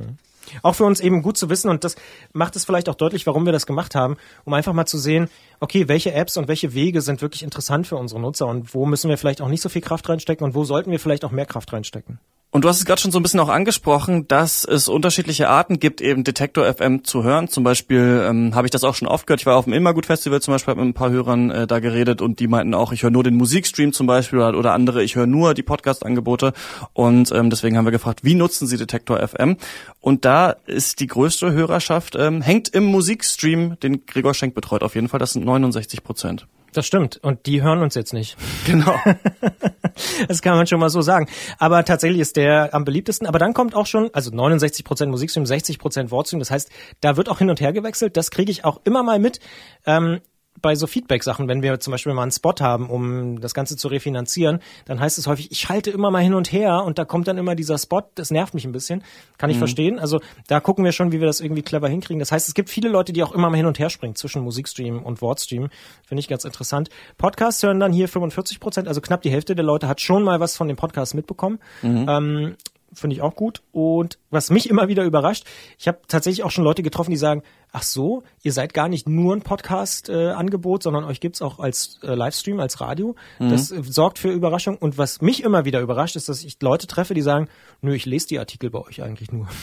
Auch 0.62 0.74
für 0.74 0.84
uns 0.84 1.00
eben 1.00 1.22
gut 1.22 1.36
zu 1.36 1.50
wissen 1.50 1.68
und 1.68 1.84
das 1.84 1.96
macht 2.32 2.56
es 2.56 2.64
vielleicht 2.64 2.88
auch 2.88 2.94
deutlich, 2.94 3.26
warum 3.26 3.44
wir 3.44 3.52
das 3.52 3.66
gemacht 3.66 3.94
haben, 3.94 4.16
um 4.44 4.54
einfach 4.54 4.72
mal 4.72 4.86
zu 4.86 4.98
sehen, 4.98 5.28
okay, 5.60 5.88
welche 5.88 6.12
Apps 6.12 6.36
und 6.36 6.48
welche 6.48 6.74
Wege 6.74 7.00
sind 7.00 7.22
wirklich 7.22 7.42
interessant 7.42 7.86
für 7.86 7.96
unsere 7.96 8.20
Nutzer 8.20 8.46
und 8.46 8.74
wo 8.74 8.86
müssen 8.86 9.08
wir 9.08 9.18
vielleicht 9.18 9.40
auch 9.40 9.48
nicht 9.48 9.62
so 9.62 9.68
viel 9.68 9.82
Kraft 9.82 10.08
reinstecken 10.08 10.44
und 10.44 10.54
wo 10.54 10.64
sollten 10.64 10.90
wir 10.90 11.00
vielleicht 11.00 11.24
auch 11.24 11.30
mehr 11.30 11.46
Kraft 11.46 11.72
reinstecken. 11.72 12.18
Und 12.52 12.64
du 12.64 12.68
hast 12.68 12.78
es 12.78 12.84
gerade 12.84 13.00
schon 13.00 13.12
so 13.12 13.20
ein 13.20 13.22
bisschen 13.22 13.38
auch 13.38 13.48
angesprochen, 13.48 14.26
dass 14.26 14.64
es 14.64 14.88
unterschiedliche 14.88 15.48
Arten 15.48 15.78
gibt, 15.78 16.00
eben 16.00 16.24
Detektor 16.24 16.64
FM 16.72 17.04
zu 17.04 17.22
hören. 17.22 17.46
Zum 17.46 17.62
Beispiel 17.62 18.24
ähm, 18.28 18.56
habe 18.56 18.66
ich 18.66 18.72
das 18.72 18.82
auch 18.82 18.96
schon 18.96 19.06
oft 19.06 19.28
gehört. 19.28 19.40
Ich 19.40 19.46
war 19.46 19.56
auf 19.56 19.66
dem 19.66 19.72
Immergut 19.72 20.06
Festival 20.06 20.42
zum 20.42 20.54
Beispiel, 20.54 20.72
habe 20.72 20.80
mit 20.80 20.90
ein 20.90 20.94
paar 20.94 21.10
Hörern 21.10 21.50
äh, 21.50 21.66
da 21.68 21.78
geredet 21.78 22.20
und 22.20 22.40
die 22.40 22.48
meinten 22.48 22.74
auch, 22.74 22.90
ich 22.90 23.04
höre 23.04 23.10
nur 23.10 23.22
den 23.22 23.36
Musikstream 23.36 23.92
zum 23.92 24.08
Beispiel 24.08 24.40
oder, 24.40 24.58
oder 24.58 24.72
andere, 24.72 25.04
ich 25.04 25.14
höre 25.14 25.26
nur 25.26 25.54
die 25.54 25.62
Podcast-Angebote. 25.62 26.52
Und 26.92 27.30
ähm, 27.30 27.50
deswegen 27.50 27.76
haben 27.76 27.84
wir 27.84 27.92
gefragt, 27.92 28.24
wie 28.24 28.34
nutzen 28.34 28.66
sie 28.66 28.78
Detektor 28.78 29.24
FM? 29.26 29.56
Und 30.00 30.24
da 30.24 30.50
ist 30.66 30.98
die 30.98 31.06
größte 31.06 31.52
Hörerschaft, 31.52 32.16
ähm, 32.18 32.42
hängt 32.42 32.68
im 32.70 32.84
Musikstream, 32.84 33.78
den 33.80 34.06
Gregor 34.06 34.34
Schenk 34.34 34.54
betreut 34.54 34.82
auf 34.82 34.96
jeden 34.96 35.08
Fall. 35.08 35.20
Das 35.20 35.34
sind 35.34 35.44
69 35.44 36.02
Prozent. 36.02 36.48
Das 36.72 36.86
stimmt. 36.86 37.18
Und 37.22 37.46
die 37.46 37.62
hören 37.62 37.80
uns 37.80 37.94
jetzt 37.94 38.12
nicht. 38.12 38.36
Genau. 38.66 38.94
das 40.28 40.42
kann 40.42 40.56
man 40.56 40.66
schon 40.66 40.80
mal 40.80 40.90
so 40.90 41.00
sagen. 41.00 41.26
Aber 41.58 41.84
tatsächlich 41.84 42.20
ist 42.20 42.36
der 42.36 42.74
am 42.74 42.84
beliebtesten. 42.84 43.26
Aber 43.26 43.38
dann 43.38 43.54
kommt 43.54 43.74
auch 43.74 43.86
schon, 43.86 44.10
also 44.12 44.30
69 44.30 44.84
Prozent 44.84 45.10
Musikstream, 45.10 45.46
60 45.46 45.78
Prozent 45.78 46.10
Wortstream. 46.10 46.40
Das 46.40 46.50
heißt, 46.50 46.70
da 47.00 47.16
wird 47.16 47.28
auch 47.28 47.38
hin 47.38 47.50
und 47.50 47.60
her 47.60 47.72
gewechselt. 47.72 48.16
Das 48.16 48.30
kriege 48.30 48.50
ich 48.50 48.64
auch 48.64 48.80
immer 48.84 49.02
mal 49.02 49.18
mit. 49.18 49.40
Ähm, 49.86 50.20
bei 50.60 50.74
so 50.74 50.86
Feedback-Sachen, 50.86 51.48
wenn 51.48 51.62
wir 51.62 51.80
zum 51.80 51.92
Beispiel 51.92 52.12
mal 52.12 52.22
einen 52.22 52.32
Spot 52.32 52.54
haben, 52.60 52.90
um 52.90 53.40
das 53.40 53.54
Ganze 53.54 53.76
zu 53.76 53.88
refinanzieren, 53.88 54.60
dann 54.84 55.00
heißt 55.00 55.18
es 55.18 55.26
häufig, 55.26 55.50
ich 55.50 55.60
schalte 55.60 55.90
immer 55.90 56.10
mal 56.10 56.22
hin 56.22 56.34
und 56.34 56.52
her 56.52 56.84
und 56.84 56.98
da 56.98 57.04
kommt 57.04 57.28
dann 57.28 57.38
immer 57.38 57.54
dieser 57.54 57.78
Spot, 57.78 58.02
das 58.14 58.30
nervt 58.30 58.54
mich 58.54 58.64
ein 58.64 58.72
bisschen. 58.72 59.02
Kann 59.38 59.50
ich 59.50 59.56
mhm. 59.56 59.60
verstehen. 59.60 59.98
Also 59.98 60.20
da 60.48 60.60
gucken 60.60 60.84
wir 60.84 60.92
schon, 60.92 61.12
wie 61.12 61.20
wir 61.20 61.26
das 61.26 61.40
irgendwie 61.40 61.62
clever 61.62 61.88
hinkriegen. 61.88 62.18
Das 62.18 62.32
heißt, 62.32 62.48
es 62.48 62.54
gibt 62.54 62.68
viele 62.68 62.88
Leute, 62.88 63.12
die 63.12 63.22
auch 63.22 63.32
immer 63.32 63.48
mal 63.48 63.56
hin 63.56 63.66
und 63.66 63.78
her 63.78 63.90
springen 63.90 64.16
zwischen 64.16 64.42
Musikstream 64.42 65.02
und 65.02 65.22
Wortstream. 65.22 65.68
Finde 66.06 66.20
ich 66.20 66.28
ganz 66.28 66.44
interessant. 66.44 66.90
Podcasts 67.16 67.62
hören 67.62 67.80
dann 67.80 67.92
hier 67.92 68.08
45 68.08 68.60
Prozent, 68.60 68.88
also 68.88 69.00
knapp 69.00 69.22
die 69.22 69.30
Hälfte 69.30 69.54
der 69.54 69.64
Leute 69.64 69.88
hat 69.88 70.00
schon 70.00 70.22
mal 70.22 70.40
was 70.40 70.56
von 70.56 70.68
dem 70.68 70.76
Podcast 70.76 71.14
mitbekommen. 71.14 71.58
Mhm. 71.82 72.06
Ähm, 72.08 72.56
finde 72.92 73.14
ich 73.14 73.22
auch 73.22 73.34
gut. 73.34 73.62
Und 73.72 74.18
was 74.30 74.50
mich 74.50 74.68
immer 74.68 74.88
wieder 74.88 75.04
überrascht, 75.04 75.46
ich 75.78 75.88
habe 75.88 76.00
tatsächlich 76.08 76.44
auch 76.44 76.50
schon 76.50 76.64
Leute 76.64 76.82
getroffen, 76.82 77.10
die 77.10 77.16
sagen, 77.16 77.42
ach 77.72 77.82
so, 77.82 78.22
ihr 78.42 78.52
seid 78.52 78.74
gar 78.74 78.88
nicht 78.88 79.08
nur 79.08 79.34
ein 79.34 79.42
Podcast-Angebot, 79.42 80.80
äh, 80.80 80.84
sondern 80.84 81.04
euch 81.04 81.20
gibt's 81.20 81.42
auch 81.42 81.58
als 81.58 82.00
äh, 82.02 82.14
Livestream, 82.14 82.60
als 82.60 82.80
Radio. 82.80 83.14
Mhm. 83.38 83.50
Das 83.50 83.70
äh, 83.70 83.82
sorgt 83.82 84.18
für 84.18 84.30
Überraschung. 84.30 84.76
Und 84.76 84.98
was 84.98 85.20
mich 85.20 85.42
immer 85.42 85.64
wieder 85.64 85.80
überrascht, 85.80 86.16
ist, 86.16 86.28
dass 86.28 86.42
ich 86.42 86.60
Leute 86.60 86.86
treffe, 86.86 87.14
die 87.14 87.22
sagen, 87.22 87.48
nö, 87.80 87.94
ich 87.94 88.06
lese 88.06 88.28
die 88.28 88.38
Artikel 88.38 88.70
bei 88.70 88.80
euch 88.80 89.02
eigentlich 89.02 89.32
nur. 89.32 89.48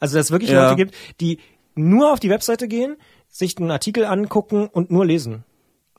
Also 0.00 0.16
dass 0.16 0.26
es 0.26 0.30
wirklich 0.30 0.50
ja. 0.50 0.64
Leute 0.64 0.76
gibt, 0.76 0.94
die 1.20 1.38
nur 1.74 2.12
auf 2.12 2.20
die 2.20 2.30
Webseite 2.30 2.68
gehen, 2.68 2.96
sich 3.28 3.56
einen 3.58 3.70
Artikel 3.70 4.04
angucken 4.04 4.68
und 4.68 4.90
nur 4.90 5.06
lesen. 5.06 5.44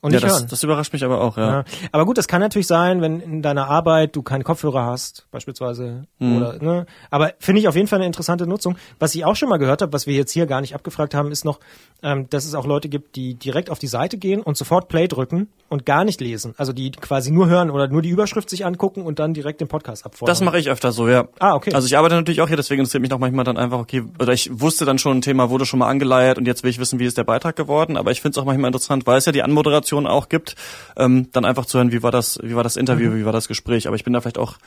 Und 0.01 0.13
ja, 0.13 0.19
nicht 0.19 0.31
das, 0.31 0.47
das 0.47 0.63
überrascht 0.63 0.93
mich 0.93 1.03
aber 1.03 1.19
auch, 1.19 1.38
ja. 1.38 1.49
ja. 1.49 1.63
Aber 1.91 2.05
gut, 2.05 2.17
das 2.17 2.29
kann 2.29 2.39
natürlich 2.39 2.67
sein, 2.67 3.01
wenn 3.01 3.19
in 3.19 3.41
deiner 3.41 3.67
Arbeit 3.67 4.15
du 4.15 4.21
keine 4.21 4.45
Kopfhörer 4.45 4.85
hast, 4.85 5.27
beispielsweise. 5.29 6.03
Mhm. 6.19 6.38
Oder, 6.38 6.59
ne? 6.59 6.85
Aber 7.09 7.33
finde 7.39 7.59
ich 7.59 7.67
auf 7.67 7.75
jeden 7.75 7.88
Fall 7.88 7.99
eine 7.99 8.05
interessante 8.05 8.47
Nutzung. 8.47 8.77
Was 8.97 9.13
ich 9.13 9.25
auch 9.25 9.35
schon 9.35 9.49
mal 9.49 9.57
gehört 9.57 9.81
habe, 9.81 9.91
was 9.91 10.07
wir 10.07 10.15
jetzt 10.15 10.31
hier 10.31 10.45
gar 10.45 10.62
nicht 10.62 10.73
abgefragt 10.73 11.13
haben, 11.13 11.31
ist 11.31 11.43
noch, 11.43 11.59
ähm, 12.01 12.29
dass 12.29 12.45
es 12.45 12.55
auch 12.55 12.65
Leute 12.65 12.88
gibt, 12.88 13.17
die 13.17 13.35
direkt 13.35 13.69
auf 13.69 13.79
die 13.79 13.88
Seite 13.88 14.17
gehen 14.17 14.41
und 14.41 14.55
sofort 14.55 14.88
Play 14.88 15.09
drücken 15.09 15.49
und 15.67 15.85
gar 15.85 16.05
nicht 16.05 16.21
lesen. 16.21 16.53
Also 16.57 16.71
die 16.71 16.91
quasi 16.91 17.31
nur 17.31 17.49
hören 17.49 17.69
oder 17.69 17.89
nur 17.89 18.01
die 18.01 18.09
Überschrift 18.09 18.49
sich 18.49 18.65
angucken 18.65 19.01
und 19.01 19.19
dann 19.19 19.33
direkt 19.33 19.59
den 19.59 19.67
Podcast 19.67 20.05
abfordern. 20.05 20.31
Das 20.31 20.41
mache 20.41 20.59
ich 20.59 20.69
öfter 20.69 20.93
so, 20.93 21.09
ja. 21.09 21.27
Ah, 21.39 21.55
okay. 21.55 21.73
Also 21.73 21.88
ich 21.88 21.97
arbeite 21.97 22.15
natürlich 22.15 22.39
auch 22.39 22.47
hier, 22.47 22.57
deswegen 22.57 22.79
interessiert 22.79 23.01
mich 23.01 23.12
auch 23.12 23.19
manchmal 23.19 23.43
dann 23.43 23.57
einfach, 23.57 23.79
okay, 23.79 24.05
oder 24.17 24.31
ich 24.31 24.49
wusste 24.62 24.85
dann 24.85 24.97
schon, 24.97 25.17
ein 25.17 25.21
Thema 25.21 25.49
wurde 25.49 25.65
schon 25.65 25.79
mal 25.79 25.89
angeleiert 25.89 26.38
und 26.38 26.45
jetzt 26.45 26.63
will 26.63 26.69
ich 26.69 26.79
wissen, 26.79 26.99
wie 26.99 27.05
ist 27.05 27.17
der 27.17 27.25
Beitrag 27.25 27.57
geworden. 27.57 27.97
Aber 27.97 28.12
ich 28.12 28.21
finde 28.21 28.38
es 28.38 28.41
auch 28.41 28.45
manchmal 28.45 28.69
interessant, 28.69 29.05
weil 29.05 29.17
es 29.17 29.25
ja 29.25 29.33
die 29.33 29.43
Anmoderation 29.43 29.88
auch 29.97 30.30
gibt 30.30 30.56
ähm, 30.97 31.30
dann 31.32 31.45
einfach 31.45 31.65
zu 31.65 31.78
hören, 31.78 31.91
wie 31.91 32.04
war 32.04 32.12
das, 32.12 32.39
wie 32.43 32.56
war 32.56 32.63
das 32.63 32.75
Interview, 32.75 33.12
mhm. 33.12 33.17
wie 33.17 33.25
war 33.25 33.34
das 33.34 33.47
Gespräch. 33.47 33.88
Aber 33.88 33.95
ich 33.95 34.04
bin 34.04 34.13
da 34.13 34.21
vielleicht 34.21 34.38
auch 34.38 34.58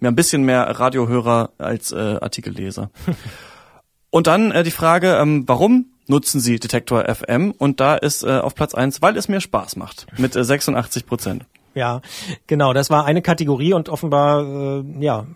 mehr 0.00 0.10
ein 0.10 0.16
bisschen 0.16 0.42
mehr 0.42 0.62
Radiohörer 0.62 1.50
als 1.58 1.92
äh, 1.92 1.96
Artikelleser. 1.96 2.90
Und 4.10 4.26
dann 4.26 4.52
äh, 4.52 4.62
die 4.62 4.70
Frage, 4.70 5.14
ähm, 5.16 5.44
warum 5.46 5.86
nutzen 6.06 6.40
Sie 6.40 6.58
Detektor 6.58 7.04
FM? 7.12 7.52
Und 7.52 7.80
da 7.80 7.96
ist 7.96 8.24
äh, 8.24 8.38
auf 8.38 8.54
Platz 8.54 8.74
eins, 8.74 9.00
weil 9.00 9.16
es 9.16 9.28
mir 9.28 9.40
Spaß 9.40 9.76
macht, 9.76 10.06
mit 10.18 10.36
äh, 10.36 10.44
86 10.44 11.06
Prozent. 11.06 11.46
Ja, 11.74 12.02
genau, 12.46 12.74
das 12.74 12.90
war 12.90 13.06
eine 13.06 13.22
Kategorie 13.22 13.72
und 13.72 13.88
offenbar, 13.88 14.44
äh, 14.44 14.84
ja, 15.00 15.26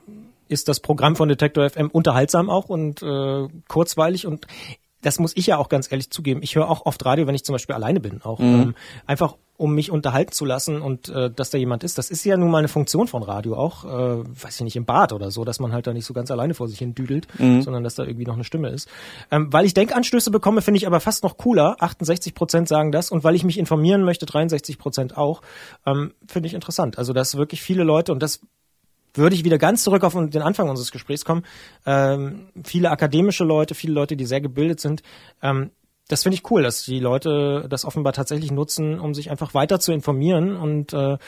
ist 0.49 0.69
das 0.69 0.81
Programm 0.81 1.17
von 1.17 1.29
Detektor 1.29 1.69
FM 1.69 1.89
unterhaltsam 1.89 2.51
auch 2.51 2.69
und 2.69 3.03
äh, 3.03 3.49
kurzweilig 3.69 4.27
und 4.27 4.47
das 5.07 5.21
muss 5.21 5.37
ich 5.37 5.47
ja 5.47 5.57
auch 5.57 5.69
ganz 5.69 5.91
ehrlich 5.91 6.11
zugeben. 6.11 6.41
Ich 6.43 6.57
höre 6.57 6.69
auch 6.69 6.85
oft 6.85 7.05
Radio, 7.05 7.29
wenn 7.29 7.35
ich 7.37 7.45
zum 7.45 7.53
Beispiel 7.53 7.77
alleine 7.77 8.01
bin, 8.01 8.23
auch 8.23 8.41
mhm. 8.41 8.47
ähm, 8.55 8.75
einfach 9.07 9.37
um 9.57 9.73
mich 9.73 9.91
unterhalten 9.91 10.33
zu 10.33 10.45
lassen 10.45 10.83
und 10.83 11.09
äh, 11.09 11.31
dass 11.31 11.51
da 11.51 11.59
jemand 11.59 11.85
ist. 11.85 11.97
Das 11.97 12.11
ist 12.11 12.25
ja 12.25 12.37
nun 12.37 12.51
mal 12.51 12.59
eine 12.59 12.69
Funktion 12.69 13.07
von 13.07 13.23
Radio 13.23 13.57
auch, 13.57 13.85
äh, 13.85 13.89
weiß 13.89 14.57
ich 14.57 14.61
nicht, 14.63 14.77
im 14.77 14.85
Bad 14.85 15.13
oder 15.13 15.31
so, 15.31 15.45
dass 15.45 15.61
man 15.61 15.73
halt 15.73 15.87
da 15.87 15.93
nicht 15.93 16.05
so 16.05 16.13
ganz 16.13 16.31
alleine 16.31 16.55
vor 16.55 16.69
sich 16.69 16.79
hin 16.79 16.95
düdelt, 16.95 17.29
mhm. 17.39 17.63
sondern 17.63 17.85
dass 17.85 17.95
da 17.95 18.03
irgendwie 18.03 18.27
noch 18.27 18.35
eine 18.35 18.45
Stimme 18.45 18.69
ist. 18.69 18.89
Ähm, 19.31 19.53
weil 19.53 19.65
ich 19.65 19.75
Denkanstöße 19.75 20.33
bekomme, 20.33 20.61
finde 20.61 20.79
ich 20.79 20.87
aber 20.89 20.99
fast 20.99 21.23
noch 21.23 21.37
cooler. 21.37 21.77
68 21.79 22.35
Prozent 22.35 22.69
sagen 22.69 22.91
das 22.91 23.13
und 23.13 23.23
weil 23.23 23.37
ich 23.37 23.45
mich 23.45 23.59
informieren 23.59 24.03
möchte, 24.03 24.27
63 24.27 24.77
Prozent 24.77 25.17
auch, 25.17 25.41
ähm, 25.87 26.13
finde 26.27 26.49
ich 26.49 26.55
interessant. 26.55 26.99
Also 26.99 27.13
dass 27.13 27.37
wirklich 27.37 27.63
viele 27.63 27.85
Leute 27.85 28.13
und 28.13 28.23
das 28.23 28.41
würde 29.19 29.37
ich 29.37 29.45
wieder 29.45 29.59
ganz 29.59 29.83
zurück 29.83 30.05
auf 30.05 30.15
den 30.15 30.43
Anfang 30.43 30.69
unseres 30.69 30.93
Gesprächs 30.93 31.25
kommen. 31.25 31.45
Ähm, 31.85 32.49
viele 32.65 32.91
akademische 32.91 33.45
Leute, 33.45 33.75
viele 33.75 33.93
Leute, 33.93 34.17
die 34.17 34.27
sehr 34.27 34.41
gebildet 34.41 34.81
sind, 34.81 35.03
ähm, 35.43 35.71
das 36.09 36.23
finde 36.23 36.37
ich 36.37 36.51
cool, 36.51 36.63
dass 36.63 36.85
die 36.85 37.01
Leute 37.01 37.67
das 37.69 37.85
offenbar 37.85 38.13
tatsächlich 38.13 38.53
nutzen, 38.53 39.01
um 39.01 39.15
sich 39.15 39.31
einfach 39.31 39.55
weiter 39.55 39.81
zu 39.81 39.93
informieren 39.93 40.57
und 40.57 40.93
äh, 40.93 41.19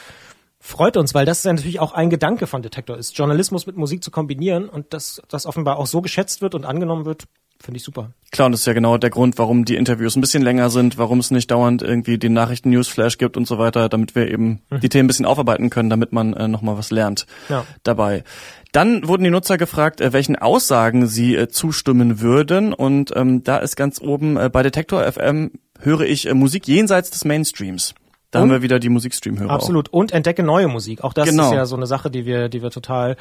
freut 0.61 0.97
uns, 0.97 1.15
weil 1.15 1.27
das 1.27 1.39
ist 1.39 1.45
ja 1.45 1.53
natürlich 1.53 1.81
auch 1.81 1.93
ein 1.93 2.11
Gedanke 2.11 2.47
von 2.47 2.63
Detektor 2.63 2.97
ist, 2.97 3.17
Journalismus 3.17 3.67
mit 3.67 3.77
Musik 3.77 4.05
zu 4.05 4.11
kombinieren 4.11 4.69
und 4.69 4.93
dass 4.93 5.23
das 5.29 5.47
offenbar 5.47 5.79
auch 5.79 5.87
so 5.87 6.01
geschätzt 6.01 6.43
wird 6.43 6.55
und 6.55 6.65
angenommen 6.65 7.07
wird, 7.07 7.25
finde 7.61 7.79
ich 7.79 7.85
super. 7.85 8.13
Klar, 8.31 8.47
und 8.47 8.53
das 8.53 8.61
ist 8.61 8.67
ja 8.67 8.73
genau 8.73 8.99
der 8.99 9.11
Grund, 9.11 9.39
warum 9.39 9.65
die 9.65 9.77
Interviews 9.77 10.17
ein 10.17 10.21
bisschen 10.21 10.43
länger 10.43 10.71
sind, 10.71 10.99
warum 10.99 11.19
es 11.19 11.31
nicht 11.31 11.51
dauernd 11.51 11.83
irgendwie 11.83 12.19
den 12.19 12.33
Nachrichten-Newsflash 12.35 13.19
gibt 13.19 13.37
und 13.37 13.47
so 13.47 13.59
weiter, 13.59 13.89
damit 13.89 14.15
wir 14.15 14.31
eben 14.31 14.61
mhm. 14.71 14.81
die 14.81 14.89
Themen 14.89 15.05
ein 15.05 15.07
bisschen 15.09 15.27
aufarbeiten 15.27 15.71
können, 15.71 15.91
damit 15.91 16.13
man 16.13 16.35
äh, 16.35 16.47
nochmal 16.47 16.77
was 16.77 16.91
lernt 16.91 17.27
ja. 17.49 17.65
dabei. 17.83 18.25
Dann 18.73 19.09
wurden 19.09 19.25
die 19.25 19.31
Nutzer 19.31 19.57
gefragt, 19.57 20.01
äh, 20.01 20.13
welchen 20.13 20.37
Aussagen 20.37 21.07
sie 21.07 21.35
äh, 21.35 21.49
zustimmen 21.49 22.21
würden. 22.21 22.73
Und 22.75 23.13
ähm, 23.17 23.43
da 23.43 23.59
ist 23.59 23.77
ganz 23.77 24.01
oben 24.01 24.37
äh, 24.37 24.51
bei 24.53 24.63
Detektor 24.63 25.11
FM 25.11 25.53
höre 25.81 26.03
ich 26.03 26.29
äh, 26.29 26.35
Musik 26.35 26.69
jenseits 26.69 27.11
des 27.11 27.25
Mainstreams. 27.25 27.95
Da 28.31 28.41
und, 28.41 28.45
haben 28.45 28.51
wir 28.51 28.63
wieder 28.63 28.79
die 28.79 28.91
Musikstream-Hörer. 28.91 29.51
Absolut. 29.51 29.89
Auch. 29.89 29.95
Und 29.95 30.13
entdecke 30.13 30.43
neue 30.43 30.69
Musik. 30.69 31.03
Auch 31.03 31.15
das 31.15 31.31
genau. 31.31 31.47
ist 31.47 31.53
ja 31.53 31.65
so 31.65 31.77
eine 31.77 31.87
Sache, 31.87 32.11
die 32.11 32.27
wir, 32.27 32.51
die 32.51 32.63
wir 32.63 32.71
total 32.71 33.17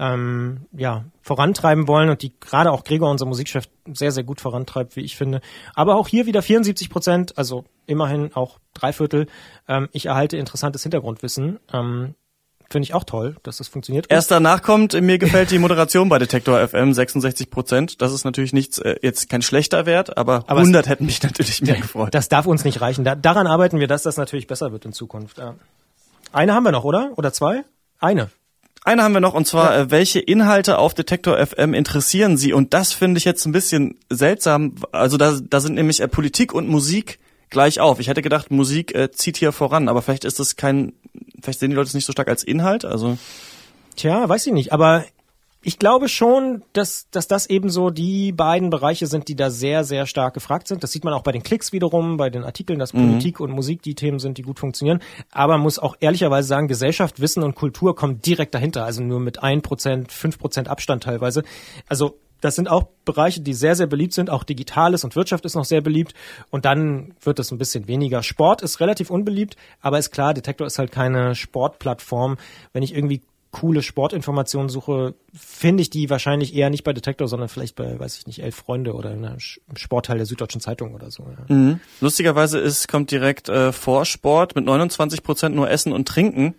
ähm, 0.00 0.66
ja, 0.72 1.04
vorantreiben 1.22 1.86
wollen 1.86 2.10
und 2.10 2.22
die 2.22 2.32
gerade 2.40 2.72
auch 2.72 2.82
Gregor, 2.82 3.10
unser 3.10 3.26
Musikchef, 3.26 3.68
sehr, 3.92 4.10
sehr 4.10 4.24
gut 4.24 4.40
vorantreibt, 4.40 4.96
wie 4.96 5.02
ich 5.02 5.16
finde. 5.16 5.40
Aber 5.74 5.94
auch 5.94 6.08
hier 6.08 6.26
wieder 6.26 6.42
74 6.42 6.90
Prozent, 6.90 7.38
also 7.38 7.64
immerhin 7.86 8.34
auch 8.34 8.58
drei 8.74 8.92
Viertel. 8.92 9.26
Ähm, 9.68 9.88
ich 9.92 10.06
erhalte 10.06 10.36
interessantes 10.36 10.82
Hintergrundwissen. 10.82 11.60
Ähm, 11.72 12.14
Finde 12.70 12.84
ich 12.84 12.92
auch 12.92 13.04
toll, 13.04 13.36
dass 13.44 13.56
das 13.56 13.68
funktioniert. 13.68 14.06
Erst 14.10 14.30
danach 14.30 14.62
kommt, 14.62 14.92
mir 15.00 15.16
gefällt 15.16 15.50
die 15.50 15.58
Moderation 15.58 16.10
bei 16.10 16.18
Detektor 16.18 16.66
FM 16.68 16.92
66 16.92 17.50
Prozent. 17.50 18.02
Das 18.02 18.12
ist 18.12 18.24
natürlich 18.24 18.52
nichts, 18.52 18.78
äh, 18.78 18.96
jetzt 19.00 19.30
kein 19.30 19.40
schlechter 19.40 19.86
Wert, 19.86 20.18
aber, 20.18 20.44
aber 20.46 20.60
100 20.60 20.86
hätten 20.86 21.06
mich 21.06 21.22
natürlich 21.22 21.62
mehr 21.62 21.76
gefreut. 21.76 22.14
Das 22.14 22.28
darf 22.28 22.46
uns 22.46 22.64
nicht 22.64 22.82
reichen. 22.82 23.04
Da, 23.04 23.14
daran 23.14 23.46
arbeiten 23.46 23.80
wir, 23.80 23.86
dass 23.86 24.02
das 24.02 24.18
natürlich 24.18 24.46
besser 24.46 24.70
wird 24.70 24.84
in 24.84 24.92
Zukunft. 24.92 25.38
Ja. 25.38 25.54
Eine 26.32 26.52
haben 26.52 26.64
wir 26.64 26.72
noch, 26.72 26.84
oder? 26.84 27.12
Oder 27.16 27.32
zwei? 27.32 27.64
Eine. 28.00 28.28
Eine 28.84 29.02
haben 29.02 29.12
wir 29.12 29.20
noch, 29.20 29.34
und 29.34 29.46
zwar, 29.46 29.74
ja. 29.74 29.80
äh, 29.82 29.90
welche 29.90 30.20
Inhalte 30.20 30.78
auf 30.78 30.92
Detektor 30.92 31.38
FM 31.38 31.72
interessieren 31.72 32.36
Sie? 32.36 32.52
Und 32.52 32.74
das 32.74 32.92
finde 32.92 33.18
ich 33.18 33.24
jetzt 33.24 33.46
ein 33.46 33.52
bisschen 33.52 33.98
seltsam. 34.10 34.74
Also 34.92 35.16
da, 35.16 35.38
da 35.42 35.60
sind 35.60 35.74
nämlich 35.74 36.00
äh, 36.00 36.08
Politik 36.08 36.52
und 36.52 36.68
Musik 36.68 37.18
gleich 37.50 37.80
auf. 37.80 38.00
Ich 38.00 38.08
hätte 38.08 38.22
gedacht, 38.22 38.50
Musik 38.50 38.94
äh, 38.94 39.10
zieht 39.10 39.36
hier 39.36 39.52
voran, 39.52 39.88
aber 39.88 40.02
vielleicht 40.02 40.24
ist 40.24 40.38
das 40.38 40.56
kein, 40.56 40.92
vielleicht 41.42 41.60
sehen 41.60 41.70
die 41.70 41.76
Leute 41.76 41.88
es 41.88 41.94
nicht 41.94 42.06
so 42.06 42.12
stark 42.12 42.28
als 42.28 42.44
Inhalt. 42.44 42.84
Also 42.84 43.18
Tja, 43.96 44.28
weiß 44.28 44.46
ich 44.46 44.52
nicht, 44.52 44.72
aber 44.72 45.04
ich 45.60 45.78
glaube 45.78 46.08
schon, 46.08 46.62
dass, 46.72 47.10
dass 47.10 47.26
das 47.26 47.50
eben 47.50 47.68
so 47.68 47.90
die 47.90 48.30
beiden 48.30 48.70
Bereiche 48.70 49.06
sind, 49.06 49.26
die 49.26 49.34
da 49.34 49.50
sehr, 49.50 49.82
sehr 49.82 50.06
stark 50.06 50.34
gefragt 50.34 50.68
sind. 50.68 50.84
Das 50.84 50.92
sieht 50.92 51.02
man 51.04 51.12
auch 51.12 51.22
bei 51.22 51.32
den 51.32 51.42
Klicks 51.42 51.72
wiederum, 51.72 52.16
bei 52.16 52.30
den 52.30 52.44
Artikeln, 52.44 52.78
dass 52.78 52.94
mhm. 52.94 53.08
Politik 53.08 53.40
und 53.40 53.50
Musik 53.50 53.82
die 53.82 53.96
Themen 53.96 54.20
sind, 54.20 54.38
die 54.38 54.42
gut 54.42 54.60
funktionieren. 54.60 55.00
Aber 55.32 55.54
man 55.54 55.62
muss 55.62 55.80
auch 55.80 55.96
ehrlicherweise 55.98 56.46
sagen, 56.46 56.68
Gesellschaft, 56.68 57.20
Wissen 57.20 57.42
und 57.42 57.56
Kultur 57.56 57.96
kommen 57.96 58.22
direkt 58.22 58.54
dahinter. 58.54 58.84
Also 58.84 59.02
nur 59.02 59.18
mit 59.18 59.42
ein 59.42 59.60
Prozent, 59.60 60.12
fünf 60.12 60.38
Prozent 60.38 60.68
Abstand 60.68 61.02
teilweise. 61.02 61.42
Also 61.88 62.18
das 62.40 62.56
sind 62.56 62.68
auch 62.68 62.88
Bereiche, 63.04 63.40
die 63.40 63.54
sehr, 63.54 63.74
sehr 63.74 63.86
beliebt 63.86 64.12
sind. 64.12 64.30
Auch 64.30 64.44
Digitales 64.44 65.04
und 65.04 65.16
Wirtschaft 65.16 65.44
ist 65.44 65.54
noch 65.54 65.64
sehr 65.64 65.80
beliebt. 65.80 66.14
Und 66.50 66.64
dann 66.64 67.14
wird 67.22 67.38
es 67.38 67.50
ein 67.50 67.58
bisschen 67.58 67.88
weniger. 67.88 68.22
Sport 68.22 68.62
ist 68.62 68.80
relativ 68.80 69.10
unbeliebt, 69.10 69.56
aber 69.80 69.98
ist 69.98 70.10
klar, 70.10 70.34
Detektor 70.34 70.66
ist 70.66 70.78
halt 70.78 70.92
keine 70.92 71.34
Sportplattform. 71.34 72.36
Wenn 72.72 72.82
ich 72.82 72.94
irgendwie 72.94 73.22
coole 73.50 73.82
Sportinformationen 73.82 74.68
suche, 74.68 75.14
finde 75.32 75.80
ich 75.80 75.90
die 75.90 76.10
wahrscheinlich 76.10 76.54
eher 76.54 76.68
nicht 76.68 76.84
bei 76.84 76.92
Detektor, 76.92 77.28
sondern 77.28 77.48
vielleicht 77.48 77.76
bei, 77.76 77.98
weiß 77.98 78.18
ich 78.18 78.26
nicht, 78.26 78.42
Elf 78.42 78.56
Freunde 78.56 78.92
oder 78.92 79.10
im 79.10 79.38
Sportteil 79.38 80.18
der 80.18 80.26
Süddeutschen 80.26 80.60
Zeitung 80.60 80.94
oder 80.94 81.10
so. 81.10 81.24
Ja. 81.24 81.54
Mhm. 81.54 81.80
Lustigerweise 82.00 82.58
ist, 82.58 82.88
kommt 82.88 83.10
direkt 83.10 83.48
äh, 83.48 83.72
vor 83.72 84.04
Sport 84.04 84.54
mit 84.54 84.66
29 84.66 85.22
Prozent 85.22 85.56
nur 85.56 85.70
Essen 85.70 85.92
und 85.92 86.06
Trinken, 86.06 86.54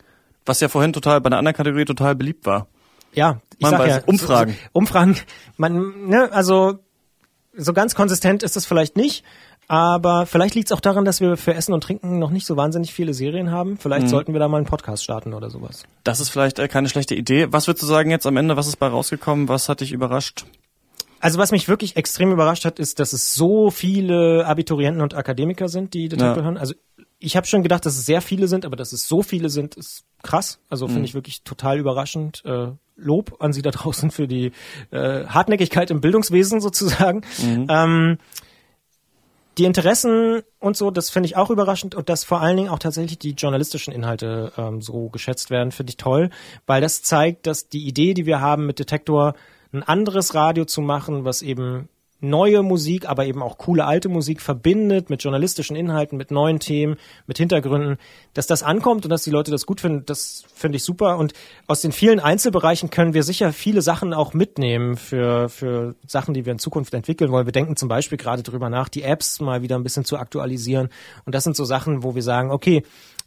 was 0.46 0.62
ja 0.62 0.68
vorhin 0.68 0.92
total 0.92 1.22
bei 1.22 1.28
einer 1.28 1.38
anderen 1.38 1.56
Kategorie 1.56 1.86
total 1.86 2.16
beliebt 2.16 2.46
war 2.46 2.68
ja, 3.14 3.42
ich 3.58 3.62
man 3.62 3.72
sag 3.72 3.88
ja, 3.88 4.00
Umfragen. 4.06 4.52
So, 4.52 4.58
so, 4.58 4.70
Umfragen, 4.74 5.18
man, 5.58 6.08
ne, 6.08 6.32
also 6.32 6.80
so 7.56 7.74
ganz 7.74 7.96
konsistent 7.96 8.44
ist 8.44 8.56
es 8.56 8.66
vielleicht 8.66 8.96
nicht, 8.96 9.24
aber 9.68 10.26
vielleicht 10.26 10.56
liegt 10.56 10.70
es 10.70 10.72
auch 10.72 10.80
daran, 10.80 11.06
dass 11.06 11.22
wir 11.22 11.38
für 11.38 11.54
Essen 11.54 11.74
und 11.74 11.84
Trinken 11.84 12.18
noch 12.18 12.32
nicht 12.32 12.48
so 12.48 12.58
wahnsinnig 12.58 12.92
viele 12.92 13.14
Serien 13.14 13.52
haben. 13.52 13.78
Vielleicht 13.78 14.08
mhm. 14.08 14.10
sollten 14.10 14.34
wir 14.34 14.40
da 14.40 14.48
mal 14.48 14.58
einen 14.58 14.66
Podcast 14.66 15.04
starten 15.04 15.34
oder 15.34 15.52
sowas. 15.52 15.84
Das 16.04 16.20
ist 16.20 16.30
vielleicht 16.30 16.58
äh, 16.58 16.68
keine 16.68 16.90
schlechte 16.90 17.14
Idee. 17.14 17.48
Was 17.52 17.68
würdest 17.68 17.84
du 17.84 17.88
sagen 17.88 18.10
jetzt 18.10 18.26
am 18.26 18.36
Ende? 18.36 18.58
Was 18.58 18.68
ist 18.68 18.78
bei 18.78 18.88
rausgekommen? 18.88 19.48
Was 19.48 19.70
hat 19.70 19.82
dich 19.82 19.92
überrascht? 19.92 20.46
Also 21.20 21.38
was 21.38 21.52
mich 21.52 21.68
wirklich 21.68 21.98
extrem 21.98 22.32
überrascht 22.32 22.66
hat, 22.66 22.80
ist, 22.80 23.00
dass 23.00 23.14
es 23.14 23.36
so 23.36 23.70
viele 23.70 24.46
Abiturienten 24.48 25.04
und 25.04 25.14
Akademiker 25.14 25.68
sind, 25.68 25.94
die 25.94 26.10
Detektor 26.10 26.38
ja. 26.38 26.44
hören. 26.44 26.58
Also 26.58 26.74
ich 27.20 27.36
habe 27.36 27.46
schon 27.46 27.64
gedacht, 27.64 27.86
dass 27.86 27.98
es 27.98 28.06
sehr 28.06 28.22
viele 28.22 28.48
sind, 28.48 28.66
aber 28.66 28.76
dass 28.76 28.94
es 28.94 29.08
so 29.08 29.22
viele 29.22 29.50
sind, 29.50 29.76
ist 29.76 30.06
krass. 30.24 30.60
Also 30.70 30.88
finde 30.88 31.00
mhm. 31.00 31.06
ich 31.06 31.14
wirklich 31.14 31.44
total 31.44 31.78
überraschend. 31.78 32.44
Äh, 32.46 32.72
Lob 32.96 33.38
an 33.40 33.54
Sie 33.54 33.62
da 33.62 33.72
draußen 33.72 34.12
für 34.12 34.28
die 34.28 34.52
äh, 34.92 35.26
Hartnäckigkeit 35.26 35.92
im 35.92 36.02
Bildungswesen 36.02 36.62
sozusagen. 36.62 37.22
Mhm. 37.42 37.68
Ähm, 37.70 38.18
die 39.58 39.66
Interessen 39.66 40.42
und 40.60 40.78
so, 40.78 40.90
das 40.90 41.10
finde 41.10 41.28
ich 41.28 41.36
auch 41.36 41.50
überraschend 41.50 41.94
und 41.94 42.08
dass 42.08 42.24
vor 42.24 42.40
allen 42.40 42.56
Dingen 42.56 42.70
auch 42.70 42.80
tatsächlich 42.80 43.20
die 43.20 43.32
journalistischen 43.32 43.94
Inhalte 43.94 44.54
ähm, 44.58 44.82
so 44.82 45.10
geschätzt 45.10 45.50
werden, 45.50 45.72
finde 45.72 45.92
ich 45.92 45.98
toll, 45.98 46.30
weil 46.66 46.80
das 46.80 47.04
zeigt, 47.04 47.46
dass 47.46 47.68
die 47.68 47.86
Idee, 47.86 48.14
die 48.14 48.26
wir 48.26 48.40
haben 48.40 48.66
mit 48.66 48.80
Detektor, 48.80 49.34
ein 49.74 49.84
anderes 49.84 50.34
Radio 50.34 50.64
zu 50.64 50.80
machen, 50.82 51.26
was 51.26 51.42
eben 51.42 51.90
neue 52.22 52.64
Musik, 52.64 53.08
aber 53.08 53.26
eben 53.26 53.42
auch 53.42 53.58
coole 53.58 53.86
alte 53.86 54.10
Musik 54.10 54.42
verbindet 54.42 55.10
mit 55.10 55.24
journalistischen 55.24 55.76
Inhalten, 55.76 56.18
mit 56.18 56.32
neuen 56.32 56.60
Themen, 56.60 56.98
mit 57.28 57.38
Hintergründen, 57.38 57.98
dass 58.34 58.48
das 58.48 58.64
ankommt 58.64 59.06
und 59.06 59.10
dass 59.10 59.24
die 59.24 59.30
Leute 59.30 59.52
das 59.52 59.66
gut 59.66 59.82
finden, 59.82 60.06
das 60.06 60.44
finde 60.54 60.78
ich 60.78 60.84
super. 60.84 61.18
Und 61.18 61.34
aus 61.68 61.82
den 61.82 61.92
vielen 61.92 62.20
Einzelbereichen 62.20 62.90
können 62.90 63.14
wir 63.14 63.24
sicher 63.24 63.54
viele 63.54 63.82
Sachen 63.82 64.14
auch 64.14 64.34
mitnehmen 64.34 64.98
für, 64.98 65.50
für 65.50 65.96
Sachen, 66.06 66.34
die 66.34 66.46
wir 66.46 66.52
in 66.52 66.60
Zukunft 66.60 66.94
entwickeln 66.94 67.32
wollen. 67.32 67.46
Wir 67.46 67.54
denken 67.54 67.76
zum 67.76 67.88
Beispiel 67.90 68.18
gerade 68.18 68.44
drüber 68.44 68.70
nach, 68.70 68.90
die 68.90 69.04
Apps 69.04 69.40
mal 69.40 69.62
wieder 69.62 69.78
ein 69.78 69.84
bisschen 69.84 70.06
zu 70.06 70.18
aktualisieren. 70.18 70.90
Und 71.26 71.36
das 71.36 71.44
sind 71.44 71.56
so 71.56 71.64
Sachen, 71.64 72.04
wo 72.04 72.16
wir 72.16 72.24
sagen, 72.24 72.52
okay, 72.52 72.84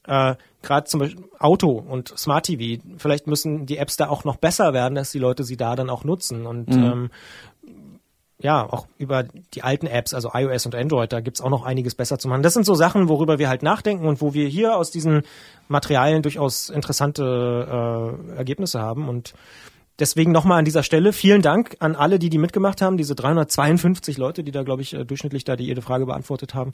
äh, 0.06 0.34
gerade 0.62 0.86
zum 0.86 1.00
Beispiel 1.00 1.24
Auto 1.38 1.70
und 1.70 2.08
Smart 2.16 2.46
TV, 2.46 2.82
vielleicht 2.98 3.26
müssen 3.26 3.66
die 3.66 3.78
Apps 3.78 3.96
da 3.96 4.08
auch 4.08 4.24
noch 4.24 4.36
besser 4.36 4.72
werden, 4.72 4.94
dass 4.94 5.12
die 5.12 5.18
Leute 5.18 5.44
sie 5.44 5.56
da 5.56 5.76
dann 5.76 5.90
auch 5.90 6.04
nutzen. 6.04 6.46
Und 6.46 6.68
mhm. 6.68 6.84
ähm, 6.84 7.10
ja, 8.42 8.64
auch 8.64 8.86
über 8.98 9.24
die 9.54 9.62
alten 9.62 9.86
Apps, 9.86 10.14
also 10.14 10.30
iOS 10.34 10.66
und 10.66 10.74
Android, 10.74 11.12
da 11.12 11.20
gibt's 11.20 11.40
auch 11.40 11.50
noch 11.50 11.64
einiges 11.64 11.94
besser 11.94 12.18
zu 12.18 12.28
machen. 12.28 12.42
Das 12.42 12.54
sind 12.54 12.66
so 12.66 12.74
Sachen, 12.74 13.08
worüber 13.08 13.38
wir 13.38 13.48
halt 13.48 13.62
nachdenken 13.62 14.06
und 14.06 14.20
wo 14.20 14.34
wir 14.34 14.48
hier 14.48 14.76
aus 14.76 14.90
diesen 14.90 15.22
Materialien 15.68 16.22
durchaus 16.22 16.68
interessante 16.68 18.18
äh, 18.32 18.36
Ergebnisse 18.36 18.80
haben. 18.80 19.08
Und 19.08 19.34
Deswegen 19.98 20.32
nochmal 20.32 20.58
an 20.58 20.64
dieser 20.64 20.82
Stelle 20.82 21.12
vielen 21.12 21.42
Dank 21.42 21.76
an 21.78 21.94
alle, 21.94 22.18
die 22.18 22.30
die 22.30 22.38
mitgemacht 22.38 22.80
haben, 22.80 22.96
diese 22.96 23.14
352 23.14 24.16
Leute, 24.16 24.42
die 24.42 24.50
da, 24.50 24.62
glaube 24.62 24.80
ich, 24.80 24.94
äh, 24.94 25.04
durchschnittlich 25.04 25.44
da 25.44 25.54
die 25.54 25.66
jede 25.66 25.82
Frage 25.82 26.06
beantwortet 26.06 26.54
haben. 26.54 26.72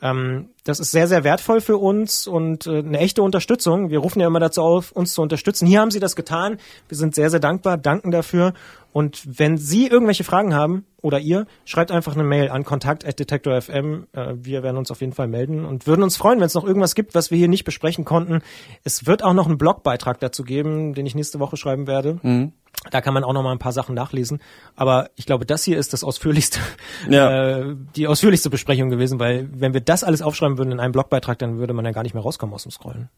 Ähm, 0.00 0.50
das 0.64 0.78
ist 0.78 0.92
sehr, 0.92 1.08
sehr 1.08 1.24
wertvoll 1.24 1.60
für 1.60 1.78
uns 1.78 2.28
und 2.28 2.66
äh, 2.68 2.78
eine 2.78 2.98
echte 3.00 3.22
Unterstützung. 3.22 3.90
Wir 3.90 3.98
rufen 3.98 4.20
ja 4.20 4.28
immer 4.28 4.38
dazu 4.38 4.62
auf, 4.62 4.92
uns 4.92 5.14
zu 5.14 5.20
unterstützen. 5.20 5.66
Hier 5.66 5.80
haben 5.80 5.90
Sie 5.90 5.98
das 5.98 6.14
getan. 6.14 6.58
Wir 6.88 6.96
sind 6.96 7.14
sehr, 7.14 7.28
sehr 7.28 7.40
dankbar, 7.40 7.76
danken 7.76 8.12
dafür. 8.12 8.54
Und 8.92 9.38
wenn 9.38 9.56
Sie 9.56 9.86
irgendwelche 9.86 10.24
Fragen 10.24 10.54
haben 10.54 10.84
oder 11.00 11.20
ihr, 11.20 11.46
schreibt 11.64 11.90
einfach 11.92 12.14
eine 12.14 12.24
Mail 12.24 12.50
an 12.50 12.64
kontakt.detektor.fm. 12.64 14.06
Äh, 14.12 14.34
wir 14.34 14.62
werden 14.62 14.76
uns 14.76 14.90
auf 14.90 15.00
jeden 15.00 15.12
Fall 15.12 15.28
melden 15.28 15.64
und 15.64 15.86
würden 15.86 16.02
uns 16.02 16.16
freuen, 16.16 16.40
wenn 16.40 16.46
es 16.46 16.54
noch 16.54 16.64
irgendwas 16.64 16.94
gibt, 16.94 17.14
was 17.14 17.30
wir 17.30 17.38
hier 17.38 17.48
nicht 17.48 17.64
besprechen 17.64 18.04
konnten. 18.04 18.40
Es 18.84 19.06
wird 19.06 19.22
auch 19.22 19.34
noch 19.34 19.46
einen 19.46 19.58
Blogbeitrag 19.58 20.18
dazu 20.20 20.42
geben, 20.42 20.94
den 20.94 21.06
ich 21.06 21.14
nächste 21.14 21.38
Woche 21.38 21.56
schreiben 21.56 21.86
werde. 21.86 22.18
Mhm. 22.22 22.52
Da 22.90 23.00
kann 23.02 23.12
man 23.12 23.24
auch 23.24 23.34
noch 23.34 23.42
mal 23.42 23.52
ein 23.52 23.58
paar 23.58 23.72
Sachen 23.72 23.94
nachlesen. 23.94 24.40
Aber 24.74 25.10
ich 25.14 25.26
glaube, 25.26 25.44
das 25.44 25.64
hier 25.64 25.78
ist 25.78 25.92
das 25.92 26.02
ausführlichste, 26.02 26.60
ja. 27.08 27.58
äh, 27.58 27.76
die 27.94 28.06
ausführlichste 28.06 28.48
Besprechung 28.48 28.88
gewesen, 28.88 29.20
weil 29.20 29.48
wenn 29.52 29.74
wir 29.74 29.82
das 29.82 30.02
alles 30.02 30.22
aufschreiben 30.22 30.56
würden 30.56 30.72
in 30.72 30.80
einem 30.80 30.92
Blogbeitrag, 30.92 31.38
dann 31.38 31.58
würde 31.58 31.74
man 31.74 31.84
ja 31.84 31.92
gar 31.92 32.02
nicht 32.02 32.14
mehr 32.14 32.22
rauskommen 32.22 32.54
aus 32.54 32.62
dem 32.62 32.72
Scrollen. 32.72 33.10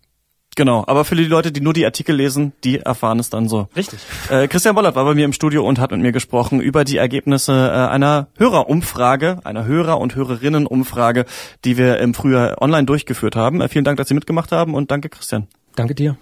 Genau, 0.55 0.85
aber 0.87 1.05
für 1.05 1.17
die 1.17 1.25
Leute, 1.25 1.51
die 1.51 1.63
nur 1.63 1.73
die 1.73 1.85
Artikel 1.87 2.15
lesen, 2.15 2.53
die 2.63 2.81
erfahren 2.81 3.19
es 3.19 3.31
dann 3.31 3.49
so. 3.49 3.69
Richtig. 3.75 4.01
Äh, 4.29 4.49
Christian 4.49 4.75
Bollert 4.75 4.95
war 4.95 5.05
bei 5.05 5.15
mir 5.15 5.25
im 5.25 5.33
Studio 5.33 5.67
und 5.67 5.79
hat 5.79 5.93
mit 5.93 6.01
mir 6.01 6.13
gesprochen 6.13 6.61
über 6.61 6.85
die 6.85 6.99
Ergebnisse 6.99 7.53
äh, 7.53 7.91
einer 7.91 8.29
Hörerumfrage, 8.37 9.41
einer 9.45 9.65
Hörer- 9.65 9.99
und 9.99 10.15
Hörerinnenumfrage, 10.15 11.25
die 11.65 11.79
wir 11.79 11.99
im 12.01 12.13
Frühjahr 12.13 12.61
online 12.61 12.85
durchgeführt 12.85 13.35
haben. 13.35 13.63
Äh, 13.63 13.69
vielen 13.69 13.85
Dank, 13.85 13.97
dass 13.97 14.09
Sie 14.09 14.15
mitgemacht 14.15 14.53
haben 14.53 14.75
und 14.75 14.91
danke, 14.91 15.09
Christian. 15.09 15.47
Danke 15.75 15.95
dir. 15.95 16.19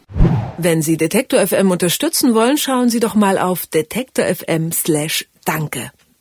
Wenn 0.58 0.80
Sie 0.82 0.96
Detektor 0.96 1.44
FM 1.44 1.70
unterstützen 1.70 2.34
wollen, 2.34 2.56
schauen 2.56 2.88
Sie 2.88 3.00
doch 3.00 3.16
mal 3.16 3.36
auf 3.36 3.66
detektor.fm 3.66 4.70
slash 4.70 5.26
danke. 5.44 5.90